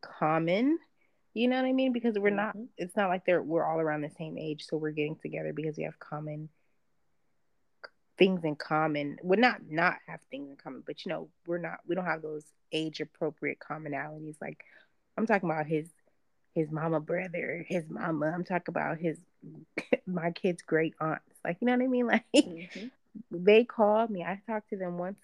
common. 0.00 0.78
You 1.32 1.48
know 1.48 1.56
what 1.56 1.66
I 1.66 1.72
mean? 1.72 1.92
Because 1.92 2.16
we're 2.16 2.30
not 2.30 2.56
mm-hmm. 2.56 2.66
it's 2.76 2.96
not 2.96 3.08
like 3.08 3.24
they're 3.24 3.42
we're 3.42 3.64
all 3.64 3.80
around 3.80 4.02
the 4.02 4.10
same 4.10 4.38
age, 4.38 4.64
so 4.64 4.76
we're 4.76 4.92
getting 4.92 5.16
together 5.16 5.52
because 5.52 5.76
we 5.76 5.84
have 5.84 5.98
common 5.98 6.48
things 8.16 8.44
in 8.44 8.54
common. 8.54 9.18
We're 9.22 9.40
not 9.40 9.60
not 9.68 9.96
have 10.06 10.20
things 10.30 10.50
in 10.50 10.56
common, 10.56 10.84
but 10.86 11.04
you 11.04 11.10
know, 11.10 11.28
we're 11.46 11.58
not 11.58 11.78
we 11.86 11.96
don't 11.96 12.06
have 12.06 12.22
those 12.22 12.44
age 12.70 13.00
appropriate 13.00 13.58
commonalities. 13.58 14.36
Like 14.40 14.64
I'm 15.16 15.26
talking 15.26 15.50
about 15.50 15.66
his 15.66 15.88
his 16.54 16.70
mama 16.70 17.00
brother, 17.00 17.64
his 17.68 17.84
mama. 17.88 18.26
I'm 18.26 18.44
talking 18.44 18.66
about 18.68 18.98
his 18.98 19.18
my 20.06 20.30
kids' 20.30 20.62
great 20.62 20.94
aunts. 21.00 21.22
Like 21.44 21.58
you 21.60 21.66
know 21.66 21.76
what 21.76 21.82
I 21.82 21.88
mean? 21.88 22.06
Like 22.12 22.24
mm-hmm. 22.34 22.86
they 23.30 23.64
call 23.64 24.06
me. 24.08 24.22
I 24.22 24.40
talk 24.46 24.68
to 24.68 24.76
them 24.76 24.98
once 24.98 25.18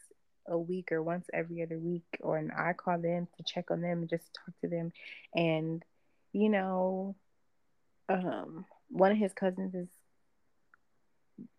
a 0.47 0.59
week 0.59 0.93
or 0.93 1.03
once 1.03 1.27
every 1.33 1.63
other 1.63 1.79
week, 1.79 2.05
or 2.21 2.37
and 2.37 2.53
I 2.53 2.73
call 2.73 2.99
them 2.99 3.29
to 3.37 3.43
check 3.43 3.71
on 3.71 3.81
them 3.81 4.01
and 4.01 4.09
just 4.09 4.25
talk 4.35 4.55
to 4.61 4.69
them. 4.69 4.93
And 5.35 5.85
you 6.33 6.49
know, 6.49 7.15
um, 8.09 8.65
one 8.89 9.13
of 9.13 9.19
his 9.19 9.33
cousins 9.33 9.75
is 9.75 9.89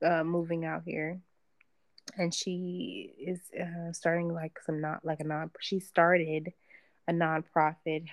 uh, 0.05 0.23
moving 0.23 0.65
out 0.65 0.83
here, 0.85 1.19
and 2.17 2.33
she 2.33 3.13
is 3.17 3.39
uh, 3.59 3.93
starting 3.93 4.33
like 4.33 4.59
some 4.65 4.81
not 4.81 5.05
like 5.05 5.21
a 5.21 5.23
non. 5.23 5.51
She 5.61 5.79
started 5.79 6.51
a 7.07 7.13
nonprofit, 7.13 8.05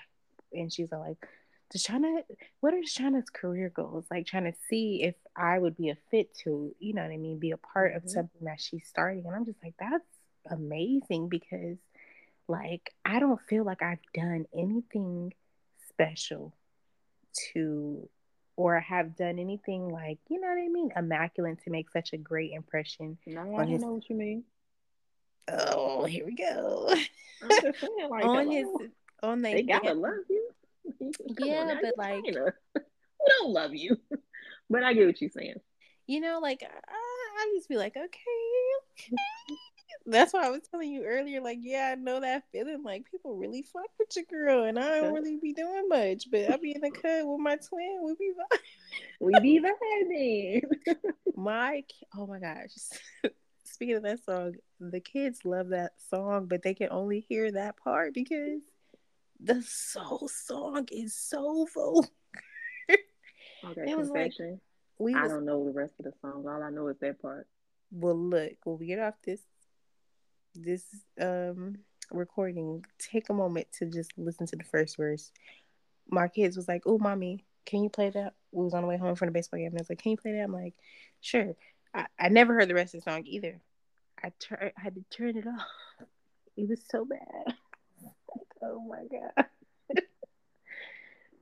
and 0.53 0.73
she's 0.73 0.93
like 0.93 1.27
to 1.71 1.79
China, 1.79 2.23
what 2.61 2.75
are 2.75 2.83
China's 2.83 3.29
career 3.31 3.71
goals? 3.75 4.07
Like 4.11 4.27
trying 4.27 4.45
to 4.45 4.59
see 4.69 5.03
if 5.03 5.15
I 5.37 5.59
would 5.59 5.77
be 5.77 5.91
a 5.91 5.97
fit 6.11 6.35
to, 6.45 6.75
you 6.79 6.95
know 6.95 7.03
what 7.03 7.13
I 7.13 7.17
mean, 7.17 7.39
be 7.39 7.51
a 7.51 7.57
part 7.57 7.95
mm-hmm. 7.95 8.07
of 8.07 8.11
something 8.11 8.45
that 8.45 8.61
she's 8.61 8.87
starting. 8.87 9.25
And 9.27 9.35
I'm 9.35 9.45
just 9.45 9.63
like, 9.63 9.75
that's 9.79 10.05
amazing 10.51 11.29
because 11.29 11.77
like 12.49 12.93
I 13.05 13.21
don't 13.21 13.41
feel 13.49 13.65
like 13.65 13.83
I've 13.83 13.99
done 14.15 14.47
anything 14.57 15.35
special 15.89 16.55
to 17.53 18.09
or 18.57 18.81
have 18.81 19.17
done 19.17 19.39
anything 19.39 19.89
like, 19.89 20.19
you 20.29 20.41
know 20.41 20.49
what 20.49 20.59
I 20.59 20.69
mean, 20.69 20.91
immaculate 20.97 21.63
to 21.65 21.71
make 21.71 21.91
such 21.91 22.13
a 22.13 22.17
great 22.17 22.53
impression. 22.53 23.19
No, 23.27 23.57
I 23.57 23.67
his... 23.67 23.81
know 23.81 23.93
what 23.93 24.09
you 24.09 24.17
mean. 24.17 24.45
Oh, 25.51 26.05
here 26.05 26.27
we 26.27 26.35
go. 26.35 26.93
Saying, 27.49 27.73
like, 28.11 28.25
on 28.25 28.51
his 28.51 28.67
on 29.23 29.43
the, 29.43 29.53
they 29.53 29.63
gotta 29.63 29.95
love 29.95 30.15
you. 30.29 30.51
Yeah, 31.39 31.79
but 31.81 31.95
like, 31.97 32.25
China. 32.25 32.53
we 32.75 33.33
don't 33.39 33.53
love 33.53 33.75
you. 33.75 33.97
but 34.71 34.83
I 34.83 34.93
get 34.95 35.07
what 35.07 35.21
you're 35.21 35.31
saying. 35.31 35.61
You 36.07 36.21
know, 36.21 36.39
like 36.41 36.63
I, 36.63 36.69
I 36.69 37.53
just 37.57 37.69
be 37.69 37.77
like, 37.77 37.97
okay, 37.97 38.07
okay. 38.07 39.17
That's 40.07 40.33
why 40.33 40.47
I 40.47 40.51
was 40.51 40.63
telling 40.71 40.91
you 40.91 41.05
earlier. 41.05 41.41
Like, 41.43 41.59
yeah, 41.61 41.91
I 41.93 41.95
know 41.97 42.21
that 42.21 42.45
feeling. 42.51 42.83
Like, 42.83 43.11
people 43.11 43.37
really 43.37 43.63
fuck 43.63 43.91
with 43.99 44.09
your 44.17 44.25
girl, 44.25 44.65
and 44.65 44.79
I 44.79 45.01
don't 45.01 45.13
really 45.13 45.37
be 45.37 45.53
doing 45.53 45.87
much, 45.89 46.31
but 46.31 46.51
I 46.51 46.57
be 46.57 46.75
in 46.75 46.81
the 46.81 46.91
cut 46.91 47.27
with 47.27 47.41
my 47.41 47.57
twin. 47.57 48.01
We 48.03 48.15
be 48.15 48.33
vibing. 48.33 48.61
We 49.21 49.41
be 49.41 49.61
vibing. 49.61 50.95
my, 51.37 51.85
oh 52.17 52.27
my 52.27 52.39
gosh. 52.39 52.71
Speaking 53.65 53.97
of 53.97 54.03
that 54.05 54.25
song, 54.25 54.55
the 54.81 55.01
kids 55.01 55.45
love 55.45 55.69
that 55.69 55.93
song, 56.11 56.47
but 56.47 56.63
they 56.63 56.75
can 56.75 56.89
only 56.91 57.21
hear 57.29 57.53
that 57.53 57.77
part 57.77 58.15
because 58.15 58.63
the 59.41 59.63
soul 59.63 60.29
song 60.29 60.87
is 60.91 61.15
so 61.15 61.67
vulgar. 61.73 62.09
Okay, 63.65 63.91
it 63.91 63.99
was. 63.99 64.11
Like, 64.11 64.33
we 64.99 65.15
I 65.15 65.25
was, 65.25 65.33
don't 65.33 65.45
know 65.45 65.65
the 65.65 65.73
rest 65.73 65.95
of 65.99 66.05
the 66.05 66.13
song. 66.21 66.45
All 66.47 66.63
I 66.63 66.71
know 66.71 66.87
is 66.89 66.97
that 67.01 67.21
part. 67.21 67.49
Well, 67.91 68.17
look, 68.17 68.53
when 68.65 68.79
we 68.79 68.87
get 68.87 69.01
off 69.01 69.15
this 69.25 69.41
this 70.55 70.85
um 71.21 71.79
recording, 72.13 72.85
take 72.99 73.29
a 73.29 73.35
moment 73.35 73.67
to 73.79 73.87
just 73.87 74.13
listen 74.17 74.47
to 74.47 74.57
the 74.57 74.65
first 74.65 74.97
verse. 74.97 75.33
My 76.09 76.29
kids 76.29 76.57
was 76.57 76.69
like, 76.69 76.83
"Oh, 76.87 76.99
mommy, 76.99 77.45
can 77.67 77.83
you 77.83 77.91
play 77.91 78.11
that?" 78.11 78.35
We 78.53 78.65
was 78.65 78.75
on 78.75 78.83
the 78.83 78.89
way 78.89 78.97
home 78.97 79.17
from 79.17 79.27
the 79.27 79.33
baseball 79.33 79.59
game, 79.59 79.69
and 79.69 79.79
I 79.79 79.83
was 79.83 79.91
like, 79.91 80.03
"Can 80.03 80.13
you 80.13 80.17
play 80.19 80.33
that?" 80.33 80.45
I'm 80.45 80.53
like, 80.53 80.75
"Sure." 81.21 81.55
I, 81.95 82.07
I 82.19 82.29
never 82.29 82.55
heard 82.55 82.69
the 82.69 82.75
rest 82.75 82.95
of 82.95 83.03
the 83.03 83.11
song 83.11 83.25
either. 83.27 83.61
I 84.23 84.33
tur- 84.39 84.73
I 84.77 84.81
had 84.81 84.95
to 84.95 85.05
turn 85.11 85.37
it 85.37 85.47
off. 85.47 85.67
It 86.57 86.69
was 86.69 86.83
so 86.91 87.05
bad. 87.05 87.55
Oh 88.63 88.81
my 88.81 89.05
god. 89.11 89.47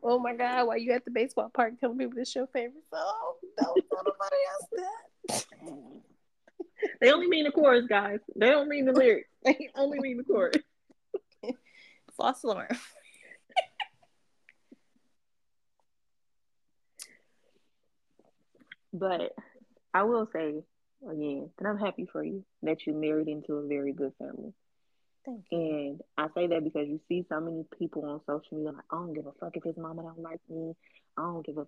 oh 0.03 0.19
my 0.19 0.35
god, 0.35 0.67
why 0.67 0.77
you 0.77 0.93
at 0.93 1.05
the 1.05 1.11
baseball 1.11 1.51
park 1.53 1.79
telling 1.81 1.99
people 1.99 2.15
this 2.17 2.35
your 2.35 2.47
favorite 2.49 2.85
song? 2.91 3.35
Don't 3.59 3.85
tell 3.91 4.05
nobody 4.05 4.37
else 4.53 4.69
that. 4.73 5.45
they 7.01 7.13
only 7.13 7.29
mean 7.29 7.45
the 7.45 7.51
chorus, 7.51 7.87
guys. 7.89 8.21
They 8.35 8.51
don't 8.51 8.69
mean 8.69 8.85
the 8.85 8.93
lyrics. 8.93 9.29
They 9.45 9.71
only 9.77 10.01
mean 10.01 10.17
the 10.19 10.25
chorus. 10.25 10.57
False 12.17 12.43
alarm. 12.43 12.69
but 18.93 19.33
I 19.93 20.03
will 20.03 20.29
say 20.33 20.63
again 21.09 21.51
that 21.59 21.69
I'm 21.69 21.79
happy 21.79 22.07
for 22.11 22.25
you 22.25 22.45
that 22.63 22.87
you 22.87 22.95
married 22.95 23.29
into 23.29 23.55
a 23.55 23.67
very 23.67 23.93
good 23.93 24.13
family. 24.19 24.53
Thank 25.27 25.45
you. 25.51 25.59
And 25.59 26.01
I 26.17 26.29
say 26.35 26.47
that 26.47 26.65
because 26.65 26.89
you 26.89 27.01
see 27.09 27.27
so 27.29 27.41
many 27.41 27.65
people 27.79 28.05
on 28.05 28.21
social 28.27 28.57
media 28.57 28.73
like, 28.73 28.85
I 28.91 28.97
don't 28.97 29.15
give 29.15 29.27
a 29.27 29.33
fuck 29.41 29.57
if 29.57 29.65
his 29.65 29.77
mama 29.77 30.03
don't 30.03 30.21
like 30.21 30.41
me. 30.49 30.75
I 31.19 31.23
don't 31.23 31.45
give 31.45 31.59
a. 31.59 31.67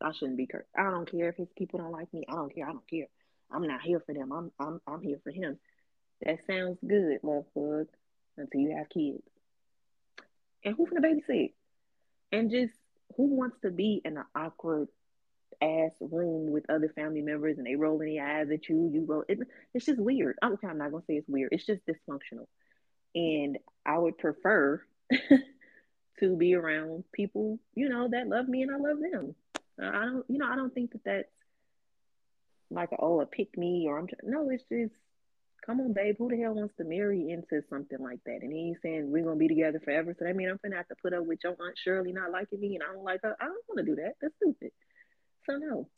I 0.00 0.12
shouldn't 0.12 0.38
be 0.38 0.46
cursed. 0.46 0.68
I 0.76 0.84
don't 0.84 1.10
care 1.10 1.28
if 1.28 1.36
his 1.36 1.48
people 1.56 1.80
don't 1.80 1.92
like 1.92 2.12
me. 2.14 2.24
I 2.28 2.34
don't 2.34 2.54
care. 2.54 2.68
I 2.68 2.72
don't 2.72 2.88
care. 2.88 3.06
I'm 3.50 3.66
not 3.66 3.82
here 3.82 4.02
for 4.06 4.14
them. 4.14 4.32
I'm 4.32 4.52
I'm 4.58 4.80
I'm 4.86 5.02
here 5.02 5.20
for 5.22 5.30
him. 5.30 5.58
That 6.24 6.38
sounds 6.46 6.78
good, 6.86 7.20
love 7.22 7.44
until 8.36 8.60
you 8.60 8.76
have 8.76 8.88
kids. 8.88 9.22
And 10.64 10.74
who 10.76 10.86
for 10.86 10.94
the 10.94 11.06
babysit? 11.06 11.52
And 12.32 12.50
just 12.50 12.74
who 13.16 13.36
wants 13.36 13.56
to 13.62 13.70
be 13.70 14.00
in 14.04 14.16
an 14.16 14.24
awkward 14.34 14.88
ass 15.62 15.92
room 16.00 16.50
with 16.50 16.68
other 16.70 16.92
family 16.94 17.22
members 17.22 17.58
and 17.58 17.66
they 17.66 17.76
rolling 17.76 18.14
their 18.14 18.26
eyes 18.26 18.48
at 18.52 18.68
you? 18.68 18.90
You 18.92 19.04
roll. 19.06 19.24
It, 19.28 19.38
it's 19.74 19.86
just 19.86 20.00
weird. 20.00 20.36
Okay, 20.44 20.66
I'm 20.66 20.78
not 20.78 20.90
gonna 20.90 21.04
say 21.06 21.14
it's 21.14 21.28
weird. 21.28 21.50
It's 21.52 21.66
just 21.66 21.82
dysfunctional. 21.86 22.46
And 23.14 23.58
I 23.84 23.98
would 23.98 24.18
prefer 24.18 24.82
to 26.20 26.36
be 26.36 26.54
around 26.54 27.04
people, 27.12 27.58
you 27.74 27.88
know, 27.88 28.08
that 28.08 28.28
love 28.28 28.48
me 28.48 28.62
and 28.62 28.70
I 28.70 28.76
love 28.76 28.98
them. 29.00 29.34
I 29.80 30.04
don't, 30.04 30.24
you 30.28 30.38
know, 30.38 30.48
I 30.48 30.56
don't 30.56 30.74
think 30.74 30.92
that 30.92 31.04
that's 31.04 31.28
like, 32.70 32.90
oh, 32.98 33.20
a 33.20 33.26
pick 33.26 33.56
me 33.56 33.86
or 33.88 33.98
I'm 33.98 34.08
just, 34.08 34.22
no, 34.24 34.50
it's 34.50 34.64
just, 34.70 34.92
come 35.64 35.80
on, 35.80 35.92
babe, 35.92 36.16
who 36.18 36.28
the 36.28 36.36
hell 36.36 36.54
wants 36.54 36.74
to 36.78 36.84
marry 36.84 37.30
into 37.30 37.62
something 37.70 37.98
like 38.00 38.20
that? 38.26 38.40
And 38.42 38.52
he's 38.52 38.76
saying 38.82 39.10
we're 39.10 39.24
gonna 39.24 39.36
be 39.36 39.48
together 39.48 39.80
forever. 39.84 40.14
So 40.18 40.24
that 40.24 40.36
means 40.36 40.50
I'm 40.50 40.58
gonna 40.62 40.76
have 40.76 40.88
to 40.88 40.96
put 41.00 41.14
up 41.14 41.24
with 41.24 41.38
your 41.44 41.52
aunt 41.52 41.78
Shirley 41.82 42.12
not 42.12 42.30
liking 42.30 42.60
me 42.60 42.74
and 42.74 42.82
I 42.82 42.92
don't 42.92 43.04
like 43.04 43.20
her. 43.22 43.36
I 43.40 43.44
don't 43.44 43.64
want 43.68 43.78
to 43.78 43.84
do 43.84 43.96
that. 43.96 44.14
That's 44.20 44.34
stupid. 44.36 44.72
So 45.46 45.56
no, 45.56 45.88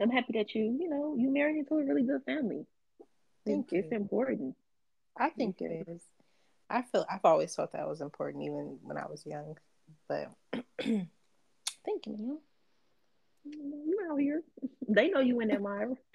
I'm 0.00 0.10
happy 0.10 0.34
that 0.38 0.54
you, 0.54 0.76
you 0.78 0.88
know, 0.88 1.16
you 1.18 1.32
married 1.32 1.58
into 1.58 1.74
a 1.74 1.84
really 1.84 2.02
good 2.02 2.22
family. 2.24 2.66
Thank 3.44 3.64
it's, 3.64 3.72
you. 3.72 3.78
It's 3.80 3.92
important. 3.92 4.54
I 5.18 5.30
think 5.30 5.60
it 5.60 5.88
is. 5.88 6.00
I 6.70 6.82
feel 6.82 7.04
I've 7.10 7.24
always 7.24 7.54
thought 7.54 7.72
that 7.72 7.88
was 7.88 8.00
important, 8.00 8.44
even 8.44 8.78
when 8.82 8.96
I 8.96 9.06
was 9.06 9.26
young. 9.26 9.56
But 10.08 10.30
thank 10.80 12.06
you. 12.06 12.40
You 13.44 13.98
out 14.10 14.20
here. 14.20 14.42
They 14.88 15.08
know 15.08 15.20
you 15.20 15.40
in 15.40 15.48
that 15.48 15.60
Myra. 15.60 15.94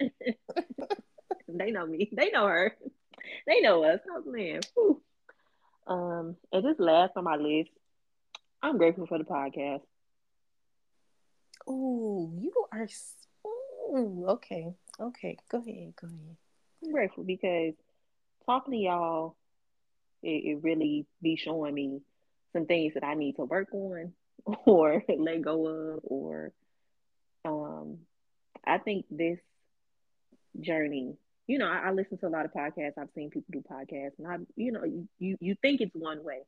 they 1.48 1.70
know 1.70 1.86
me. 1.86 2.08
They 2.12 2.30
know 2.30 2.46
her. 2.46 2.76
They 3.46 3.60
know 3.60 3.84
us. 3.84 4.00
I'm 4.14 4.32
man. 4.32 4.60
Um, 5.86 6.36
and 6.52 6.64
this 6.64 6.78
last 6.78 7.12
on 7.16 7.24
my 7.24 7.36
list, 7.36 7.70
I'm 8.62 8.78
grateful 8.78 9.06
for 9.06 9.18
the 9.18 9.24
podcast. 9.24 9.82
Oh, 11.66 12.32
you 12.38 12.52
are. 12.72 12.88
Ooh, 13.44 14.24
okay. 14.28 14.74
Okay. 15.00 15.36
Go 15.50 15.58
ahead. 15.58 15.94
Go 16.00 16.06
ahead. 16.06 16.36
I'm 16.84 16.92
grateful 16.92 17.24
because 17.24 17.74
talking 18.46 18.72
to 18.72 18.78
y'all 18.78 19.36
it, 20.22 20.28
it 20.44 20.62
really 20.62 21.06
be 21.22 21.36
showing 21.36 21.74
me 21.74 22.00
some 22.52 22.66
things 22.66 22.94
that 22.94 23.04
I 23.04 23.14
need 23.14 23.36
to 23.36 23.44
work 23.44 23.68
on 23.72 24.12
or 24.66 25.02
let 25.08 25.42
go 25.42 25.66
of 25.66 26.00
or 26.04 26.52
um 27.44 27.98
I 28.66 28.78
think 28.78 29.06
this 29.10 29.38
journey, 30.60 31.16
you 31.46 31.58
know, 31.58 31.66
I, 31.66 31.88
I, 31.88 31.90
listen 31.92 32.18
to 32.18 32.26
a 32.26 32.28
lot 32.28 32.44
of 32.44 32.52
podcasts. 32.52 32.98
I've 32.98 33.10
seen 33.14 33.30
people 33.30 33.52
do 33.52 33.62
podcasts, 33.70 34.18
and 34.18 34.26
I, 34.26 34.36
you 34.56 34.72
know, 34.72 34.82
you 35.18 35.36
you 35.40 35.54
think 35.62 35.80
it's 35.80 35.94
one 35.94 36.24
way. 36.24 36.40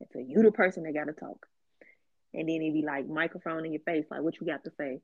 It's 0.00 0.14
a 0.14 0.22
you 0.22 0.42
the 0.42 0.52
person 0.52 0.84
that 0.84 0.94
got 0.94 1.06
to 1.06 1.12
talk, 1.12 1.46
and 2.32 2.48
then 2.48 2.62
it 2.62 2.72
be 2.72 2.82
like 2.86 3.08
microphone 3.08 3.64
in 3.64 3.72
your 3.72 3.82
face, 3.82 4.04
like 4.10 4.22
what 4.22 4.40
you 4.40 4.46
got 4.46 4.64
to 4.64 4.70
say, 4.78 5.00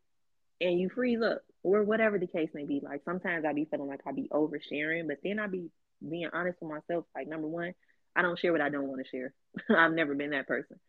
and 0.61 0.79
you 0.79 0.89
freeze 0.89 1.21
up 1.23 1.43
or 1.63 1.83
whatever 1.83 2.19
the 2.19 2.27
case 2.27 2.51
may 2.55 2.65
be. 2.65 2.81
Like 2.83 3.03
sometimes 3.05 3.45
I 3.45 3.53
be 3.53 3.67
feeling 3.69 3.89
like 3.89 4.01
I 4.07 4.13
be 4.13 4.29
oversharing, 4.33 5.09
but 5.09 5.19
then 5.25 5.39
I 5.41 5.49
be 5.49 5.71
being 6.09 6.29
honest 6.33 6.59
with 6.61 6.71
myself. 6.71 7.07
Like 7.15 7.29
number 7.29 7.49
one, 7.49 7.75
I 8.17 8.23
don't 8.23 8.39
share 8.39 8.53
what 8.53 8.62
I 8.62 8.71
don't 8.71 8.89
want 8.89 9.05
to 9.05 9.09
share. 9.09 9.35
I've 9.77 9.93
never 9.93 10.14
been 10.14 10.31
that 10.31 10.49
person. 10.49 10.81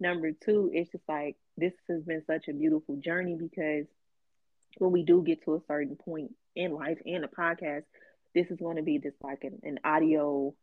Number 0.00 0.30
two, 0.32 0.70
it's 0.72 0.92
just 0.92 1.04
like 1.08 1.36
this 1.56 1.72
has 1.88 2.02
been 2.04 2.22
such 2.26 2.46
a 2.48 2.52
beautiful 2.52 2.96
journey 2.96 3.36
because 3.36 3.86
when 4.78 4.92
we 4.92 5.02
do 5.02 5.22
get 5.22 5.44
to 5.44 5.56
a 5.56 5.60
certain 5.66 5.96
point 5.96 6.30
in 6.54 6.72
life 6.72 6.98
and 7.04 7.24
a 7.24 7.28
podcast, 7.28 7.82
this 8.32 8.46
is 8.50 8.58
going 8.58 8.76
to 8.76 8.82
be 8.82 8.98
just 8.98 9.16
like 9.22 9.42
an, 9.42 9.58
an 9.64 9.80
audio, 9.84 10.54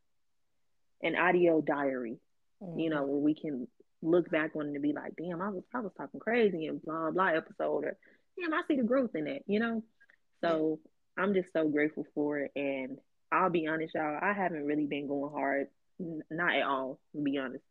an 1.04 1.18
audio 1.18 1.60
diary, 1.60 2.18
mm-hmm. 2.64 2.80
you 2.80 2.90
know, 2.90 3.04
where 3.04 3.18
we 3.18 3.36
can 3.36 3.68
look 4.02 4.30
back 4.32 4.52
on 4.56 4.68
it 4.68 4.74
and 4.74 4.82
be 4.82 4.94
like, 4.94 5.14
damn, 5.18 5.42
I 5.42 5.50
was 5.50 5.64
I 5.74 5.82
was 5.82 5.92
talking 5.98 6.20
crazy 6.22 6.68
and 6.68 6.82
blah 6.82 7.12
blah 7.12 7.28
episode 7.28 7.84
or 7.84 7.98
damn, 8.40 8.54
I 8.54 8.62
see 8.68 8.78
the 8.78 8.84
growth 8.84 9.16
in 9.16 9.28
it, 9.28 9.44
you 9.48 9.60
know? 9.60 9.84
So. 10.42 10.80
I'm 11.18 11.34
just 11.34 11.54
so 11.54 11.70
grateful 11.70 12.06
for 12.14 12.40
it 12.40 12.52
and 12.58 12.98
I'll 13.32 13.50
be 13.50 13.68
honest, 13.68 13.96
y'all, 13.96 14.20
I 14.22 14.34
haven't 14.34 14.66
really 14.66 14.86
been 14.86 15.08
going 15.08 15.32
hard 15.32 15.68
not 16.00 16.56
at 16.56 16.64
all, 16.64 17.00
to 17.16 17.22
be 17.22 17.38
honest. 17.38 17.64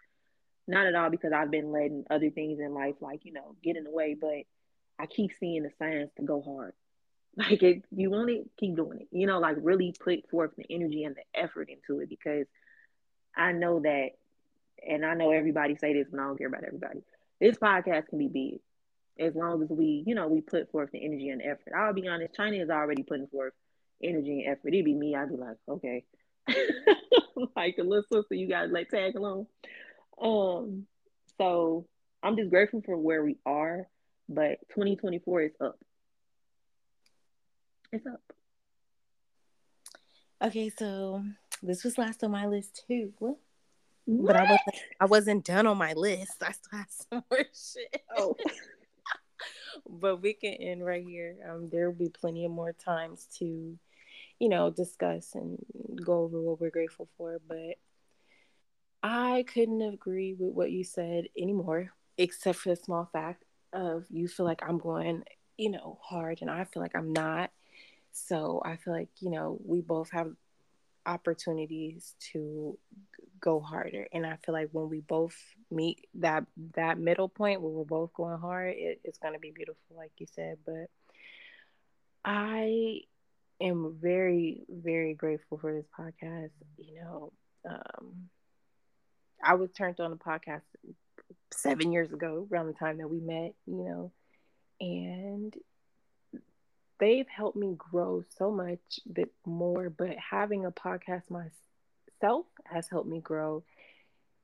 Not 0.67 0.87
at 0.87 0.95
all 0.95 1.11
because 1.11 1.33
I've 1.33 1.51
been 1.51 1.73
letting 1.73 2.05
other 2.11 2.31
things 2.31 2.59
in 2.59 2.73
life, 2.73 2.95
like, 3.01 3.25
you 3.25 3.33
know, 3.33 3.55
get 3.63 3.77
in 3.77 3.85
the 3.85 3.91
way, 3.91 4.17
but 4.19 4.45
I 4.99 5.07
keep 5.07 5.33
seeing 5.39 5.63
the 5.63 5.71
signs 5.79 6.11
to 6.17 6.23
go 6.23 6.43
hard. 6.43 6.73
Like, 7.37 7.65
if 7.65 7.83
you 7.91 8.11
want 8.11 8.31
it, 8.31 8.49
keep 8.61 8.77
doing 8.77 9.01
it. 9.01 9.09
You 9.11 9.27
know, 9.27 9.41
like, 9.41 9.57
really 9.61 9.93
put 9.99 10.31
forth 10.31 10.53
the 10.57 10.67
energy 10.71 11.03
and 11.03 11.17
the 11.17 11.41
effort 11.41 11.69
into 11.69 12.01
it 12.01 12.09
because 12.09 12.47
I 13.37 13.51
know 13.51 13.81
that, 13.81 14.11
and 14.89 15.05
I 15.05 15.15
know 15.15 15.33
everybody 15.33 15.75
say 15.75 15.95
this, 15.95 16.07
and 16.13 16.21
I 16.21 16.27
don't 16.27 16.39
care 16.39 16.47
about 16.47 16.63
everybody. 16.63 17.03
This 17.41 17.57
podcast 17.57 18.07
can 18.07 18.19
be 18.21 18.29
big 18.29 18.61
as 19.19 19.35
long 19.35 19.63
as 19.63 19.69
we, 19.69 20.05
you 20.07 20.15
know, 20.15 20.29
we 20.29 20.41
put 20.41 20.71
forth 20.71 20.91
the 20.93 21.05
energy 21.05 21.29
and 21.29 21.43
effort. 21.43 21.73
I'll 21.77 21.93
be 21.93 22.09
honest, 22.09 22.35
China 22.35 22.57
is 22.57 22.71
already 22.71 23.03
putting 23.03 23.27
forth 23.27 23.53
energy 24.03 24.45
and 24.45 24.53
effort. 24.53 24.69
It'd 24.73 24.85
be 24.85 24.95
me, 24.95 25.15
I'd 25.15 25.31
be 25.31 25.37
like, 25.37 25.57
okay, 25.69 26.05
like 27.57 27.77
a 27.79 27.83
little 27.83 28.05
sister, 28.11 28.35
you 28.35 28.49
gotta 28.49 28.69
like 28.69 28.89
tag 28.89 29.17
along. 29.17 29.47
Um, 30.21 30.87
so 31.39 31.87
I'm 32.23 32.37
just 32.37 32.51
grateful 32.51 32.83
for 32.85 32.97
where 32.97 33.25
we 33.25 33.37
are, 33.45 33.89
but 34.29 34.59
2024 34.71 35.43
is 35.43 35.53
up. 35.61 35.79
It's 37.93 38.07
up. 38.07 38.21
Okay, 40.43 40.71
so 40.71 41.25
this 41.63 41.85
was 41.85 41.97
last 41.97 42.25
on 42.25 42.31
my 42.31 42.47
list 42.47 42.85
too. 42.87 43.13
What? 43.19 43.37
But 44.07 44.37
I 44.37 44.43
wasn't 44.43 44.77
I 45.01 45.05
wasn't 45.07 45.45
done 45.45 45.67
on 45.67 45.79
my 45.79 45.95
list. 45.95 46.43
I 46.43 46.53
still 46.53 46.79
have 46.79 46.91
some 46.91 47.25
more 47.31 47.45
shit. 47.55 48.03
Oh. 48.17 48.37
but 49.89 50.21
we 50.21 50.35
can 50.35 50.55
end 50.55 50.85
right 50.85 51.05
here. 51.05 51.37
Um, 51.49 51.69
there 51.71 51.91
will 51.91 51.99
be 51.99 52.11
plenty 52.11 52.45
of 52.45 52.51
more 52.53 52.73
times 52.73 53.29
to 53.39 53.79
you 54.39 54.49
know, 54.49 54.71
discuss 54.71 55.35
and 55.35 55.59
go 56.05 56.25
over 56.25 56.41
what 56.41 56.61
we're 56.61 56.71
grateful 56.71 57.09
for. 57.17 57.39
But 57.47 57.77
I 59.03 59.45
couldn't 59.53 59.83
agree 59.83 60.35
with 60.35 60.55
what 60.55 60.71
you 60.71 60.85
said 60.85 61.29
anymore, 61.39 61.91
except 62.19 62.59
for 62.59 62.71
the 62.71 62.77
small 62.77 63.09
fact 63.13 63.45
of 63.73 64.05
you 64.11 64.29
feel 64.29 64.47
like 64.47 64.63
I'm 64.67 64.79
going, 64.79 65.25
you 65.57 65.71
know, 65.71 65.99
hard 66.03 66.39
and 66.41 66.51
I 66.51 66.65
feel 66.65 66.83
like 66.83 66.97
I'm 66.97 67.13
not. 67.13 67.51
So 68.13 68.63
I 68.65 68.77
feel 68.77 68.95
like, 68.95 69.09
you 69.21 69.31
know, 69.31 69.59
we 69.65 69.81
both 69.81 70.11
have 70.11 70.33
opportunities 71.07 72.15
to 72.33 72.79
go 73.41 73.61
harder 73.61 74.07
and 74.13 74.25
i 74.25 74.37
feel 74.37 74.55
like 74.55 74.71
when 74.73 74.89
we 74.89 75.01
both 75.01 75.37
meet 75.71 76.07
that 76.15 76.47
that 76.75 76.99
middle 76.99 77.29
point 77.29 77.61
where 77.61 77.71
we're 77.71 77.85
both 77.85 78.13
going 78.15 78.39
hard 78.39 78.75
it, 78.75 79.01
it's 79.05 79.19
going 79.19 79.35
to 79.35 79.41
be 79.41 79.51
beautiful 79.51 79.97
like 79.97 80.13
you 80.17 80.27
said 80.35 80.57
but 80.65 80.89
i 82.25 83.01
am 83.61 83.97
very 84.01 84.65
very 84.69 85.15
grateful 85.15 85.59
for 85.59 85.73
this 85.73 85.87
podcast 85.99 86.51
you 86.79 87.01
know 87.01 87.33
um, 87.69 88.29
i 89.43 89.55
was 89.55 89.71
turned 89.73 90.01
on 90.01 90.11
the 90.11 90.17
podcast 90.17 90.63
seven 91.53 91.93
years 91.93 92.13
ago 92.13 92.47
around 92.51 92.67
the 92.67 92.73
time 92.73 92.99
that 92.99 93.09
we 93.09 93.21
met 93.21 93.55
you 93.67 93.85
know 93.85 94.13
and 94.81 95.55
they've 96.99 97.29
helped 97.29 97.57
me 97.57 97.75
grow 97.77 98.23
so 98.39 98.51
much 98.51 99.01
bit 99.13 99.33
more 99.47 99.89
but 99.89 100.17
having 100.17 100.65
a 100.65 100.71
podcast 100.71 101.23
myself 101.31 102.47
has 102.65 102.89
helped 102.89 103.09
me 103.09 103.21
grow 103.21 103.63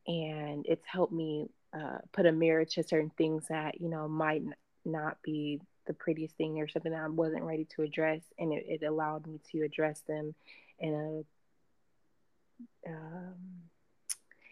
and 0.07 0.67
it's 0.67 0.87
helped 0.87 1.13
me 1.13 1.49
uh, 1.73 1.99
put 2.13 2.27
a 2.27 2.33
mirror 2.33 2.65
to 2.65 2.83
certain 2.83 3.11
things 3.17 3.45
that 3.49 3.81
you 3.81 3.89
know 3.89 4.09
might 4.09 4.43
not 4.85 5.19
be 5.23 5.61
the 5.87 5.95
prettiest 5.95 6.37
thing 6.37 6.61
or 6.61 6.69
something 6.69 6.93
that 6.93 7.03
i 7.03 7.09
wasn't 7.09 7.43
ready 7.43 7.65
to 7.65 7.83
address 7.83 8.23
and 8.39 8.53
it, 8.53 8.65
it 8.69 8.83
allowed 8.87 9.27
me 9.27 9.41
to 9.51 9.63
address 9.63 10.01
them 10.07 10.35
in 10.79 10.95
a 10.95 12.91
um, 12.91 13.35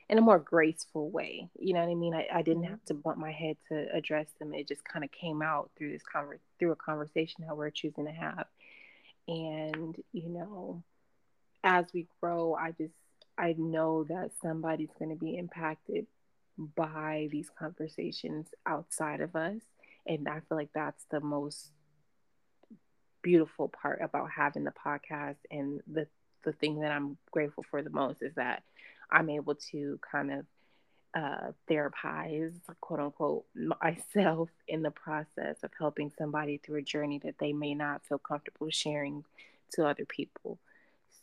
in 0.08 0.18
a 0.18 0.22
more 0.22 0.38
graceful 0.38 1.10
way. 1.10 1.48
You 1.58 1.74
know 1.74 1.80
what 1.80 1.90
I 1.90 1.94
mean? 1.94 2.14
I, 2.14 2.26
I 2.32 2.42
didn't 2.42 2.62
mm-hmm. 2.62 2.70
have 2.70 2.84
to 2.86 2.94
bump 2.94 3.18
my 3.18 3.32
head 3.32 3.56
to 3.68 3.86
address 3.94 4.26
them. 4.38 4.54
It 4.54 4.68
just 4.68 4.84
kind 4.84 5.04
of 5.04 5.12
came 5.12 5.42
out 5.42 5.70
through 5.76 5.92
this 5.92 6.02
conver- 6.02 6.38
through 6.58 6.72
a 6.72 6.76
conversation 6.76 7.44
that 7.46 7.56
we're 7.56 7.70
choosing 7.70 8.06
to 8.06 8.12
have. 8.12 8.46
And, 9.26 9.96
you 10.12 10.30
know, 10.30 10.82
as 11.62 11.86
we 11.92 12.06
grow, 12.20 12.54
I 12.54 12.70
just 12.72 12.94
I 13.36 13.54
know 13.56 14.04
that 14.04 14.30
somebody's 14.40 14.92
going 14.98 15.10
to 15.10 15.24
be 15.24 15.36
impacted 15.36 16.06
by 16.74 17.28
these 17.30 17.50
conversations 17.56 18.48
outside 18.66 19.20
of 19.20 19.36
us. 19.36 19.60
And 20.08 20.28
I 20.28 20.40
feel 20.40 20.56
like 20.56 20.70
that's 20.74 21.04
the 21.10 21.20
most 21.20 21.70
beautiful 23.22 23.68
part 23.68 24.00
about 24.02 24.30
having 24.30 24.64
the 24.64 24.72
podcast 24.72 25.36
and 25.50 25.80
the 25.86 26.06
the 26.44 26.52
thing 26.52 26.80
that 26.80 26.92
I'm 26.92 27.18
grateful 27.30 27.64
for 27.68 27.82
the 27.82 27.90
most 27.90 28.22
is 28.22 28.34
that 28.36 28.62
I'm 29.10 29.28
able 29.28 29.56
to 29.72 29.98
kind 30.10 30.32
of 30.32 30.46
uh, 31.14 31.52
therapize, 31.68 32.54
quote 32.80 33.00
unquote, 33.00 33.44
myself 33.54 34.48
in 34.66 34.82
the 34.82 34.90
process 34.90 35.56
of 35.62 35.70
helping 35.78 36.12
somebody 36.16 36.58
through 36.58 36.78
a 36.78 36.82
journey 36.82 37.20
that 37.24 37.38
they 37.38 37.52
may 37.52 37.74
not 37.74 38.04
feel 38.06 38.18
comfortable 38.18 38.70
sharing 38.70 39.24
to 39.72 39.86
other 39.86 40.04
people. 40.04 40.58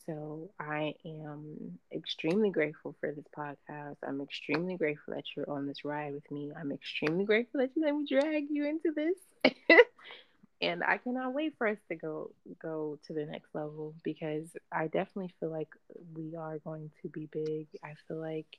So 0.06 0.52
I 0.60 0.94
am 1.04 1.80
extremely 1.92 2.52
grateful 2.52 2.96
for 3.00 3.12
this 3.12 3.26
podcast. 3.36 3.98
I'm 4.08 4.22
extremely 4.22 4.78
grateful 4.78 5.16
that 5.16 5.24
you're 5.36 5.50
on 5.50 5.66
this 5.66 5.84
ride 5.84 6.14
with 6.14 6.30
me. 6.30 6.52
I'm 6.58 6.72
extremely 6.72 7.26
grateful 7.26 7.62
that 7.62 7.72
you 7.76 7.84
let 7.84 7.96
me 7.96 8.06
drag 8.08 8.46
you 8.50 8.66
into 8.66 8.92
this. 8.96 9.56
and 10.62 10.84
I 10.84 10.98
cannot 10.98 11.34
wait 11.34 11.56
for 11.58 11.68
us 11.68 11.78
to 11.90 11.96
go 11.96 12.32
go 12.62 13.00
to 13.08 13.14
the 13.14 13.26
next 13.26 13.54
level 13.54 13.96
because 14.04 14.48
I 14.72 14.88
definitely 14.88 15.34
feel 15.40 15.50
like 15.50 15.70
we 16.16 16.36
are 16.36 16.60
going 16.60 16.92
to 17.02 17.10
be 17.10 17.28
big. 17.32 17.68
I 17.84 17.94
feel 18.08 18.18
like, 18.18 18.58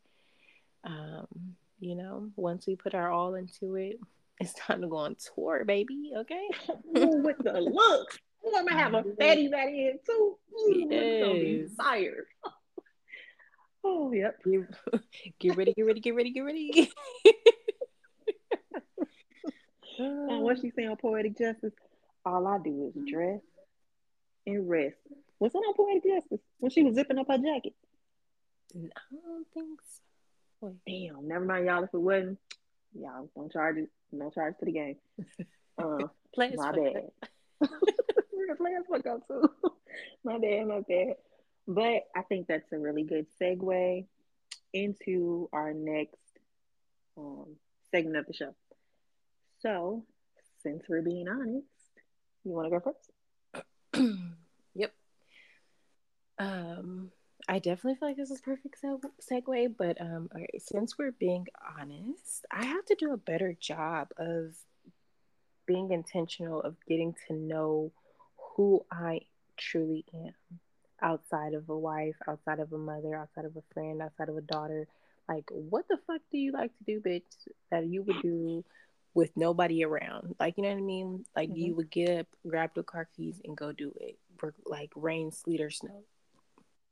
um, 0.85 1.27
you 1.79 1.95
know, 1.95 2.31
once 2.37 2.67
we 2.67 2.75
put 2.75 2.95
our 2.95 3.11
all 3.11 3.35
into 3.35 3.77
it, 3.77 4.01
it's 4.41 4.55
time 4.55 4.81
to 4.83 4.89
go 4.89 4.97
on 4.97 5.17
tour, 5.35 5.65
baby. 5.65 6.13
Okay, 6.17 6.49
with 6.93 7.39
the 7.39 7.61
looks, 7.61 8.19
I'm 8.55 8.67
gonna 8.67 8.79
have 8.79 8.95
a 8.95 9.03
fatty 9.19 9.51
fatty 9.51 9.89
in 9.89 9.99
too. 10.05 10.37
Ooh, 10.55 10.87
yes. 10.91 11.25
gonna 11.25 11.35
be 11.35 11.67
fire. 11.77 12.27
oh, 13.85 14.13
yep. 14.13 14.43
Get, 14.45 14.61
get 15.39 15.57
ready, 15.57 15.73
get 15.75 15.87
ready, 15.87 16.01
get 16.01 16.15
ready, 16.15 16.33
get 16.33 16.43
ready. 16.43 16.93
and 19.99 20.43
what 20.43 20.59
she 20.61 20.71
saying 20.71 20.89
on 20.89 20.97
poetic 20.97 21.37
justice? 21.39 21.73
all 22.27 22.47
I 22.47 22.59
do 22.59 22.93
is 22.95 23.11
dress 23.11 23.41
and 24.47 24.69
rest. 24.69 24.97
Was 25.39 25.53
that 25.53 25.59
on 25.59 25.75
Poetic 25.75 26.03
Justice 26.05 26.41
when 26.59 26.71
she 26.71 26.83
was 26.83 26.95
zipping 26.95 27.19
up 27.19 27.29
her 27.29 27.39
jacket? 27.39 27.75
I 28.75 29.15
don't 29.25 29.47
think 29.55 29.81
so. 30.61 30.75
Damn, 30.87 31.29
never 31.29 31.45
mind, 31.45 31.67
y'all. 31.67 31.85
If 31.85 31.95
it 31.95 31.99
wasn't, 31.99 32.39
y'all 32.99 33.31
don't 33.35 33.53
charge 33.53 33.77
it. 33.77 33.91
No 34.13 34.31
charge 34.31 34.55
to 34.59 34.65
the 34.65 34.73
game. 34.73 34.97
Uh, 35.79 36.09
Players 36.35 36.57
my 36.57 36.73
bad. 36.73 37.69
Play 38.57 38.75
as 38.79 38.87
fuck 38.89 39.07
up 39.07 39.27
too. 39.27 39.49
my 40.25 40.39
bad, 40.39 40.67
my 40.67 40.81
bad. 40.81 41.15
But 41.67 42.05
I 42.15 42.23
think 42.29 42.47
that's 42.47 42.73
a 42.73 42.79
really 42.79 43.03
good 43.03 43.27
segue 43.41 44.07
into 44.73 45.49
our 45.53 45.73
next 45.73 46.17
um, 47.17 47.57
segment 47.91 48.19
of 48.19 48.27
the 48.27 48.35
show. 48.35 48.55
So, 49.61 50.05
since 50.63 50.85
we're 50.89 51.03
being 51.03 51.29
honest, 51.29 51.67
you 52.45 52.53
want 52.53 52.67
to 52.67 52.79
go 52.79 52.95
first? 53.95 54.15
yep. 54.75 54.93
Um, 56.39 57.11
I 57.49 57.59
definitely 57.59 57.95
feel 57.99 58.09
like 58.09 58.17
this 58.17 58.31
is 58.31 58.41
perfect 58.41 58.77
segue, 58.83 59.75
but 59.77 60.01
um, 60.01 60.29
okay, 60.35 60.59
since 60.59 60.99
we're 60.99 61.13
being 61.13 61.47
honest, 61.79 62.45
I 62.51 62.65
have 62.65 62.85
to 62.87 62.97
do 62.97 63.13
a 63.13 63.17
better 63.17 63.57
job 63.59 64.09
of 64.19 64.55
being 65.67 65.91
intentional 65.91 66.61
of 66.61 66.77
getting 66.89 67.15
to 67.27 67.35
know 67.35 67.93
who 68.57 68.85
I 68.91 69.21
truly 69.57 70.05
am 70.15 70.35
outside 71.01 71.55
of 71.55 71.69
a 71.69 71.79
wife, 71.79 72.17
outside 72.27 72.59
of 72.59 72.73
a 72.73 72.79
mother, 72.79 73.15
outside 73.15 73.45
of 73.45 73.57
a 73.57 73.63
friend, 73.75 74.03
outside 74.03 74.29
of 74.29 74.37
a 74.37 74.43
daughter. 74.43 74.87
Like, 75.29 75.45
what 75.51 75.87
the 75.89 75.99
fuck 76.07 76.21
do 76.31 76.39
you 76.39 76.53
like 76.53 76.73
to 76.79 76.85
do, 76.85 77.01
bitch, 77.01 77.23
that 77.71 77.87
you 77.87 78.03
would 78.03 78.23
do 78.23 78.65
with 79.15 79.31
nobody 79.35 79.83
around. 79.83 80.37
Like, 80.39 80.57
you 80.57 80.63
know 80.63 80.69
what 80.69 80.79
I 80.79 80.83
mean? 80.83 81.25
Like, 81.35 81.49
mm-hmm. 81.49 81.59
you 81.59 81.75
would 81.75 81.91
get 81.91 82.21
up, 82.21 82.27
grab 82.47 82.71
the 82.75 82.83
car 82.83 83.09
keys, 83.17 83.41
and 83.45 83.57
go 83.57 83.73
do 83.73 83.93
it. 83.99 84.19
For, 84.37 84.55
like, 84.67 84.93
rain, 84.95 85.33
sleet, 85.33 85.63
or 85.63 85.71
snow. 85.71 86.05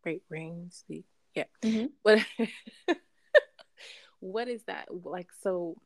Right? 0.04 0.22
Rain, 0.30 0.70
sleet. 0.72 1.04
Yeah. 1.34 1.44
Mm-hmm. 1.62 1.86
But 2.02 2.98
what 4.20 4.48
is 4.48 4.62
that? 4.64 4.88
Like, 5.04 5.28
so 5.42 5.76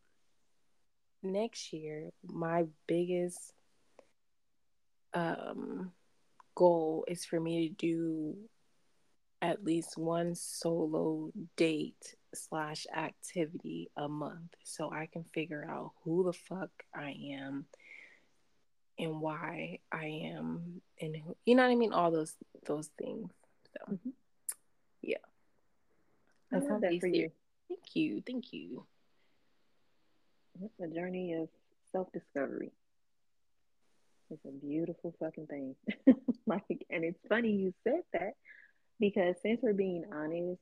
next 1.22 1.72
year, 1.72 2.11
my 2.24 2.66
biggest 2.87 3.53
um 5.14 5.92
goal 6.54 7.04
is 7.06 7.24
for 7.24 7.38
me 7.38 7.68
to 7.68 7.74
do 7.74 8.36
at 9.40 9.64
least 9.64 9.96
one 9.96 10.34
solo 10.34 11.30
date 11.56 12.16
slash 12.34 12.86
activity 12.94 13.90
a 13.96 14.09
month 14.09 14.54
so 14.64 14.90
I 14.90 15.06
can 15.06 15.24
figure 15.24 15.66
out 15.70 15.92
who 16.02 16.24
the 16.24 16.32
fuck 16.32 16.70
I 16.94 17.16
am 17.30 17.66
and 18.98 19.20
why 19.20 19.78
I 19.92 20.06
am 20.34 20.82
and 21.00 21.16
who, 21.16 21.36
you 21.46 21.54
know 21.54 21.62
what 21.62 21.70
I 21.70 21.76
mean? 21.76 21.92
All 21.92 22.11
those 22.11 22.34
those 22.66 22.90
things 22.98 23.30
so. 23.72 23.92
Mm-hmm. 23.92 24.11
yeah. 25.02 25.16
That's 26.50 26.66
not 26.66 26.80
that 26.80 26.98
for 27.00 27.06
you. 27.06 27.30
Thank 27.68 27.94
you. 27.94 28.22
Thank 28.26 28.52
you. 28.52 28.84
It's 30.61 30.80
a 30.80 30.92
journey 30.92 31.34
of 31.34 31.48
self-discovery 31.92 32.72
it's 34.31 34.45
a 34.45 34.66
beautiful 34.66 35.14
fucking 35.18 35.47
thing 35.47 35.74
like 36.47 36.87
and 36.91 37.05
it's 37.05 37.20
funny 37.29 37.51
you 37.51 37.72
said 37.85 38.01
that 38.12 38.33
because 39.01 39.37
since 39.43 39.61
we're 39.62 39.72
being 39.72 40.05
honest 40.12 40.61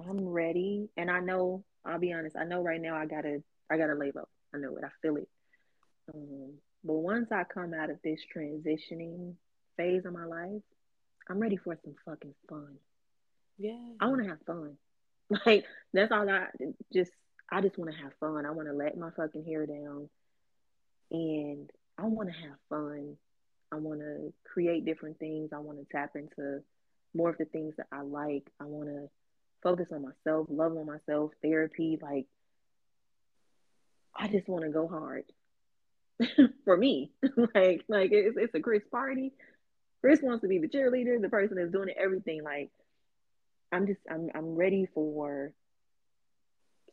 I'm 0.00 0.26
ready, 0.26 0.88
and 0.96 1.10
I 1.10 1.20
know. 1.20 1.64
I'll 1.84 1.98
be 1.98 2.12
honest. 2.12 2.36
I 2.36 2.44
know 2.44 2.62
right 2.62 2.80
now 2.80 2.96
I 2.96 3.06
gotta 3.06 3.42
I 3.70 3.76
gotta 3.76 3.94
lay 3.94 4.10
low. 4.14 4.28
I 4.54 4.58
know 4.58 4.76
it. 4.76 4.84
I 4.84 4.88
feel 5.02 5.16
it. 5.16 5.28
Um, 6.12 6.54
but 6.82 6.94
once 6.94 7.30
I 7.30 7.44
come 7.44 7.74
out 7.74 7.90
of 7.90 7.98
this 8.02 8.20
transitioning 8.34 9.34
phase 9.76 10.04
of 10.04 10.12
my 10.12 10.24
life, 10.24 10.62
I'm 11.28 11.38
ready 11.38 11.56
for 11.56 11.76
some 11.84 11.94
fucking 12.04 12.34
fun. 12.48 12.76
Yeah. 13.58 13.78
I 14.00 14.06
want 14.06 14.22
to 14.22 14.28
have 14.28 14.40
fun. 14.46 14.76
Like 15.46 15.64
that's 15.94 16.12
all 16.12 16.28
I 16.28 16.46
just. 16.92 17.10
I 17.50 17.60
just 17.62 17.78
want 17.78 17.90
to 17.90 17.96
have 17.96 18.12
fun. 18.20 18.44
I 18.44 18.50
want 18.50 18.68
to 18.68 18.74
let 18.74 18.96
my 18.96 19.10
fucking 19.16 19.44
hair 19.44 19.64
down, 19.66 20.08
and 21.10 21.70
I 21.98 22.06
want 22.06 22.28
to 22.28 22.34
have 22.34 22.56
fun. 22.68 23.16
I 23.72 23.76
want 23.76 24.00
to 24.00 24.32
create 24.44 24.84
different 24.84 25.18
things. 25.18 25.50
I 25.52 25.58
want 25.58 25.78
to 25.78 25.86
tap 25.90 26.12
into 26.16 26.62
more 27.14 27.30
of 27.30 27.38
the 27.38 27.44
things 27.44 27.74
that 27.76 27.86
I 27.92 28.02
like. 28.02 28.50
I 28.60 28.64
want 28.64 28.88
to 28.88 29.08
focus 29.62 29.88
on 29.92 30.02
myself, 30.02 30.46
love 30.50 30.76
on 30.76 30.86
myself, 30.86 31.32
therapy. 31.42 31.98
Like, 32.00 32.26
I 34.14 34.28
just 34.28 34.48
want 34.48 34.64
to 34.64 34.70
go 34.70 34.86
hard 34.86 35.24
for 36.64 36.76
me. 36.76 37.10
like, 37.54 37.84
like 37.88 38.10
it's, 38.12 38.36
it's 38.38 38.54
a 38.54 38.60
Chris 38.60 38.82
party. 38.90 39.32
Chris 40.00 40.20
wants 40.22 40.42
to 40.42 40.48
be 40.48 40.58
the 40.58 40.68
cheerleader, 40.68 41.20
the 41.20 41.28
person 41.28 41.56
that's 41.56 41.72
doing 41.72 41.88
everything. 41.98 42.42
Like, 42.44 42.70
I'm 43.72 43.86
just, 43.86 44.00
I'm, 44.10 44.30
I'm 44.34 44.54
ready 44.54 44.86
for 44.94 45.52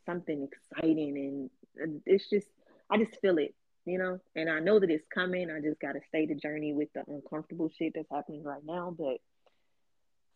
something 0.06 0.47
exciting, 0.47 1.49
and 1.78 2.02
it's 2.06 2.30
just, 2.30 2.47
I 2.89 2.97
just 2.97 3.20
feel 3.22 3.38
it, 3.38 3.54
you 3.86 3.98
know. 3.98 4.20
And 4.36 4.50
I 4.50 4.60
know 4.60 4.80
that 4.80 4.90
it's 4.90 5.06
coming. 5.14 5.50
I 5.50 5.60
just 5.62 5.80
gotta 5.80 6.00
stay 6.10 6.26
the 6.26 6.36
journey 6.36 6.74
with 6.74 6.90
the 6.94 7.04
uncomfortable 7.08 7.70
shit 7.78 7.94
that's 7.96 8.10
happening 8.12 8.44
right 8.44 8.64
now, 8.66 8.96
but 8.98 9.18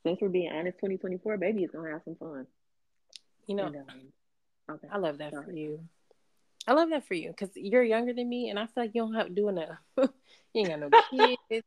since 0.04 0.20
we're 0.22 0.30
being 0.30 0.52
honest, 0.52 0.78
2024, 0.78 1.38
baby 1.38 1.64
is 1.64 1.72
gonna 1.72 1.92
have 1.92 2.02
some 2.06 2.16
fun. 2.16 2.46
You 3.48 3.56
know, 3.56 3.66
And, 3.68 3.78
um, 3.78 4.02
okay. 4.72 4.88
I 4.92 4.98
love 4.98 5.18
that 5.20 5.34
for 5.34 5.52
you. 5.52 5.80
I 6.68 6.74
love 6.74 6.90
that 6.90 7.08
for 7.08 7.14
you 7.14 7.30
because 7.30 7.50
you're 7.56 7.84
younger 7.84 8.14
than 8.14 8.28
me, 8.28 8.50
and 8.50 8.58
I 8.58 8.66
feel 8.66 8.84
like 8.84 8.92
you 8.94 9.02
don't 9.02 9.14
have 9.14 9.28
to 9.28 9.34
do 9.34 9.50
enough. 9.50 9.78
you 9.98 10.10
ain't 10.56 10.70
got 10.70 10.80
no 10.80 10.90
kids. 11.50 11.66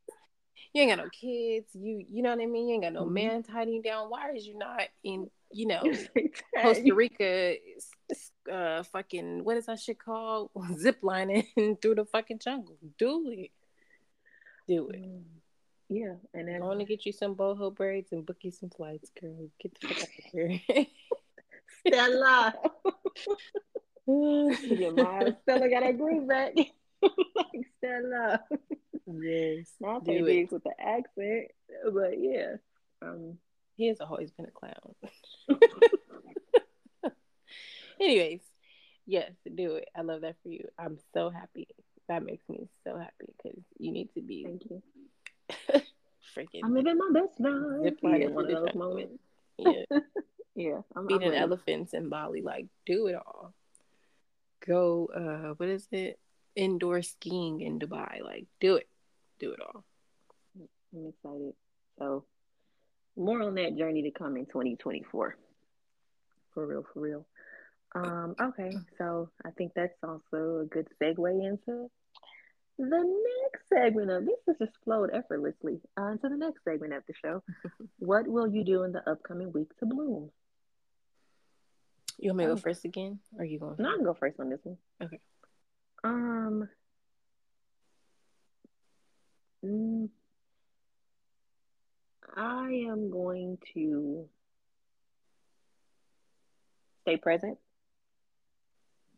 You 0.72 0.82
ain't 0.82 0.90
got 0.90 1.02
no 1.04 1.08
kids. 1.10 1.66
You 1.74 2.04
you 2.08 2.22
know 2.22 2.30
what 2.30 2.40
I 2.42 2.46
mean. 2.46 2.68
You 2.68 2.74
ain't 2.74 2.82
got 2.84 2.92
no 2.92 3.04
Mhm. 3.06 3.12
man 3.12 3.42
tidying 3.42 3.82
down. 3.82 4.10
Why 4.10 4.32
is 4.32 4.46
you 4.46 4.56
not 4.58 4.82
in? 5.02 5.30
You 5.50 5.66
know, 5.66 5.82
Costa. 6.62 6.94
Rica, 6.94 7.54
uh, 8.52 8.82
fucking 8.82 9.44
what 9.44 9.56
is 9.56 9.66
that 9.66 9.80
shit 9.80 9.98
called? 9.98 10.50
Zip 10.76 10.98
lining 11.02 11.46
through 11.82 11.94
the 11.94 12.04
fucking 12.04 12.38
jungle. 12.40 12.76
Do 12.98 13.30
it. 13.30 13.50
Do 14.66 14.88
it. 14.90 15.00
Mm, 15.02 15.22
Yeah, 15.88 16.14
and 16.34 16.48
then 16.48 16.62
I 16.62 16.66
want 16.66 16.80
to 16.80 16.84
get 16.84 17.06
you 17.06 17.12
some 17.12 17.34
boho 17.34 17.74
braids 17.74 18.12
and 18.12 18.26
book 18.26 18.36
you 18.42 18.50
some 18.50 18.68
flights, 18.68 19.10
girl. 19.18 19.48
Get 19.58 19.72
the 19.80 19.88
fuck 19.88 20.02
out 20.02 20.08
of 20.18 20.24
here. 20.32 20.86
Stella. 21.86 22.54
Stella 25.42 25.68
got 25.70 25.82
her 25.84 25.92
groove 25.92 26.28
back. 26.28 26.54
like 26.56 27.66
Stella. 27.78 28.40
Yes. 29.20 29.68
Not 29.80 30.04
do 30.04 30.24
say. 30.24 30.32
Diggs 30.32 30.52
with 30.52 30.64
the 30.64 30.74
accent, 30.78 31.50
but 31.92 32.18
yeah. 32.18 32.56
Um, 33.02 33.38
He 33.76 33.86
has 33.88 34.00
always 34.00 34.30
been 34.30 34.46
a 34.46 34.50
clown. 34.50 34.94
Anyways, 38.00 38.40
yes, 39.06 39.32
do 39.54 39.76
it. 39.76 39.88
I 39.96 40.02
love 40.02 40.20
that 40.22 40.36
for 40.42 40.48
you. 40.48 40.68
I'm 40.78 40.98
so 41.14 41.30
happy. 41.30 41.68
That 42.08 42.24
makes 42.24 42.48
me 42.48 42.68
so 42.84 42.96
happy 42.96 43.34
because 43.36 43.60
you 43.78 43.92
need 43.92 44.08
to 44.14 44.22
be 44.22 44.44
thank 44.44 44.62
you. 44.70 44.82
freaking 46.36 46.60
I'm 46.64 46.74
living 46.74 46.98
my 46.98 47.20
best 47.20 47.38
life. 47.38 47.94
Yeah, 48.02 48.28
one 48.28 48.50
of 48.50 48.66
those 48.66 48.74
moments. 48.74 49.22
yeah, 49.58 49.82
Yeah, 50.54 50.80
I'm, 50.96 51.04
I'm 51.04 51.08
feeding 51.08 51.34
elephants 51.34 51.94
in 51.94 52.08
Bali. 52.08 52.42
Like, 52.42 52.66
do 52.86 53.06
it 53.08 53.14
all. 53.14 53.52
Go. 54.66 55.08
Uh, 55.14 55.54
what 55.54 55.68
is 55.68 55.86
it? 55.92 56.18
Indoor 56.56 57.02
skiing 57.02 57.60
in 57.60 57.78
Dubai. 57.78 58.22
Like, 58.22 58.46
do 58.60 58.76
it. 58.76 58.88
Do 59.38 59.52
it 59.52 59.60
all. 59.60 59.84
I'm 60.94 61.06
excited. 61.08 61.54
So, 61.98 62.24
more 63.16 63.42
on 63.42 63.54
that 63.56 63.76
journey 63.76 64.02
to 64.02 64.10
come 64.10 64.36
in 64.36 64.46
2024. 64.46 65.36
For 66.54 66.66
real, 66.66 66.84
for 66.92 67.00
real. 67.00 67.26
Um, 67.94 68.34
okay, 68.40 68.72
so 68.98 69.30
I 69.46 69.50
think 69.52 69.72
that's 69.74 69.96
also 70.02 70.60
a 70.60 70.66
good 70.68 70.88
segue 71.02 71.46
into 71.46 71.90
the 72.78 73.16
next 73.44 73.68
segment 73.68 74.10
of 74.10 74.26
this. 74.26 74.36
Has 74.46 74.56
just 74.58 74.76
flowed 74.84 75.10
effortlessly 75.12 75.80
uh, 75.98 76.08
into 76.08 76.28
the 76.28 76.36
next 76.36 76.64
segment 76.64 76.92
of 76.92 77.02
the 77.06 77.14
show. 77.14 77.42
what 77.98 78.28
will 78.28 78.48
you 78.48 78.64
do 78.64 78.82
in 78.82 78.92
the 78.92 79.08
upcoming 79.08 79.52
week 79.52 79.76
to 79.78 79.86
bloom? 79.86 80.30
You 82.18 82.30
want 82.30 82.38
me 82.38 82.44
to 82.44 82.54
go 82.54 82.56
first 82.56 82.84
again? 82.84 83.20
Or 83.36 83.42
are 83.42 83.44
you 83.44 83.58
going? 83.58 83.76
No, 83.78 83.90
I 83.90 83.94
can 83.94 84.04
go 84.04 84.14
first 84.14 84.38
on 84.40 84.50
this 84.50 84.60
one. 84.64 84.76
Okay. 85.02 85.20
Um. 86.04 86.68
Mm, 89.64 90.08
I 92.36 92.84
am 92.88 93.10
going 93.10 93.58
to 93.74 94.28
stay 97.02 97.16
present. 97.16 97.58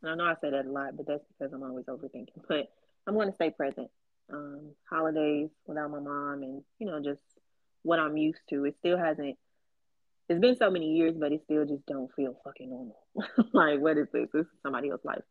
And 0.02 0.12
I 0.12 0.14
know 0.14 0.24
I 0.24 0.34
say 0.40 0.50
that 0.50 0.64
a 0.64 0.70
lot, 0.70 0.96
but 0.96 1.06
that's 1.06 1.24
because 1.38 1.52
I'm 1.52 1.62
always 1.62 1.86
overthinking. 1.86 2.46
But 2.48 2.70
I'm 3.06 3.14
going 3.14 3.28
to 3.28 3.34
stay 3.34 3.50
present. 3.50 3.88
Um, 4.32 4.70
holidays 4.88 5.50
without 5.66 5.90
my 5.90 5.98
mom, 5.98 6.44
and 6.44 6.62
you 6.78 6.86
know, 6.86 7.02
just 7.02 7.20
what 7.82 7.98
I'm 7.98 8.16
used 8.16 8.38
to. 8.50 8.64
It 8.64 8.76
still 8.78 8.96
hasn't. 8.96 9.36
It's 10.28 10.40
been 10.40 10.56
so 10.56 10.70
many 10.70 10.92
years, 10.92 11.16
but 11.18 11.32
it 11.32 11.42
still 11.44 11.64
just 11.66 11.84
don't 11.86 12.14
feel 12.14 12.36
fucking 12.44 12.70
normal. 12.70 13.02
like, 13.52 13.80
what 13.80 13.98
is 13.98 14.06
this? 14.12 14.28
This 14.32 14.46
is 14.46 14.58
somebody 14.62 14.90
else's 14.90 15.04
life. 15.04 15.22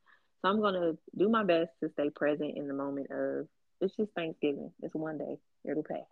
So 0.42 0.50
I'm 0.50 0.60
gonna 0.62 0.94
do 1.18 1.30
my 1.30 1.46
best 1.46 1.70
to 1.82 1.90
stay 1.90 2.10
present 2.10 2.58
in 2.58 2.68
the 2.68 2.74
moment 2.74 3.08
of. 3.10 3.48
It's 3.82 3.96
just 3.96 4.12
Thanksgiving. 4.14 4.72
It's 4.82 4.94
one 4.96 5.18
day. 5.18 5.38
It'll 5.64 5.84
pass. 5.84 6.04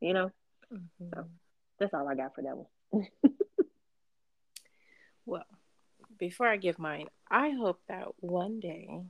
You 0.00 0.14
know. 0.14 0.30
Mhm. 0.72 1.10
So. 1.14 1.24
That's 1.78 1.94
all 1.94 2.08
I 2.08 2.14
got 2.14 2.34
for 2.34 2.42
that 2.42 2.56
one. 2.56 3.08
Well, 5.26 5.46
before 6.18 6.48
I 6.48 6.56
give 6.58 6.78
mine, 6.78 7.06
I 7.30 7.50
hope 7.50 7.80
that 7.88 8.08
one 8.20 8.60
day 8.60 9.00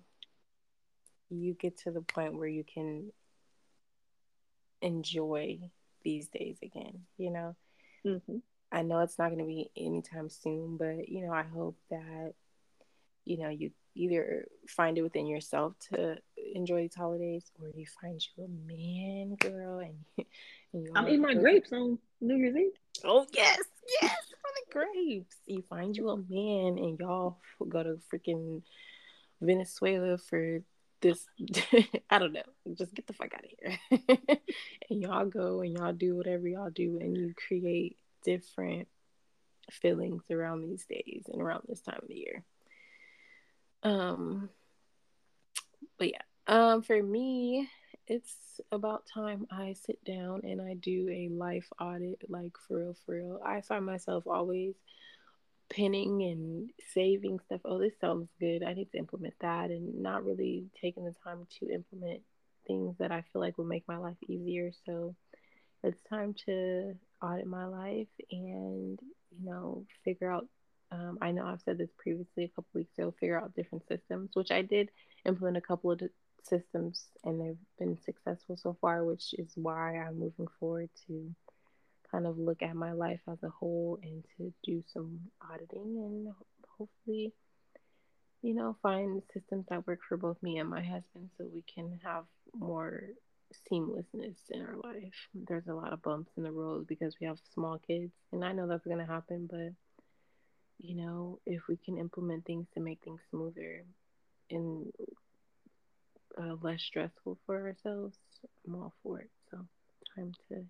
you 1.29 1.55
get 1.55 1.79
to 1.79 1.91
the 1.91 2.03
point 2.03 2.37
where 2.37 2.47
you 2.49 2.65
can 2.65 3.11
enjoy 4.81 5.59
these 6.05 6.29
days 6.29 6.59
again. 6.63 7.01
You 7.17 7.31
know, 7.31 7.57
hmm 8.05 8.39
I 8.71 8.83
know 8.83 9.01
it's 9.01 9.19
not 9.19 9.29
going 9.29 9.39
to 9.39 9.45
be 9.45 9.71
anytime 9.77 10.29
soon, 10.29 10.77
but 10.77 11.09
you 11.09 11.27
know, 11.27 11.33
I 11.33 11.43
hope 11.43 11.77
that 11.91 12.35
you 13.25 13.39
know 13.39 13.49
you 13.49 13.71
either 13.95 14.47
find 14.69 14.99
it 14.99 15.03
within 15.03 15.27
yourself 15.27 15.75
to 15.93 16.19
enjoy 16.55 16.83
these 16.83 16.95
holidays, 16.95 17.51
or 17.61 17.69
you 17.75 17.87
find 18.01 18.25
you 18.37 18.45
a 18.45 18.49
man, 18.49 19.37
girl, 19.37 19.79
and, 19.81 19.95
and 20.73 20.85
you 20.85 20.93
I'm 20.95 21.09
eating 21.09 21.23
my 21.23 21.35
grapes 21.35 21.73
on 21.73 21.99
New 22.21 22.37
Year's 22.37 22.57
Eve. 22.57 22.73
Oh 23.05 23.27
yes, 23.33 23.59
yes, 24.01 24.17
for 24.31 24.51
the 24.57 24.73
grapes. 24.73 25.37
You 25.47 25.63
find 25.63 25.97
you 25.97 26.11
a 26.11 26.17
man, 26.17 26.79
and 26.79 26.99
y'all 26.99 27.39
go 27.69 27.83
to 27.83 27.99
freaking 28.13 28.63
Venezuela 29.41 30.19
for 30.19 30.61
this. 31.01 31.27
I 32.11 32.19
don't 32.19 32.33
know. 32.33 32.43
Just 32.75 32.95
get 32.95 33.07
the 33.07 33.13
fuck 33.13 33.35
out 33.35 33.45
of 33.45 33.51
here. 33.59 34.39
and 34.91 35.03
y'all 35.03 35.27
go 35.27 35.61
and 35.61 35.73
y'all 35.73 35.93
do 35.93 36.17
whatever 36.17 36.49
y'all 36.49 36.71
do, 36.71 36.99
and 37.01 37.17
you 37.17 37.35
create 37.49 37.97
different 38.25 38.89
feelings 39.71 40.23
around 40.31 40.63
these 40.63 40.85
days 40.87 41.25
and 41.33 41.41
around 41.41 41.63
this 41.69 41.81
time 41.81 42.01
of 42.03 42.09
the 42.09 42.15
year. 42.15 42.45
Um, 43.83 44.49
but 45.99 46.09
yeah, 46.09 46.23
um, 46.47 46.83
for 46.83 47.03
me, 47.03 47.69
it's 48.07 48.61
about 48.71 49.07
time 49.13 49.47
I 49.51 49.75
sit 49.75 50.05
down 50.05 50.43
and 50.45 50.61
I 50.61 50.75
do 50.75 51.09
a 51.11 51.29
life 51.33 51.69
audit, 51.81 52.19
like 52.29 52.53
for 52.69 52.79
real, 52.79 52.97
for 53.07 53.15
real. 53.15 53.41
I 53.45 53.63
find 53.63 53.85
myself 53.87 54.27
always 54.27 54.75
pinning 55.71 56.23
and 56.23 56.71
saving 56.93 57.41
stuff. 57.41 57.63
Oh, 57.65 57.79
this 57.79 57.99
sounds 58.01 58.29
good. 58.39 58.63
I 58.63 58.75
need 58.75 58.91
to 58.93 58.99
implement 58.99 59.35
that, 59.41 59.71
and 59.71 60.03
not 60.03 60.25
really 60.25 60.67
taking 60.81 61.05
the 61.05 61.15
time 61.25 61.47
to 61.61 61.73
implement 61.73 62.21
things 62.67 62.97
that 62.99 63.11
I 63.11 63.23
feel 63.33 63.41
like 63.41 63.59
will 63.59 63.65
make 63.65 63.89
my 63.89 63.97
life 63.97 64.17
easier. 64.29 64.71
So 64.87 65.15
it's 65.83 66.01
time 66.09 66.35
to 66.47 66.95
audit 67.23 67.47
my 67.47 67.67
life 67.67 68.09
and 68.31 68.99
you 69.31 69.45
know 69.45 69.85
figure 70.05 70.31
out. 70.31 70.47
Um, 70.93 71.19
I 71.21 71.33
know 71.33 71.47
I've 71.47 71.63
said 71.63 71.79
this 71.79 71.91
previously 71.99 72.45
a 72.45 72.49
couple 72.49 72.69
weeks 72.75 72.97
ago. 72.97 73.15
Figure 73.19 73.41
out 73.41 73.55
different 73.57 73.89
systems, 73.89 74.31
which 74.35 74.51
I 74.51 74.63
did 74.63 74.91
implement 75.25 75.57
a 75.57 75.61
couple 75.61 75.91
of 75.91 76.01
systems 76.45 77.07
and 77.25 77.41
they've 77.41 77.59
been 77.79 77.99
successful 78.05 78.57
so 78.57 78.77
far, 78.81 79.05
which 79.05 79.35
is 79.35 79.53
why 79.55 79.97
I'm 79.97 80.19
moving 80.19 80.49
forward 80.59 80.91
to 81.07 81.35
kind 82.11 82.27
of 82.27 82.39
look 82.39 82.63
at 82.63 82.77
my 82.77 82.93
life 82.93 83.21
as 83.29 83.43
a 83.43 83.49
whole 83.49 83.99
and 84.03 84.25
to 84.37 84.53
do 84.63 84.83
some 84.93 85.21
auditing 85.51 85.97
and 85.97 86.29
hopefully, 86.79 87.33
you 88.43 88.55
know, 88.55 88.77
find 88.83 89.23
systems 89.33 89.67
that 89.69 89.87
work 89.87 90.01
for 90.09 90.17
both 90.17 90.43
me 90.43 90.59
and 90.59 90.69
my 90.69 90.83
husband 90.83 91.31
so 91.37 91.45
we 91.53 91.65
can 91.75 91.99
have 92.05 92.25
more 92.55 93.03
seamlessness 93.71 94.37
in 94.51 94.63
our 94.63 94.77
life. 94.83 95.29
There's 95.35 95.67
a 95.69 95.75
lot 95.75 95.93
of 95.93 96.03
bumps 96.03 96.33
in 96.37 96.43
the 96.43 96.53
road 96.53 96.87
because 96.87 97.17
we 97.21 97.27
have 97.27 97.39
small 97.53 97.79
kids, 97.79 98.13
and 98.33 98.45
I 98.45 98.53
know 98.53 98.67
that's 98.67 98.85
going 98.85 98.99
to 98.99 99.07
happen, 99.07 99.49
but 99.51 99.73
you 100.79 100.97
know, 100.97 101.39
if 101.47 101.63
we 101.69 101.77
can 101.77 101.99
implement 101.99 102.45
things 102.45 102.67
to 102.75 102.81
make 102.81 103.01
things 103.03 103.21
smoother 103.31 103.85
and 104.51 104.93
uh, 106.39 106.57
less 106.63 106.83
stressful 106.83 107.39
for 107.47 107.67
ourselves, 107.67 108.17
I'm 108.67 108.75
all 108.75 108.95
for 109.03 109.21
it. 109.21 109.31
So, 109.51 109.59
time 110.17 110.33
to 110.49 110.65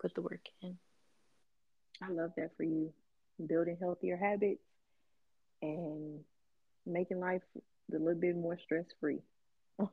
put 0.00 0.14
the 0.14 0.22
work 0.22 0.46
in. 0.62 0.76
I 2.02 2.10
love 2.10 2.32
that 2.36 2.56
for 2.56 2.62
you. 2.62 2.92
Building 3.44 3.76
healthier 3.80 4.16
habits 4.16 4.62
and 5.62 6.20
making 6.86 7.20
life 7.20 7.42
a 7.56 7.98
little 7.98 8.14
bit 8.14 8.36
more 8.36 8.58
stress 8.58 8.86
free. 9.00 9.20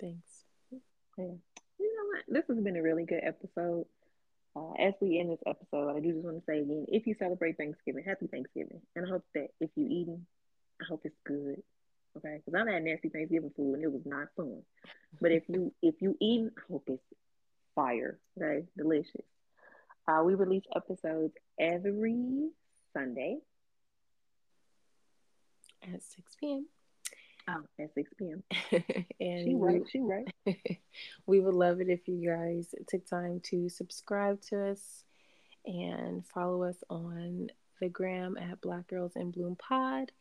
Thanks. 0.00 0.44
Yeah. 1.16 1.24
You 1.78 1.96
know 1.96 2.06
what? 2.08 2.24
This 2.28 2.44
has 2.48 2.62
been 2.62 2.76
a 2.76 2.82
really 2.82 3.04
good 3.04 3.22
episode. 3.22 3.86
Uh, 4.56 4.72
as 4.78 4.94
we 5.00 5.18
end 5.18 5.30
this 5.30 5.42
episode, 5.46 5.96
I 5.96 6.00
do 6.00 6.12
just 6.12 6.24
want 6.24 6.36
to 6.36 6.44
say 6.46 6.60
again, 6.60 6.86
if 6.88 7.06
you 7.06 7.14
celebrate 7.18 7.56
Thanksgiving, 7.56 8.04
happy 8.04 8.28
Thanksgiving. 8.28 8.80
And 8.94 9.06
I 9.06 9.08
hope 9.08 9.24
that 9.34 9.48
if 9.60 9.70
you 9.74 9.86
eating, 9.86 10.26
I 10.80 10.84
hope 10.88 11.02
it's 11.04 11.18
good. 11.24 11.62
Okay, 12.16 12.40
because 12.44 12.60
I've 12.60 12.72
had 12.72 12.82
nasty 12.84 13.08
Thanksgiving 13.08 13.50
food 13.56 13.74
and 13.74 13.82
it 13.84 13.92
was 13.92 14.02
not 14.04 14.28
fun. 14.36 14.62
But 15.20 15.32
if 15.32 15.42
you 15.48 15.72
if 15.82 15.96
you 16.00 16.16
eat, 16.20 16.50
I 16.56 16.72
hope 16.72 16.84
it's 16.86 17.02
fire. 17.74 18.18
Okay, 18.40 18.66
delicious. 18.76 19.24
Uh, 20.06 20.22
we 20.24 20.34
release 20.34 20.64
episodes 20.76 21.32
every 21.58 22.50
Sunday 22.92 23.38
At 25.82 26.02
6 26.02 26.36
p.m. 26.38 26.66
oh, 27.48 27.62
at 27.82 27.94
6 27.94 28.10
p.m. 28.18 28.42
and 29.20 29.44
She 29.44 29.54
we- 29.54 29.66
right, 29.66 29.82
she 29.90 30.00
right. 30.00 30.26
we 31.26 31.40
would 31.40 31.54
love 31.54 31.80
it 31.80 31.88
if 31.88 32.06
you 32.06 32.28
guys 32.28 32.74
took 32.88 33.06
time 33.06 33.40
to 33.50 33.68
subscribe 33.68 34.40
to 34.50 34.70
us 34.72 35.04
and 35.66 36.24
follow 36.26 36.62
us 36.64 36.76
on 36.90 37.48
the 37.80 37.88
gram 37.88 38.36
at 38.36 38.60
Black 38.60 38.86
Girls 38.88 39.12
in 39.16 39.30
Bloom 39.30 39.56
Pod. 39.56 40.12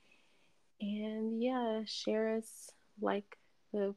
And 0.84 1.41
yeah, 1.41 1.84
share 1.86 2.36
us, 2.36 2.69
like 3.01 3.38
the 3.71 3.95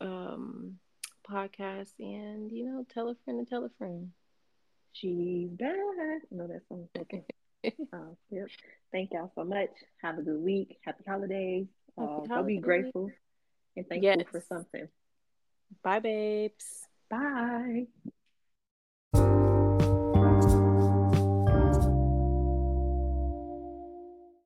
um, 0.00 0.78
podcast, 1.30 1.92
and 2.00 2.50
you 2.50 2.64
know, 2.66 2.84
tell 2.92 3.08
a 3.08 3.14
friend 3.24 3.46
to 3.46 3.48
tell 3.48 3.64
a 3.64 3.70
friend. 3.78 4.10
She's 4.92 5.48
back. 5.50 5.70
No, 6.32 6.48
that's 6.48 6.64
okay. 6.98 7.24
uh, 7.92 7.98
yep. 8.30 8.48
Thank 8.90 9.12
y'all 9.12 9.30
so 9.36 9.44
much. 9.44 9.70
Have 10.02 10.18
a 10.18 10.22
good 10.22 10.42
week. 10.42 10.78
Happy 10.84 11.04
holidays. 11.06 11.66
Happy 11.96 12.10
uh, 12.10 12.26
holidays. 12.26 12.56
be 12.56 12.60
grateful 12.60 13.10
and 13.76 13.86
thankful 13.86 14.12
yes. 14.18 14.26
for 14.32 14.40
something. 14.48 14.88
Bye, 15.84 16.00
babes. 16.00 16.88
Bye. 17.08 17.86